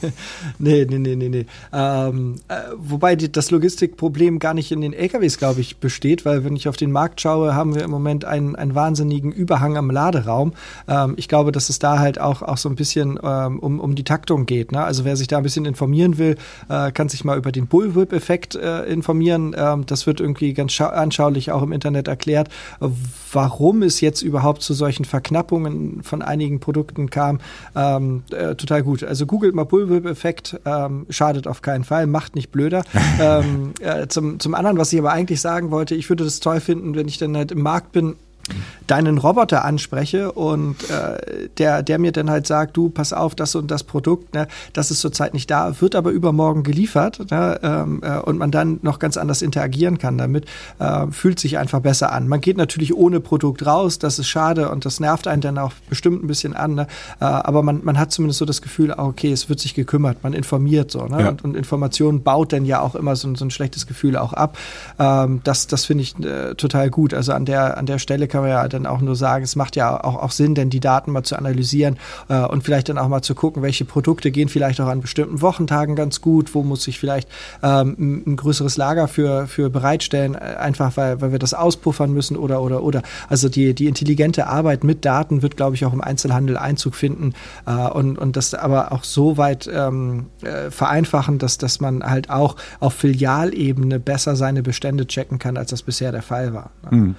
nee, 0.58 0.86
nee, 0.88 0.98
nee, 0.98 1.14
nee, 1.14 1.28
nee. 1.28 1.44
Ähm, 1.74 2.36
äh, 2.48 2.54
wobei 2.74 3.16
die, 3.16 3.30
das 3.30 3.50
Logistikproblem 3.50 4.38
gar 4.38 4.54
nicht 4.54 4.72
in 4.72 4.80
den 4.80 4.94
LKWs, 4.94 5.36
glaube 5.36 5.60
ich, 5.60 5.76
besteht, 5.76 6.24
weil 6.24 6.42
wenn 6.42 6.56
ich 6.56 6.66
auf 6.66 6.78
den 6.78 6.90
Markt 6.90 7.20
schaue, 7.20 7.54
haben 7.54 7.74
wir 7.74 7.82
im 7.84 7.90
Moment 7.90 8.24
einen, 8.24 8.56
einen 8.56 8.74
wahnsinnigen 8.74 9.30
Überhang 9.30 9.76
am 9.76 9.90
Laderaum. 9.90 10.54
Ähm, 10.88 11.12
ich 11.18 11.28
glaube, 11.28 11.52
dass 11.52 11.68
es 11.68 11.78
da 11.78 11.98
halt 11.98 12.18
auch, 12.18 12.40
auch 12.40 12.56
so 12.56 12.70
ein 12.70 12.76
bisschen 12.76 13.20
ähm, 13.22 13.58
um, 13.58 13.78
um 13.78 13.94
die 13.94 14.04
Taktung 14.04 14.46
geht. 14.46 14.72
Ne? 14.72 14.82
Also 14.82 15.04
wer 15.04 15.16
sich 15.16 15.26
da 15.26 15.36
ein 15.36 15.42
bisschen 15.42 15.66
informieren 15.66 16.16
will, 16.16 16.36
äh, 16.70 16.92
kann 16.92 17.10
sich 17.10 17.24
mal 17.24 17.36
über 17.36 17.52
den 17.52 17.66
Bullwhip-Effekt 17.66 18.54
äh, 18.54 18.84
informieren. 18.84 19.54
Ähm, 19.54 19.84
das 19.84 20.06
wird 20.06 20.20
irgendwie 20.20 20.54
ganz 20.54 20.80
anschaulich 20.80 21.52
auch 21.52 21.62
im 21.62 21.72
Internet 21.72 22.08
erklärt, 22.08 22.48
warum 23.30 23.82
es 23.82 24.00
jetzt 24.00 24.22
überhaupt 24.22 24.62
zu 24.62 24.72
solchen 24.72 25.04
Verknappungen 25.04 26.02
von 26.02 26.22
einigen 26.22 26.58
Produkten 26.58 27.10
kam. 27.10 27.40
Ähm, 27.76 28.13
äh, 28.30 28.54
total 28.54 28.82
gut. 28.82 29.02
Also 29.02 29.26
googelt 29.26 29.54
mal 29.54 29.64
Bullwhip-Effekt, 29.64 30.60
ähm, 30.64 31.06
schadet 31.10 31.46
auf 31.46 31.62
keinen 31.62 31.84
Fall, 31.84 32.06
macht 32.06 32.34
nicht 32.34 32.50
blöder. 32.50 32.84
ähm, 33.20 33.72
äh, 33.80 34.06
zum, 34.08 34.40
zum 34.40 34.54
anderen, 34.54 34.78
was 34.78 34.92
ich 34.92 34.98
aber 34.98 35.12
eigentlich 35.12 35.40
sagen 35.40 35.70
wollte, 35.70 35.94
ich 35.94 36.08
würde 36.08 36.24
das 36.24 36.40
toll 36.40 36.60
finden, 36.60 36.94
wenn 36.94 37.08
ich 37.08 37.18
dann 37.18 37.36
halt 37.36 37.52
im 37.52 37.62
Markt 37.62 37.92
bin 37.92 38.16
deinen 38.86 39.18
Roboter 39.18 39.64
anspreche 39.64 40.32
und 40.32 40.76
äh, 40.90 41.48
der, 41.58 41.82
der 41.82 41.98
mir 41.98 42.12
dann 42.12 42.30
halt 42.30 42.46
sagt, 42.46 42.76
du, 42.76 42.90
pass 42.90 43.12
auf, 43.12 43.34
das 43.34 43.54
und 43.54 43.70
das 43.70 43.82
Produkt, 43.84 44.34
ne, 44.34 44.46
das 44.72 44.90
ist 44.90 45.00
zurzeit 45.00 45.32
nicht 45.32 45.50
da, 45.50 45.80
wird 45.80 45.94
aber 45.94 46.10
übermorgen 46.10 46.62
geliefert 46.62 47.30
ne, 47.30 47.58
ähm, 47.62 48.02
äh, 48.02 48.18
und 48.18 48.38
man 48.38 48.50
dann 48.50 48.80
noch 48.82 48.98
ganz 48.98 49.16
anders 49.16 49.40
interagieren 49.42 49.98
kann 49.98 50.18
damit, 50.18 50.44
äh, 50.78 51.06
fühlt 51.10 51.40
sich 51.40 51.56
einfach 51.58 51.80
besser 51.80 52.12
an. 52.12 52.28
Man 52.28 52.40
geht 52.40 52.56
natürlich 52.56 52.94
ohne 52.94 53.20
Produkt 53.20 53.64
raus, 53.64 53.98
das 53.98 54.18
ist 54.18 54.28
schade 54.28 54.70
und 54.70 54.84
das 54.84 55.00
nervt 55.00 55.26
einen 55.26 55.40
dann 55.40 55.58
auch 55.58 55.72
bestimmt 55.88 56.22
ein 56.22 56.26
bisschen 56.26 56.54
an, 56.54 56.74
ne, 56.74 56.86
äh, 57.20 57.24
aber 57.24 57.62
man, 57.62 57.80
man 57.84 57.98
hat 57.98 58.12
zumindest 58.12 58.38
so 58.38 58.44
das 58.44 58.60
Gefühl, 58.60 58.92
ah, 58.92 59.04
okay, 59.06 59.32
es 59.32 59.48
wird 59.48 59.60
sich 59.60 59.74
gekümmert, 59.74 60.22
man 60.22 60.34
informiert 60.34 60.90
so 60.90 61.06
ne, 61.06 61.22
ja. 61.22 61.28
und, 61.30 61.42
und 61.42 61.56
Information 61.56 62.22
baut 62.22 62.52
dann 62.52 62.66
ja 62.66 62.80
auch 62.80 62.94
immer 62.94 63.16
so, 63.16 63.34
so 63.34 63.44
ein 63.44 63.50
schlechtes 63.50 63.86
Gefühl 63.86 64.16
auch 64.16 64.34
ab. 64.34 64.58
Ähm, 64.98 65.40
das 65.44 65.66
das 65.66 65.86
finde 65.86 66.02
ich 66.02 66.18
äh, 66.20 66.54
total 66.54 66.90
gut. 66.90 67.14
Also 67.14 67.32
an 67.32 67.44
der, 67.44 67.76
an 67.78 67.86
der 67.86 67.98
Stelle 67.98 68.28
kann 68.34 68.42
man 68.42 68.50
ja 68.50 68.66
dann 68.66 68.84
auch 68.84 69.00
nur 69.00 69.14
sagen, 69.14 69.44
es 69.44 69.54
macht 69.54 69.76
ja 69.76 70.02
auch, 70.02 70.16
auch 70.16 70.32
Sinn, 70.32 70.56
denn 70.56 70.68
die 70.68 70.80
Daten 70.80 71.12
mal 71.12 71.22
zu 71.22 71.36
analysieren 71.36 71.98
äh, 72.28 72.40
und 72.40 72.64
vielleicht 72.64 72.88
dann 72.88 72.98
auch 72.98 73.06
mal 73.06 73.22
zu 73.22 73.36
gucken, 73.36 73.62
welche 73.62 73.84
Produkte 73.84 74.32
gehen 74.32 74.48
vielleicht 74.48 74.80
auch 74.80 74.88
an 74.88 75.00
bestimmten 75.00 75.40
Wochentagen 75.40 75.94
ganz 75.94 76.20
gut, 76.20 76.52
wo 76.52 76.64
muss 76.64 76.88
ich 76.88 76.98
vielleicht 76.98 77.28
ähm, 77.62 78.24
ein 78.26 78.34
größeres 78.34 78.76
Lager 78.76 79.06
für, 79.06 79.46
für 79.46 79.70
bereitstellen, 79.70 80.34
äh, 80.34 80.56
einfach 80.58 80.96
weil, 80.96 81.20
weil 81.20 81.30
wir 81.30 81.38
das 81.38 81.54
auspuffern 81.54 82.12
müssen 82.12 82.36
oder 82.36 82.60
oder 82.60 82.82
oder. 82.82 83.02
Also 83.28 83.48
die, 83.48 83.72
die 83.72 83.86
intelligente 83.86 84.48
Arbeit 84.48 84.82
mit 84.82 85.04
Daten 85.04 85.42
wird, 85.42 85.56
glaube 85.56 85.76
ich, 85.76 85.84
auch 85.84 85.92
im 85.92 86.00
Einzelhandel 86.00 86.56
Einzug 86.56 86.96
finden 86.96 87.34
äh, 87.66 87.70
und, 87.70 88.18
und 88.18 88.36
das 88.36 88.52
aber 88.52 88.90
auch 88.90 89.04
so 89.04 89.36
weit 89.36 89.70
ähm, 89.72 90.26
äh, 90.42 90.72
vereinfachen, 90.72 91.38
dass, 91.38 91.56
dass 91.56 91.78
man 91.78 92.02
halt 92.02 92.30
auch 92.30 92.56
auf 92.80 92.94
Filialebene 92.94 94.00
besser 94.00 94.34
seine 94.34 94.64
Bestände 94.64 95.06
checken 95.06 95.38
kann, 95.38 95.56
als 95.56 95.70
das 95.70 95.84
bisher 95.84 96.10
der 96.10 96.22
Fall 96.22 96.52
war. 96.52 96.72
Mhm. 96.90 97.14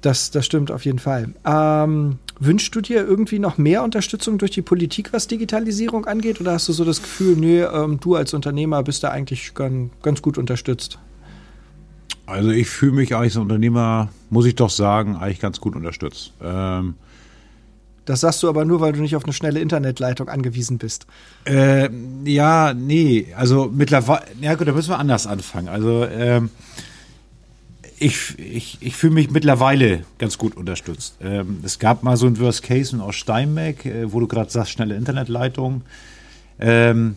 Das, 0.00 0.30
das 0.30 0.46
stimmt 0.46 0.70
auf 0.70 0.84
jeden 0.84 0.98
Fall. 0.98 1.34
Ähm, 1.44 2.18
wünschst 2.38 2.74
du 2.74 2.80
dir 2.80 3.04
irgendwie 3.04 3.38
noch 3.38 3.58
mehr 3.58 3.82
Unterstützung 3.82 4.38
durch 4.38 4.50
die 4.50 4.62
Politik, 4.62 5.12
was 5.12 5.26
Digitalisierung 5.26 6.06
angeht? 6.06 6.40
Oder 6.40 6.52
hast 6.52 6.68
du 6.68 6.72
so 6.72 6.84
das 6.84 7.02
Gefühl, 7.02 7.36
nee, 7.36 7.62
ähm, 7.62 7.98
du 8.00 8.14
als 8.14 8.34
Unternehmer 8.34 8.82
bist 8.82 9.02
da 9.02 9.10
eigentlich 9.10 9.54
ganz, 9.54 9.90
ganz 10.02 10.22
gut 10.22 10.38
unterstützt? 10.38 10.98
Also 12.26 12.50
ich 12.50 12.68
fühle 12.68 12.92
mich 12.92 13.14
als 13.14 13.36
Unternehmer, 13.36 14.08
muss 14.30 14.46
ich 14.46 14.56
doch 14.56 14.70
sagen, 14.70 15.16
eigentlich 15.16 15.40
ganz 15.40 15.60
gut 15.60 15.76
unterstützt. 15.76 16.32
Ähm, 16.42 16.94
das 18.04 18.20
sagst 18.20 18.42
du 18.42 18.48
aber 18.48 18.64
nur, 18.64 18.80
weil 18.80 18.92
du 18.92 19.00
nicht 19.00 19.16
auf 19.16 19.24
eine 19.24 19.32
schnelle 19.32 19.60
Internetleitung 19.60 20.28
angewiesen 20.28 20.78
bist. 20.78 21.06
Äh, 21.44 21.88
ja, 22.24 22.72
nee, 22.72 23.34
also 23.36 23.70
mittlerweile, 23.72 24.22
ja 24.40 24.54
gut, 24.54 24.68
da 24.68 24.72
müssen 24.72 24.90
wir 24.90 24.98
anders 24.98 25.26
anfangen. 25.26 25.68
Also 25.68 26.04
ähm, 26.04 26.50
ich, 27.98 28.38
ich, 28.38 28.78
ich 28.80 28.96
fühle 28.96 29.14
mich 29.14 29.30
mittlerweile 29.30 30.04
ganz 30.18 30.38
gut 30.38 30.56
unterstützt. 30.56 31.16
Ähm, 31.20 31.60
es 31.62 31.78
gab 31.78 32.02
mal 32.02 32.16
so 32.16 32.26
ein 32.26 32.38
Worst 32.38 32.62
Case 32.62 33.00
aus 33.02 33.16
Steinbeck, 33.16 33.86
äh, 33.86 34.12
wo 34.12 34.20
du 34.20 34.26
gerade 34.26 34.50
sagst, 34.50 34.72
schnelle 34.72 34.96
Internetleitung. 34.96 35.82
Ähm, 36.60 37.16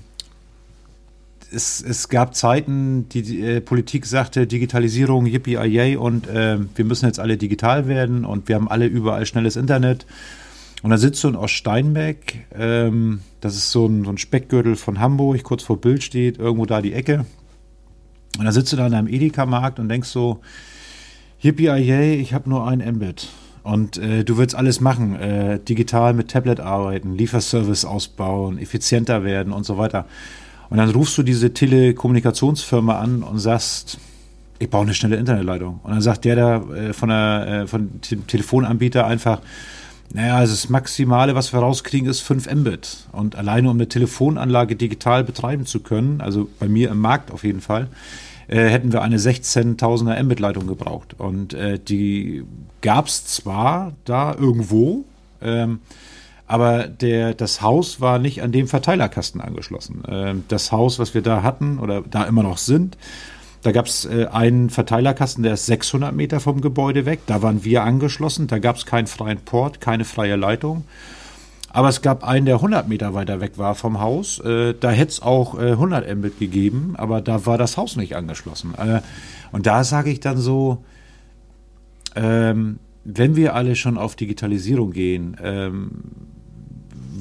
es, 1.52 1.82
es 1.82 2.10
gab 2.10 2.36
Zeiten, 2.36 3.10
die, 3.10 3.22
die 3.24 3.42
äh, 3.42 3.62
Politik 3.62 4.06
sagte, 4.06 4.48
Digitalisierung, 4.48 5.26
yippie 5.26 5.58
yay 5.58 5.96
und 5.96 6.28
äh, 6.28 6.60
wir 6.76 6.86
müssen 6.86 7.06
jetzt 7.06 7.20
alle 7.20 7.38
digital 7.38 7.88
werden 7.88 8.26
und 8.26 8.48
wir 8.48 8.56
haben 8.56 8.70
alle 8.70 8.86
überall 8.86 9.26
schnelles 9.26 9.56
Internet. 9.56 10.06
Und 10.82 10.92
da 10.92 10.98
sitzt 10.98 11.24
du 11.24 11.28
in 11.28 11.36
Oststeinbeck, 11.36 12.46
ähm, 12.58 13.20
das 13.42 13.56
ist 13.56 13.72
so 13.72 13.86
ein, 13.86 14.06
so 14.06 14.12
ein 14.12 14.18
Speckgürtel 14.18 14.76
von 14.76 15.00
Hamburg, 15.00 15.44
kurz 15.44 15.64
vor 15.64 15.82
Bild 15.82 16.04
steht, 16.04 16.38
irgendwo 16.38 16.66
da 16.66 16.82
die 16.82 16.94
Ecke. 16.94 17.26
Und 18.40 18.46
da 18.46 18.54
sitzt 18.54 18.72
du 18.72 18.78
da 18.78 18.88
in 18.88 18.94
einem 18.94 19.10
Edeka-Markt 19.10 19.80
und 19.80 19.90
denkst 19.90 20.08
so, 20.08 20.40
yippie 21.44 21.68
ich 21.68 22.34
habe 22.34 22.50
nur 22.50 22.66
ein 22.66 22.80
Mbit. 22.80 23.28
Und 23.64 23.98
äh, 23.98 24.24
du 24.24 24.38
willst 24.38 24.56
alles 24.56 24.80
machen, 24.80 25.16
äh, 25.20 25.60
digital 25.60 26.14
mit 26.14 26.32
Tablet 26.32 26.62
arbeiten, 26.62 27.16
Lieferservice 27.16 27.84
ausbauen, 27.84 28.58
effizienter 28.58 29.26
werden 29.26 29.52
und 29.52 29.66
so 29.66 29.78
weiter. 29.78 30.06
Und 30.70 30.78
dann 30.78 30.90
rufst 30.90 31.18
du 31.18 31.24
diese 31.24 31.54
Telekommunikationsfirma 31.54 32.98
an 32.98 33.24
und 33.24 33.40
sagst, 33.40 33.98
ich 34.58 34.70
baue 34.70 34.84
eine 34.84 34.94
schnelle 34.94 35.18
Internetleitung. 35.18 35.82
Und 35.84 35.92
dann 35.92 36.02
sagt 36.02 36.24
der 36.24 36.36
da 36.38 36.56
äh, 36.74 36.94
von, 36.94 37.10
der, 37.10 37.64
äh, 37.64 37.68
von 37.68 37.90
dem 38.10 38.26
Telefonanbieter 38.26 39.06
einfach, 39.06 39.42
naja, 40.14 40.38
also 40.38 40.54
das 40.54 40.70
Maximale, 40.70 41.36
was 41.36 41.54
wir 41.54 41.60
rauskriegen, 41.60 42.10
ist 42.10 42.22
5 42.22 42.52
Mbit. 42.54 43.06
Und 43.12 43.36
alleine 43.36 43.70
um 43.70 43.76
eine 43.76 43.90
Telefonanlage 43.90 44.78
digital 44.78 45.26
betreiben 45.26 45.66
zu 45.66 45.82
können, 45.82 46.22
also 46.22 46.48
bei 46.58 46.70
mir 46.70 46.90
im 46.90 47.00
Markt 47.00 47.32
auf 47.32 47.44
jeden 47.44 47.62
Fall, 47.62 47.90
äh, 48.50 48.68
hätten 48.68 48.92
wir 48.92 49.02
eine 49.02 49.18
16.000er 49.18 50.22
Mbit-Leitung 50.24 50.68
gebraucht. 50.68 51.16
Und 51.18 51.54
äh, 51.54 51.80
die 51.80 52.44
gab 52.82 53.08
es 53.08 53.26
zwar 53.26 53.94
da 54.06 54.34
irgendwo, 54.34 55.06
ähm, 55.42 55.80
aber 56.48 56.88
der, 56.88 57.36
das 57.36 57.62
Haus 57.62 58.02
war 58.02 58.18
nicht 58.18 58.42
an 58.42 58.52
dem 58.52 58.68
Verteilerkasten 58.68 59.40
angeschlossen. 59.40 60.04
Ähm, 60.08 60.44
das 60.48 60.72
Haus, 60.72 60.98
was 60.98 61.14
wir 61.14 61.22
da 61.22 61.44
hatten 61.44 61.78
oder 61.80 62.02
da 62.02 62.24
immer 62.24 62.44
noch 62.44 62.58
sind, 62.58 62.98
Da 63.62 63.72
gab 63.72 63.88
es 63.88 64.06
äh, 64.06 64.28
einen 64.32 64.70
Verteilerkasten, 64.70 65.44
der 65.44 65.54
ist 65.56 65.66
600 65.66 66.14
Meter 66.16 66.40
vom 66.40 66.62
Gebäude 66.62 67.06
weg. 67.06 67.22
Da 67.26 67.42
waren 67.42 67.64
wir 67.64 67.84
angeschlossen. 67.84 68.48
Da 68.48 68.60
gab 68.60 68.78
es 68.78 68.86
keinen 68.86 69.08
freien 69.08 69.40
Port, 69.40 69.82
keine 69.82 70.06
freie 70.06 70.38
Leitung. 70.38 70.86
Aber 71.72 71.90
es 71.90 72.02
gab 72.02 72.24
einen, 72.24 72.46
der 72.46 72.56
100 72.56 72.88
Meter 72.88 73.14
weiter 73.14 73.42
weg 73.42 73.58
war 73.58 73.76
vom 73.76 74.00
Haus. 74.00 74.40
Äh, 74.40 74.74
da 74.80 74.92
hätte 74.92 75.12
es 75.12 75.22
auch 75.22 75.60
äh, 75.60 75.72
100 75.72 76.16
Mbit 76.16 76.40
gegeben, 76.40 76.96
aber 76.98 77.22
da 77.22 77.46
war 77.46 77.58
das 77.58 77.78
Haus 77.78 77.96
nicht 77.96 78.16
angeschlossen. 78.16 78.74
Äh, 78.76 79.02
und 79.52 79.66
da 79.66 79.84
sage 79.84 80.10
ich 80.10 80.20
dann 80.20 80.38
so, 80.38 80.84
ähm, 82.16 82.80
wenn 83.04 83.36
wir 83.36 83.56
alle 83.56 83.76
schon 83.76 83.98
auf 83.98 84.16
Digitalisierung 84.16 84.92
gehen, 84.92 85.38
ähm, 85.42 85.92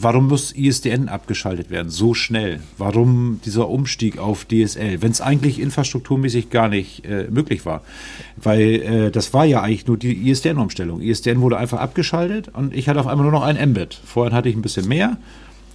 warum 0.03 0.29
muss 0.29 0.53
ISDN 0.53 1.09
abgeschaltet 1.09 1.71
werden 1.71 1.91
so 1.91 2.15
schnell? 2.15 2.61
Warum 2.77 3.41
dieser 3.45 3.69
Umstieg 3.69 4.19
auf 4.19 4.45
DSL, 4.45 5.03
wenn 5.03 5.11
es 5.11 5.21
eigentlich 5.21 5.61
infrastrukturmäßig 5.61 6.51
gar 6.51 6.69
nicht 6.69 7.05
äh, 7.05 7.27
möglich 7.31 7.67
war? 7.67 7.83
Weil 8.37 8.83
äh, 8.83 9.11
das 9.11 9.35
war 9.35 9.45
ja 9.45 9.63
eigentlich 9.63 9.87
nur 9.87 9.97
die 9.97 10.31
ISDN-Umstellung. 10.31 11.01
ISDN 11.01 11.41
wurde 11.41 11.59
einfach 11.59 11.81
abgeschaltet 11.81 12.49
und 12.53 12.75
ich 12.75 12.89
hatte 12.89 13.01
auf 13.01 13.07
einmal 13.07 13.25
nur 13.25 13.33
noch 13.33 13.43
ein 13.43 13.71
Mbit. 13.71 14.01
Vorhin 14.05 14.35
hatte 14.35 14.49
ich 14.49 14.57
ein 14.57 14.63
bisschen 14.63 14.89
mehr 14.89 15.19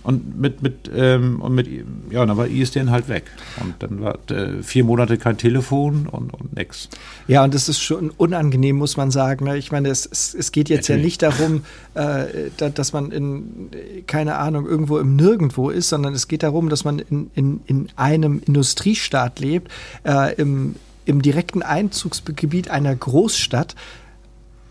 und 0.04 0.40
mit, 0.40 0.62
mit, 0.62 0.92
ähm, 0.94 1.42
und 1.42 1.56
mit, 1.56 1.68
ja, 2.10 2.26
dann 2.26 2.36
war 2.36 2.48
ISDN 2.48 2.92
halt 2.92 3.08
weg. 3.08 3.24
Und 3.62 3.76
dann 3.80 4.02
war 4.02 4.20
äh, 4.30 4.62
vier 4.62 4.84
Monate 4.84 5.18
kein 5.18 5.38
Telefon 5.38 6.08
und, 6.12 6.34
und 6.34 6.56
nix. 6.56 6.90
Ja, 7.28 7.44
und 7.44 7.54
das 7.54 7.70
ist 7.70 7.80
schon 7.80 8.10
unangenehm, 8.10 8.76
muss 8.76 8.98
man 8.98 9.12
sagen. 9.12 9.46
Ne? 9.46 9.58
Ich 9.58 9.72
meine, 9.72 9.90
es, 9.90 10.06
es, 10.06 10.34
es 10.34 10.52
geht 10.52 10.70
jetzt 10.70 10.90
Natürlich. 10.90 11.20
ja 11.20 11.30
nicht 11.30 11.40
darum, 11.40 11.64
äh, 11.94 12.50
da, 12.58 12.70
dass 12.70 12.92
man 12.92 13.12
in, 13.12 13.70
keine 14.06 14.36
Ahnung, 14.36 14.66
irgendwo 14.68 14.98
im 14.98 15.16
Nirgendwo 15.16 15.70
ist, 15.70 15.90
sondern 15.90 16.14
es 16.14 16.28
geht 16.28 16.44
darum, 16.44 16.68
dass 16.68 16.84
man 16.84 17.00
in, 17.00 17.32
in, 17.34 17.62
in 17.66 17.88
einem 17.96 18.42
Industriestaat 18.46 19.40
lebt, 19.40 19.72
äh, 20.04 20.36
im, 20.36 20.76
im 21.06 21.22
direkten 21.22 21.62
Einzugsgebiet 21.62 22.70
einer 22.70 22.96
Großstadt 22.96 23.76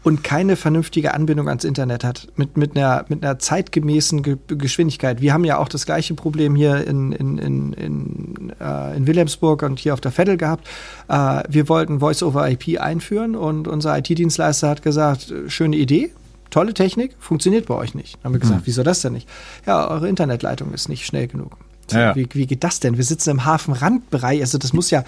und 0.02 0.24
keine 0.24 0.56
vernünftige 0.56 1.14
Anbindung 1.14 1.48
ans 1.48 1.64
Internet 1.64 2.04
hat, 2.04 2.28
mit, 2.36 2.56
mit, 2.56 2.76
einer, 2.76 3.04
mit 3.08 3.24
einer 3.24 3.38
zeitgemäßen 3.38 4.22
Ge 4.22 4.36
Geschwindigkeit. 4.48 5.20
Wir 5.20 5.32
haben 5.32 5.44
ja 5.44 5.58
auch 5.58 5.68
das 5.68 5.86
gleiche 5.86 6.14
Problem 6.14 6.56
hier 6.56 6.86
in, 6.86 7.12
in, 7.12 7.38
in, 7.38 7.72
in, 7.72 8.52
äh, 8.60 8.96
in 8.96 9.06
Wilhelmsburg 9.06 9.62
und 9.62 9.78
hier 9.78 9.94
auf 9.94 10.00
der 10.00 10.16
Veddel 10.16 10.36
gehabt. 10.36 10.66
Äh, 11.08 11.42
wir 11.48 11.68
wollten 11.68 12.00
Voice-over-IP 12.00 12.80
einführen 12.80 13.36
und 13.36 13.68
unser 13.68 13.96
IT-Dienstleister 13.96 14.68
hat 14.68 14.82
gesagt, 14.82 15.30
äh, 15.30 15.48
schöne 15.48 15.76
Idee, 15.76 16.10
tolle 16.50 16.74
Technik, 16.74 17.14
funktioniert 17.18 17.66
bei 17.66 17.74
euch 17.74 17.94
nicht. 17.94 18.16
Dann 18.16 18.24
haben 18.24 18.32
wir 18.34 18.40
gesagt, 18.40 18.60
mhm. 18.62 18.66
wieso 18.66 18.82
das 18.82 19.02
denn 19.02 19.12
nicht? 19.12 19.28
Ja, 19.66 19.88
eure 19.88 20.08
Internetleitung 20.08 20.72
ist 20.74 20.88
nicht 20.88 21.06
schnell 21.06 21.28
genug. 21.28 21.56
Ja, 21.90 22.00
ja. 22.00 22.16
Wie, 22.16 22.28
wie, 22.32 22.46
geht 22.46 22.64
das 22.64 22.80
denn? 22.80 22.96
Wir 22.96 23.04
sitzen 23.04 23.30
im 23.30 23.44
Hafenrandbereich, 23.44 24.40
also 24.40 24.58
das 24.58 24.72
muss 24.72 24.90
ja 24.90 25.04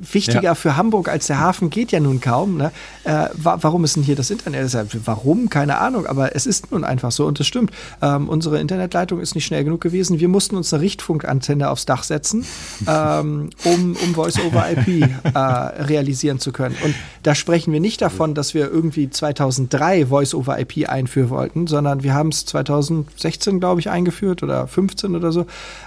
wichtiger 0.00 0.42
ja. 0.42 0.54
für 0.54 0.76
Hamburg 0.76 1.08
als 1.08 1.26
der 1.26 1.40
Hafen 1.40 1.70
geht 1.70 1.92
ja 1.92 2.00
nun 2.00 2.20
kaum. 2.20 2.56
Ne? 2.56 2.72
Äh, 3.04 3.28
wa 3.34 3.58
warum 3.60 3.84
ist 3.84 3.96
denn 3.96 4.02
hier 4.02 4.16
das 4.16 4.30
Internet? 4.30 4.76
Warum? 5.04 5.48
Keine 5.48 5.78
Ahnung, 5.78 6.06
aber 6.06 6.34
es 6.34 6.46
ist 6.46 6.72
nun 6.72 6.84
einfach 6.84 7.12
so 7.12 7.26
und 7.26 7.40
das 7.40 7.46
stimmt. 7.46 7.70
Ähm, 8.02 8.28
unsere 8.28 8.60
Internetleitung 8.60 9.20
ist 9.20 9.34
nicht 9.34 9.46
schnell 9.46 9.64
genug 9.64 9.80
gewesen. 9.80 10.20
Wir 10.20 10.28
mussten 10.28 10.56
uns 10.56 10.72
eine 10.72 10.82
Richtfunkantenne 10.82 11.70
aufs 11.70 11.86
Dach 11.86 12.02
setzen, 12.02 12.44
ähm, 12.86 13.50
um, 13.64 13.96
um 14.02 14.14
Voice-over-IP 14.14 14.88
äh, 15.34 15.38
realisieren 15.38 16.38
zu 16.38 16.52
können. 16.52 16.76
Und 16.84 16.94
da 17.22 17.34
sprechen 17.34 17.72
wir 17.72 17.80
nicht 17.80 18.02
davon, 18.02 18.34
dass 18.34 18.54
wir 18.54 18.70
irgendwie 18.70 19.10
2003 19.10 20.06
Voice-over-IP 20.06 20.88
einführen 20.88 21.30
wollten, 21.30 21.66
sondern 21.66 22.02
wir 22.02 22.14
haben 22.14 22.28
es 22.28 22.46
2016, 22.46 23.60
glaube 23.60 23.80
ich, 23.80 23.90
eingeführt 23.90 24.42
oder 24.42 24.66
15 24.66 25.16
oder 25.16 25.32
so. 25.32 25.46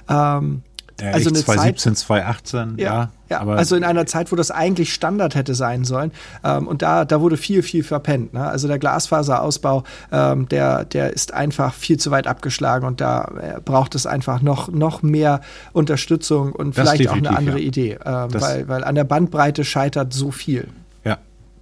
Ähm, 0.09 0.63
ja, 1.01 1.11
also 1.11 1.29
eine 1.29 1.39
2017, 1.39 1.95
Zeit, 1.95 2.05
2018, 2.05 2.73
ja. 2.77 2.85
ja, 2.85 3.11
ja 3.29 3.39
aber 3.39 3.57
also 3.57 3.75
in 3.75 3.83
einer 3.83 4.05
Zeit, 4.05 4.31
wo 4.31 4.35
das 4.35 4.51
eigentlich 4.51 4.93
Standard 4.93 5.35
hätte 5.35 5.55
sein 5.55 5.85
sollen. 5.85 6.11
Ähm, 6.43 6.67
und 6.67 6.81
da, 6.81 7.05
da 7.05 7.21
wurde 7.21 7.37
viel, 7.37 7.63
viel 7.63 7.83
verpennt. 7.83 8.33
Ne? 8.33 8.45
Also 8.45 8.67
der 8.67 8.79
Glasfaserausbau, 8.79 9.83
ähm, 10.11 10.49
der, 10.49 10.85
der 10.85 11.13
ist 11.13 11.33
einfach 11.33 11.73
viel 11.73 11.97
zu 11.97 12.11
weit 12.11 12.27
abgeschlagen 12.27 12.85
und 12.85 13.01
da 13.01 13.31
äh, 13.41 13.61
braucht 13.61 13.95
es 13.95 14.05
einfach 14.05 14.41
noch, 14.41 14.69
noch 14.69 15.01
mehr 15.03 15.41
Unterstützung 15.73 16.53
und 16.53 16.77
das 16.77 16.89
vielleicht 16.89 17.09
auch 17.09 17.15
eine 17.15 17.35
andere 17.35 17.59
Idee. 17.59 17.97
Ähm, 18.03 18.27
weil, 18.33 18.67
weil 18.67 18.83
an 18.83 18.95
der 18.95 19.03
Bandbreite 19.03 19.63
scheitert 19.63 20.13
so 20.13 20.31
viel. 20.31 20.67
Ja, 21.03 21.17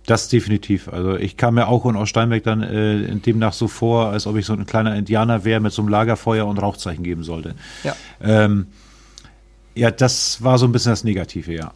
das 0.06 0.30
definitiv. 0.30 0.88
Also 0.88 1.16
ich 1.16 1.38
kam 1.38 1.56
mir 1.56 1.68
auch 1.68 1.86
und 1.86 1.96
aus 1.96 2.10
Steinberg 2.10 2.44
dann 2.44 2.64
äh, 2.64 3.16
demnach 3.16 3.54
so 3.54 3.68
vor, 3.68 4.08
als 4.08 4.26
ob 4.26 4.38
ich 4.38 4.46
so 4.46 4.54
ein 4.54 4.66
kleiner 4.66 4.96
Indianer 4.96 5.44
wäre 5.44 5.60
mit 5.60 5.74
so 5.74 5.82
einem 5.82 5.90
Lagerfeuer 5.90 6.46
und 6.46 6.58
Rauchzeichen 6.60 7.04
geben 7.04 7.24
sollte. 7.24 7.56
Ja. 7.84 7.96
Ähm, 8.22 8.68
ja, 9.78 9.92
das 9.92 10.44
war 10.44 10.58
so 10.58 10.66
ein 10.66 10.72
bisschen 10.72 10.92
das 10.92 11.04
Negative, 11.04 11.54
ja. 11.54 11.72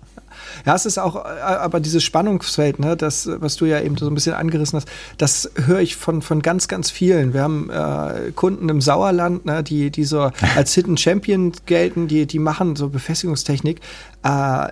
Ja, 0.66 0.76
es 0.76 0.86
ist 0.86 0.98
auch, 0.98 1.16
äh, 1.16 1.40
aber 1.40 1.80
dieses 1.80 2.04
Spannungsfeld, 2.04 2.80
ne, 2.80 2.98
das, 2.98 3.30
was 3.40 3.56
du 3.56 3.66
ja 3.66 3.80
eben 3.82 3.98
so 3.98 4.08
ein 4.08 4.14
bisschen 4.14 4.34
angerissen 4.34 4.78
hast, 4.78 4.90
das 5.18 5.50
höre 5.56 5.80
ich 5.80 5.96
von, 5.96 6.22
von 6.22 6.42
ganz, 6.42 6.68
ganz 6.68 6.92
vielen. 6.92 7.34
Wir 7.34 7.42
haben 7.42 7.70
äh, 7.70 8.32
Kunden 8.32 8.70
im 8.70 8.82
Sauerland, 8.82 9.46
ne, 9.46 9.64
die, 9.64 9.92
die 9.92 10.04
so 10.04 10.32
als 10.56 10.74
Hidden 10.74 10.98
Champion 10.98 11.54
gelten, 11.66 12.08
die, 12.08 12.26
die 12.26 12.40
machen 12.40 12.76
so 12.76 12.90
Befestigungstechnik. 12.90 13.80
Äh, 14.24 14.70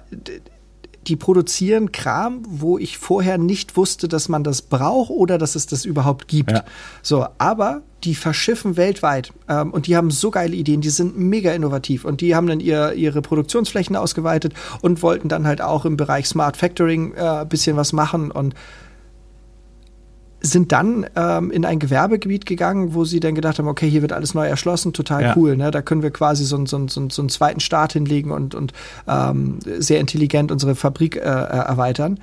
die 1.07 1.15
produzieren 1.15 1.91
Kram, 1.91 2.43
wo 2.47 2.77
ich 2.77 2.97
vorher 2.97 3.37
nicht 3.37 3.77
wusste, 3.77 4.07
dass 4.07 4.29
man 4.29 4.43
das 4.43 4.61
braucht 4.61 5.09
oder 5.09 5.37
dass 5.37 5.55
es 5.55 5.65
das 5.65 5.85
überhaupt 5.85 6.27
gibt. 6.27 6.51
Ja. 6.51 6.63
So, 7.01 7.25
aber 7.37 7.81
die 8.03 8.15
verschiffen 8.15 8.77
weltweit 8.77 9.33
ähm, 9.47 9.71
und 9.71 9.87
die 9.87 9.95
haben 9.95 10.11
so 10.11 10.31
geile 10.31 10.55
Ideen, 10.55 10.81
die 10.81 10.89
sind 10.89 11.17
mega 11.17 11.51
innovativ 11.51 12.05
und 12.05 12.21
die 12.21 12.35
haben 12.35 12.47
dann 12.47 12.59
ihr, 12.59 12.93
ihre 12.93 13.21
Produktionsflächen 13.21 13.95
ausgeweitet 13.95 14.53
und 14.81 15.01
wollten 15.01 15.29
dann 15.29 15.47
halt 15.47 15.61
auch 15.61 15.85
im 15.85 15.97
Bereich 15.97 16.27
Smart 16.27 16.57
Factoring 16.57 17.13
äh, 17.13 17.45
bisschen 17.47 17.75
was 17.75 17.93
machen 17.93 18.31
und 18.31 18.53
sind 20.41 20.71
dann 20.71 21.05
ähm, 21.15 21.51
in 21.51 21.65
ein 21.65 21.79
Gewerbegebiet 21.79 22.45
gegangen, 22.45 22.93
wo 22.93 23.05
sie 23.05 23.19
dann 23.19 23.35
gedacht 23.35 23.59
haben, 23.59 23.67
okay, 23.67 23.89
hier 23.89 24.01
wird 24.01 24.13
alles 24.13 24.33
neu 24.33 24.47
erschlossen, 24.47 24.93
total 24.93 25.21
ja. 25.21 25.33
cool. 25.35 25.57
Ne? 25.57 25.71
Da 25.71 25.81
können 25.81 26.01
wir 26.01 26.11
quasi 26.11 26.45
so, 26.45 26.65
so, 26.65 26.87
so, 26.87 27.09
so 27.09 27.21
einen 27.21 27.29
zweiten 27.29 27.59
Start 27.59 27.93
hinlegen 27.93 28.31
und, 28.31 28.55
und 28.55 28.73
ähm, 29.07 29.59
sehr 29.63 29.99
intelligent 29.99 30.51
unsere 30.51 30.75
Fabrik 30.75 31.17
äh, 31.17 31.19
äh 31.19 31.23
erweitern. 31.23 32.19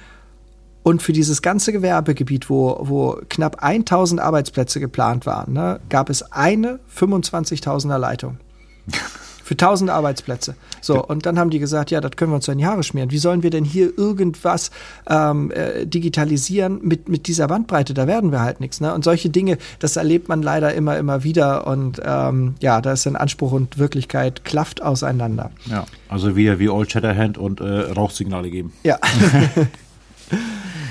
Und 0.83 1.03
für 1.03 1.13
dieses 1.13 1.43
ganze 1.43 1.73
Gewerbegebiet, 1.73 2.49
wo, 2.49 2.79
wo 2.81 3.19
knapp 3.29 3.63
1000 3.63 4.21
Arbeitsplätze 4.21 4.79
geplant 4.79 5.27
waren, 5.27 5.53
ne, 5.53 5.81
gab 5.89 6.11
es 6.11 6.23
eine 6.33 6.79
25.000er 6.97 7.99
Leitung. 7.99 8.39
für 9.47 9.55
1000 9.55 9.91
Arbeitsplätze. 9.91 10.57
So, 10.81 11.01
und 11.05 11.25
dann 11.25 11.39
haben 11.39 11.51
die 11.51 11.61
gesagt, 11.61 11.93
ja, 11.93 12.01
das 12.01 12.11
können 12.17 12.33
wir 12.33 12.35
uns 12.35 12.49
in 12.49 12.59
die 12.59 12.67
Haare 12.67 12.83
schmieren. 12.83 13.13
Wie 13.13 13.19
sollen 13.19 13.45
wir 13.45 13.51
denn 13.51 13.65
hier 13.65 13.97
irgendwas 13.97 14.73
ähm, 15.09 15.53
äh, 15.53 15.87
digitalisieren 15.87 16.81
mit, 16.83 17.09
mit 17.09 17.29
dieser 17.29 17.47
Bandbreite? 17.47 17.95
Da 17.95 18.09
werden 18.09 18.33
wir 18.33 18.41
halt 18.41 18.59
nichts. 18.59 18.81
Ne? 18.81 18.93
Und 18.93 19.05
solche 19.05 19.31
Dinge, 19.31 19.59
das 19.79 19.95
erlebt 19.95 20.29
man 20.29 20.43
leider 20.43 20.75
immer, 20.75 20.99
immer 20.99 21.23
wieder. 21.23 21.69
Und 21.69 22.03
ähm, 22.05 22.57
ja, 22.59 22.81
da 22.81 22.93
ist 22.93 23.07
dann 23.07 23.15
Anspruch 23.15 23.53
und 23.53 23.79
Wirklichkeit 23.79 24.45
klafft 24.45 24.83
auseinander. 24.83 25.53
Ja, 25.67 25.87
also 26.09 26.35
wieder 26.35 26.59
wie 26.59 26.69
Old 26.69 26.91
Shatterhand 26.91 27.39
und 27.39 27.61
äh, 27.61 27.65
Rauchsignale 27.93 28.51
geben. 28.51 28.73
Ja. 28.83 28.99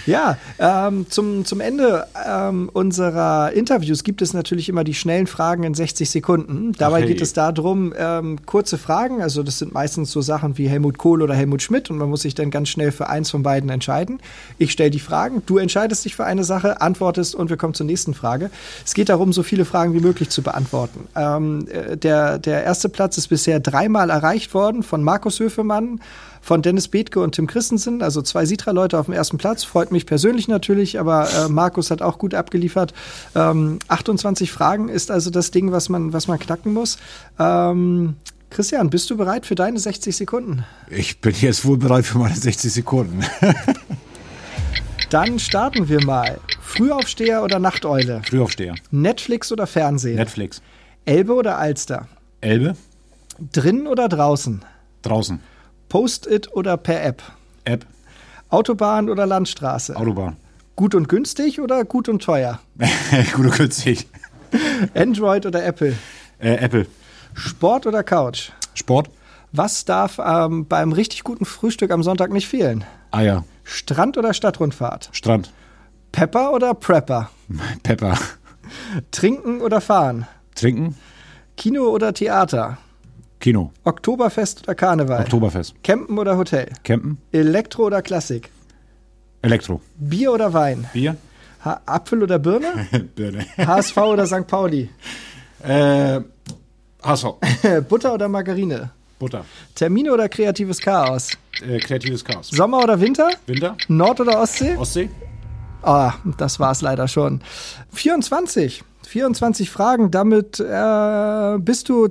Ja, 0.06 0.38
ähm, 0.60 1.08
zum, 1.10 1.46
zum 1.46 1.60
Ende 1.62 2.06
ähm, 2.28 2.70
unserer 2.72 3.52
Interviews 3.54 4.04
gibt 4.04 4.22
es 4.22 4.34
natürlich 4.34 4.70
immer 4.70 4.84
die 4.84 4.94
schnellen 4.94 5.26
Fragen 5.26 5.64
in 5.64 5.74
60 5.74 6.10
Sekunden. 6.10 6.74
Dabei 6.78 7.00
okay. 7.00 7.08
geht 7.08 7.22
es 7.22 7.34
darum, 7.34 7.92
ähm, 7.98 8.38
kurze 8.46 8.78
Fragen, 8.78 9.24
also 9.24 9.42
das 9.42 9.58
sind 9.58 9.74
meistens 9.74 10.12
so 10.12 10.22
Sachen 10.22 10.58
wie 10.60 10.68
Helmut 10.68 11.00
Kohl 11.00 11.24
oder 11.24 11.34
Helmut 11.34 11.64
Schmidt 11.64 11.90
und 11.90 11.98
man 11.98 12.10
muss 12.10 12.22
sich 12.22 12.36
dann 12.36 12.52
ganz 12.52 12.70
schnell 12.70 12.92
für 12.92 13.10
eins 13.10 13.32
von 13.32 13.42
beiden 13.42 13.70
entscheiden. 13.70 14.20
Ich 14.60 14.72
stelle 14.72 14.92
die 14.92 15.00
Fragen, 15.00 15.42
du 15.48 15.58
entscheidest 15.58 16.06
dich 16.06 16.16
für 16.16 16.26
eine 16.26 16.44
Sache, 16.44 16.82
antwortest 16.82 17.34
und 17.34 17.50
wir 17.50 17.58
kommen 17.58 17.74
zur 17.74 17.88
nächsten 17.88 18.14
Frage. 18.14 18.52
Es 18.86 18.94
geht 18.94 19.10
darum, 19.10 19.34
so 19.34 19.42
viele 19.42 19.66
Fragen 19.66 19.96
wie 19.96 20.02
möglich 20.02 20.30
zu 20.30 20.44
beantworten. 20.44 21.08
Ähm, 21.16 21.68
äh, 21.72 21.98
der, 21.98 22.38
der 22.38 22.64
erste 22.64 22.90
Platz 22.90 23.18
ist 23.18 23.30
bisher 23.30 23.60
dreimal 23.60 24.12
erreicht 24.12 24.54
worden 24.54 24.84
von 24.84 25.04
Markus 25.04 25.40
Höfemann 25.40 26.00
von 26.46 26.62
Dennis 26.62 26.90
Bethke 26.90 27.22
und 27.22 27.34
Tim 27.34 27.48
Christensen, 27.48 28.04
also 28.04 28.22
zwei 28.22 28.46
Sitra-Leute 28.46 29.00
auf 29.00 29.08
dem 29.08 29.16
ersten 29.16 29.40
Platz. 29.40 29.64
Freut 29.64 29.92
mich 29.92 30.06
persönlich 30.06 30.48
natürlich, 30.48 31.00
aber 31.00 31.28
äh, 31.34 31.50
Markus 31.50 31.90
hat 31.90 32.04
auch 32.04 32.20
gut 32.20 32.36
abgeliefert. 32.36 32.94
Ähm, 33.34 33.80
28 33.88 34.52
Fragen 34.52 34.88
ist 34.88 35.10
also 35.10 35.32
das 35.32 35.50
Ding, 35.50 35.72
was 35.72 35.90
man, 35.90 36.14
was 36.14 36.28
man 36.28 36.38
knacken 36.38 36.72
muss. 36.72 37.00
Ähm, 37.40 38.18
Christian, 38.52 38.92
bist 38.92 39.10
du 39.10 39.18
bereit 39.18 39.48
für 39.48 39.56
deine 39.56 39.80
60 39.80 40.16
Sekunden? 40.16 40.64
Ich 40.92 41.20
bin 41.20 41.34
jetzt 41.34 41.66
wohl 41.66 41.80
bereit 41.80 42.06
für 42.06 42.20
meine 42.20 42.36
60 42.36 42.72
Sekunden. 42.72 43.22
Dann 45.10 45.40
starten 45.40 45.90
wir 45.90 46.06
mal. 46.06 46.40
Frühaufsteher 46.62 47.44
oder 47.44 47.58
Nachteule? 47.58 48.22
Frühaufsteher. 48.24 48.76
Netflix 48.92 49.52
oder 49.52 49.66
Fernsehen? 49.66 50.18
Netflix. 50.18 50.62
Elbe 51.06 51.34
oder 51.34 51.58
Alster? 51.58 52.08
Elbe. 52.42 52.76
Drinnen 53.52 53.88
oder 53.88 54.08
draußen? 54.08 54.64
Draußen. 55.02 55.40
Post-it 55.96 56.54
oder 56.54 56.76
per 56.76 57.06
App? 57.06 57.24
App. 57.64 57.86
Autobahn 58.50 59.10
oder 59.10 59.26
Landstraße? 59.26 59.96
Autobahn. 59.96 60.36
Gut 60.76 60.94
und 60.94 61.08
günstig 61.08 61.62
oder 61.62 61.86
gut 61.86 62.10
und 62.10 62.22
teuer? 62.22 62.60
gut 63.34 63.46
und 63.46 63.56
günstig. 63.56 64.06
Android 64.94 65.46
oder 65.46 65.66
Apple? 65.66 65.96
Äh, 66.40 66.56
Apple. 66.56 66.88
Sport 67.34 67.88
oder 67.88 68.04
Couch? 68.04 68.52
Sport. 68.74 69.10
Was 69.54 69.86
darf 69.86 70.20
ähm, 70.20 70.68
beim 70.68 70.92
richtig 70.92 71.24
guten 71.24 71.46
Frühstück 71.46 71.92
am 71.92 72.04
Sonntag 72.04 72.30
nicht 72.30 72.50
fehlen? 72.50 72.84
Eier. 73.12 73.46
Strand 73.64 74.18
oder 74.18 74.34
Stadtrundfahrt? 74.34 75.08
Strand. 75.14 75.54
Pepper 76.12 76.52
oder 76.52 76.74
Prepper? 76.74 77.30
Pepper. 77.84 78.18
Trinken 79.12 79.62
oder 79.62 79.80
fahren? 79.80 80.28
Trinken. 80.56 80.98
Kino 81.56 81.84
oder 81.84 82.14
Theater? 82.14 82.80
Kino. 83.46 83.72
Oktoberfest 83.84 84.64
oder 84.64 84.74
Karneval? 84.74 85.22
Oktoberfest. 85.22 85.76
Campen 85.84 86.18
oder 86.18 86.36
Hotel? 86.36 86.68
Campen. 86.84 87.20
Elektro 87.32 87.84
oder 87.86 88.02
Klassik? 88.02 88.50
Elektro. 89.44 89.82
Bier 89.98 90.32
oder 90.32 90.52
Wein? 90.52 90.90
Bier. 90.94 91.16
Ha 91.64 91.80
Apfel 91.86 92.24
oder 92.24 92.40
Birne? 92.40 92.88
Birne. 93.16 93.46
HSV 93.56 93.98
oder 93.98 94.26
St. 94.26 94.48
Pauli? 94.48 94.90
Äh, 95.62 96.22
HSV. 97.04 97.26
Butter 97.88 98.16
oder 98.16 98.28
Margarine? 98.28 98.90
Butter. 99.20 99.46
Termine 99.76 100.12
oder 100.12 100.28
kreatives 100.28 100.80
Chaos? 100.80 101.38
Äh, 101.62 101.78
kreatives 101.78 102.26
Chaos. 102.26 102.48
Sommer 102.50 102.80
oder 102.80 103.00
Winter? 103.00 103.30
Winter. 103.46 103.78
Nord- 103.88 104.22
oder 104.22 104.42
Ostsee? 104.42 104.76
Ostsee. 104.76 105.08
Ah, 105.84 106.14
das 106.40 106.60
war's 106.60 106.82
leider 106.82 107.08
schon. 107.08 107.42
24. 107.94 108.84
24 109.06 109.70
Fragen. 109.70 110.10
Damit 110.10 110.60
äh, 110.60 111.60
bist 111.60 111.90
du 111.90 112.10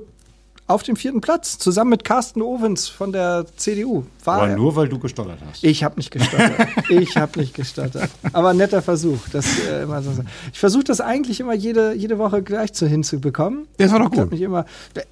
auf 0.67 0.81
dem 0.81 0.95
vierten 0.95 1.21
Platz, 1.21 1.59
zusammen 1.59 1.91
mit 1.91 2.03
Carsten 2.03 2.41
Ovens 2.41 2.87
von 2.87 3.11
der 3.11 3.45
CDU. 3.55 4.05
War 4.23 4.41
Aber 4.41 4.55
nur, 4.55 4.75
weil 4.75 4.89
du 4.89 4.97
gestottert 4.97 5.37
hast. 5.47 5.63
Ich 5.63 5.83
habe 5.83 5.97
nicht 5.97 6.09
gestottert. 6.09 6.67
ich 6.89 7.15
habe 7.17 7.39
nicht 7.39 7.53
gestottert. 7.53 8.09
Aber 8.33 8.53
netter 8.55 8.81
Versuch. 8.81 9.19
Das, 9.31 9.45
äh, 9.59 9.83
immer 9.83 10.01
so. 10.01 10.11
Ich 10.51 10.59
versuche 10.59 10.83
das 10.83 11.01
eigentlich 11.01 11.39
immer 11.39 11.53
jede, 11.53 11.93
jede 11.93 12.17
Woche 12.17 12.41
gleich 12.41 12.73
zu 12.73 12.87
hinzubekommen. 12.87 13.67
Das 13.77 13.91
war 13.91 13.99
doch 13.99 14.09
gut. 14.09 14.31
Nicht 14.31 14.41
immer, 14.41 14.65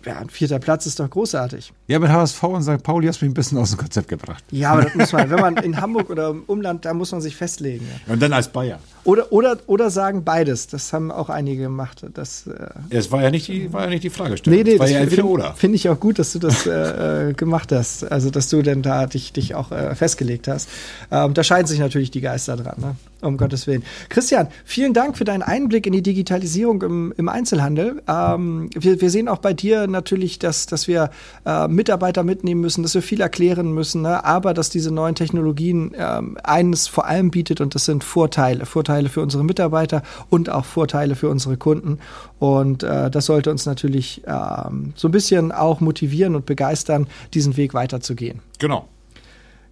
ja, 0.06 0.18
ein 0.18 0.30
vierter 0.32 0.58
Platz 0.58 0.88
ist 0.88 1.00
doch 1.00 1.10
großartig. 1.10 1.72
Ja, 1.88 2.00
mit 2.00 2.10
HSV 2.10 2.44
und 2.44 2.64
St. 2.64 2.82
Pauli 2.82 3.06
hast 3.06 3.22
du 3.22 3.26
mich 3.26 3.32
ein 3.32 3.36
bisschen 3.36 3.60
aus 3.60 3.70
dem 3.70 3.80
Konzept 3.80 4.08
gebracht. 4.08 4.44
Ja, 4.50 4.72
aber 4.72 4.84
das 4.86 4.96
muss 4.96 5.14
man, 5.14 5.30
wenn 5.30 5.40
man 5.40 5.58
in 5.58 5.80
Hamburg 5.80 6.10
oder 6.10 6.30
im 6.30 6.44
Umland, 6.48 6.84
da 6.84 6.96
muss 6.96 7.12
man 7.12 7.22
sich 7.22 7.36
festlegen. 7.36 7.88
Ja. 8.08 8.14
Und 8.14 8.22
dann 8.22 8.34
als 8.34 8.48
Bayer. 8.48 8.80
Oder, 9.06 9.32
oder, 9.32 9.58
oder 9.68 9.90
sagen 9.90 10.24
beides. 10.24 10.68
Das 10.68 10.94
haben 10.94 11.12
auch 11.12 11.30
einige 11.30 11.64
gemacht. 11.64 12.06
Das, 12.14 12.48
äh, 12.48 12.68
Es 12.90 13.12
war 13.12 13.22
ja 13.22 13.32
nicht 13.32 13.48
die, 13.48 13.72
war 13.74 13.84
ja 13.84 13.90
nicht 13.90 14.04
die 14.04 14.10
Fragestellung. 14.10 14.58
nee, 14.58 14.64
nee, 14.64 14.74
es 14.74 14.80
war 14.80 14.86
das 14.86 14.94
ja 14.94 15.00
entweder 15.02 15.24
finde 15.24 15.34
oder. 15.34 15.54
find 15.56 15.76
ich 15.76 15.90
auch 15.90 16.00
gut, 16.00 16.20
dass 16.20 16.32
du 16.34 16.40
das 16.40 16.66
äh, 16.66 17.30
äh, 17.30 17.34
gemacht 17.34 17.72
hast. 17.72 18.10
Also, 18.12 18.30
dass 18.30 18.50
du 18.50 18.62
denn 18.62 18.82
da 18.82 19.06
dich, 19.06 19.34
dich 19.34 19.56
auch 19.56 19.72
äh, 19.72 19.94
festgelegt 19.96 20.48
hast. 20.48 20.70
Ähm, 21.12 21.34
da 21.34 21.44
scheiden 21.44 21.68
sich 21.68 21.80
natürlich 21.80 22.12
die 22.12 22.22
Geister 22.22 22.56
dran, 22.56 22.76
ne? 22.80 22.96
Um 23.24 23.38
Gottes 23.38 23.68
Willen. 23.68 23.84
Christian, 24.10 24.48
vielen 24.66 24.94
Dank 24.94 25.18
für 25.18 25.26
deinen 25.26 25.42
Einblick 25.42 25.86
in 25.88 25.94
die 25.94 26.02
Digitalisierung 26.02 26.82
im, 26.82 27.14
im 27.18 27.30
Einzelhandel. 27.30 28.02
Ähm, 28.08 28.70
wir, 28.74 29.02
wir 29.02 29.10
sehen 29.10 29.28
auch 29.28 29.40
bei 29.40 29.54
dir 29.54 29.88
natürlich, 29.88 30.40
dass, 30.40 30.66
dass 30.66 30.88
wir 30.88 31.10
äh, 31.46 31.68
Mitarbeiter 31.68 32.24
mitnehmen 32.24 32.62
müssen, 32.62 32.84
dass 32.84 32.94
wir 32.94 33.02
viel 33.02 33.22
erklären 33.22 33.74
müssen, 33.74 34.02
ne? 34.02 34.24
aber 34.24 34.54
dass 34.54 34.70
diese 34.70 34.92
neuen 34.92 35.16
Technologien 35.16 35.94
ähm, 35.98 36.38
eines 36.44 36.88
vor 36.88 37.06
allem 37.06 37.32
bietet 37.32 37.62
und 37.62 37.76
das 37.76 37.86
sind 37.86 38.04
Vorteile. 38.04 38.66
Vorteile 38.66 39.10
für 39.10 39.22
unsere 39.22 39.44
Mitarbeiter 39.44 40.04
und 40.30 40.50
auch 40.50 40.66
Vorteile 40.66 41.16
für 41.16 41.30
unsere 41.30 41.58
Kunden. 41.58 42.00
Und 42.40 42.84
äh, 42.84 43.10
das 43.10 43.26
sollte 43.26 43.52
uns 43.52 43.66
natürlich 43.66 44.22
ähm, 44.28 44.94
so 44.96 45.08
ein 45.08 45.12
bisschen 45.12 45.52
auch 45.52 45.80
motivieren 45.80 46.36
und 46.36 46.46
begeistern, 46.46 47.08
diesen 47.34 47.58
Weg 47.58 47.74
weiterzugehen. 47.74 48.42
Genau. 48.60 48.88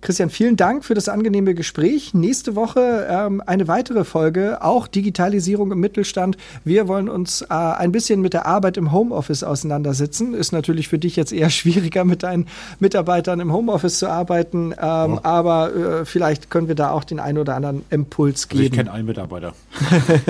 Christian, 0.02 0.32
vielen 0.32 0.58
Dank 0.58 0.84
für 0.84 0.96
das 0.96 1.08
angenehme 1.10 1.54
Gespräch. 1.54 2.16
Nächste 2.16 2.56
Woche 2.56 3.08
ähm, 3.08 3.42
eine 3.46 3.68
weitere 3.68 4.04
Folge, 4.04 4.64
auch 4.64 4.88
Digitalisierung 4.88 5.72
im 5.72 5.80
Mittelstand. 5.80 6.38
Wir 6.66 6.88
wollen 6.88 7.08
uns 7.08 7.44
äh, 7.44 7.54
ein 7.54 7.92
bisschen 7.92 8.20
mit 8.20 8.34
der 8.34 8.48
Arbeit 8.48 8.78
im 8.78 8.92
Homeoffice 8.92 9.44
auseinandersetzen. 9.44 10.34
Ist 10.34 10.54
natürlich 10.54 10.88
für 10.88 10.98
dich 10.98 11.16
jetzt 11.16 11.32
eher 11.32 11.50
schwieriger, 11.52 12.04
mit 12.04 12.24
deinen 12.24 12.48
Mitarbeitern 12.80 13.40
im 13.40 13.54
Homeoffice 13.54 14.00
zu 14.00 14.08
arbeiten, 14.10 14.72
ähm, 14.72 15.20
aber 15.22 15.76
äh, 15.76 16.06
vielleicht 16.06 16.50
können 16.50 16.68
wir 16.68 16.76
da 16.76 16.90
auch 16.90 17.04
den 17.04 17.20
einen 17.20 17.38
oder 17.38 17.56
anderen 17.56 17.86
Impuls 17.92 18.46
Also 18.50 18.56
ich 18.56 18.72
geben. 18.72 18.76
kenne 18.78 18.92
einen 18.92 19.06
Mitarbeiter. 19.06 19.54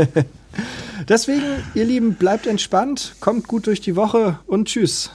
Deswegen, 1.08 1.44
ihr 1.76 1.86
Lieben, 1.86 2.16
bleibt 2.16 2.46
entspannt, 2.46 3.16
kommt 3.22 3.48
gut 3.48 3.68
durch 3.68 3.80
die 3.80 3.96
Woche 3.96 4.38
und 4.48 4.68
tschüss. 4.68 5.12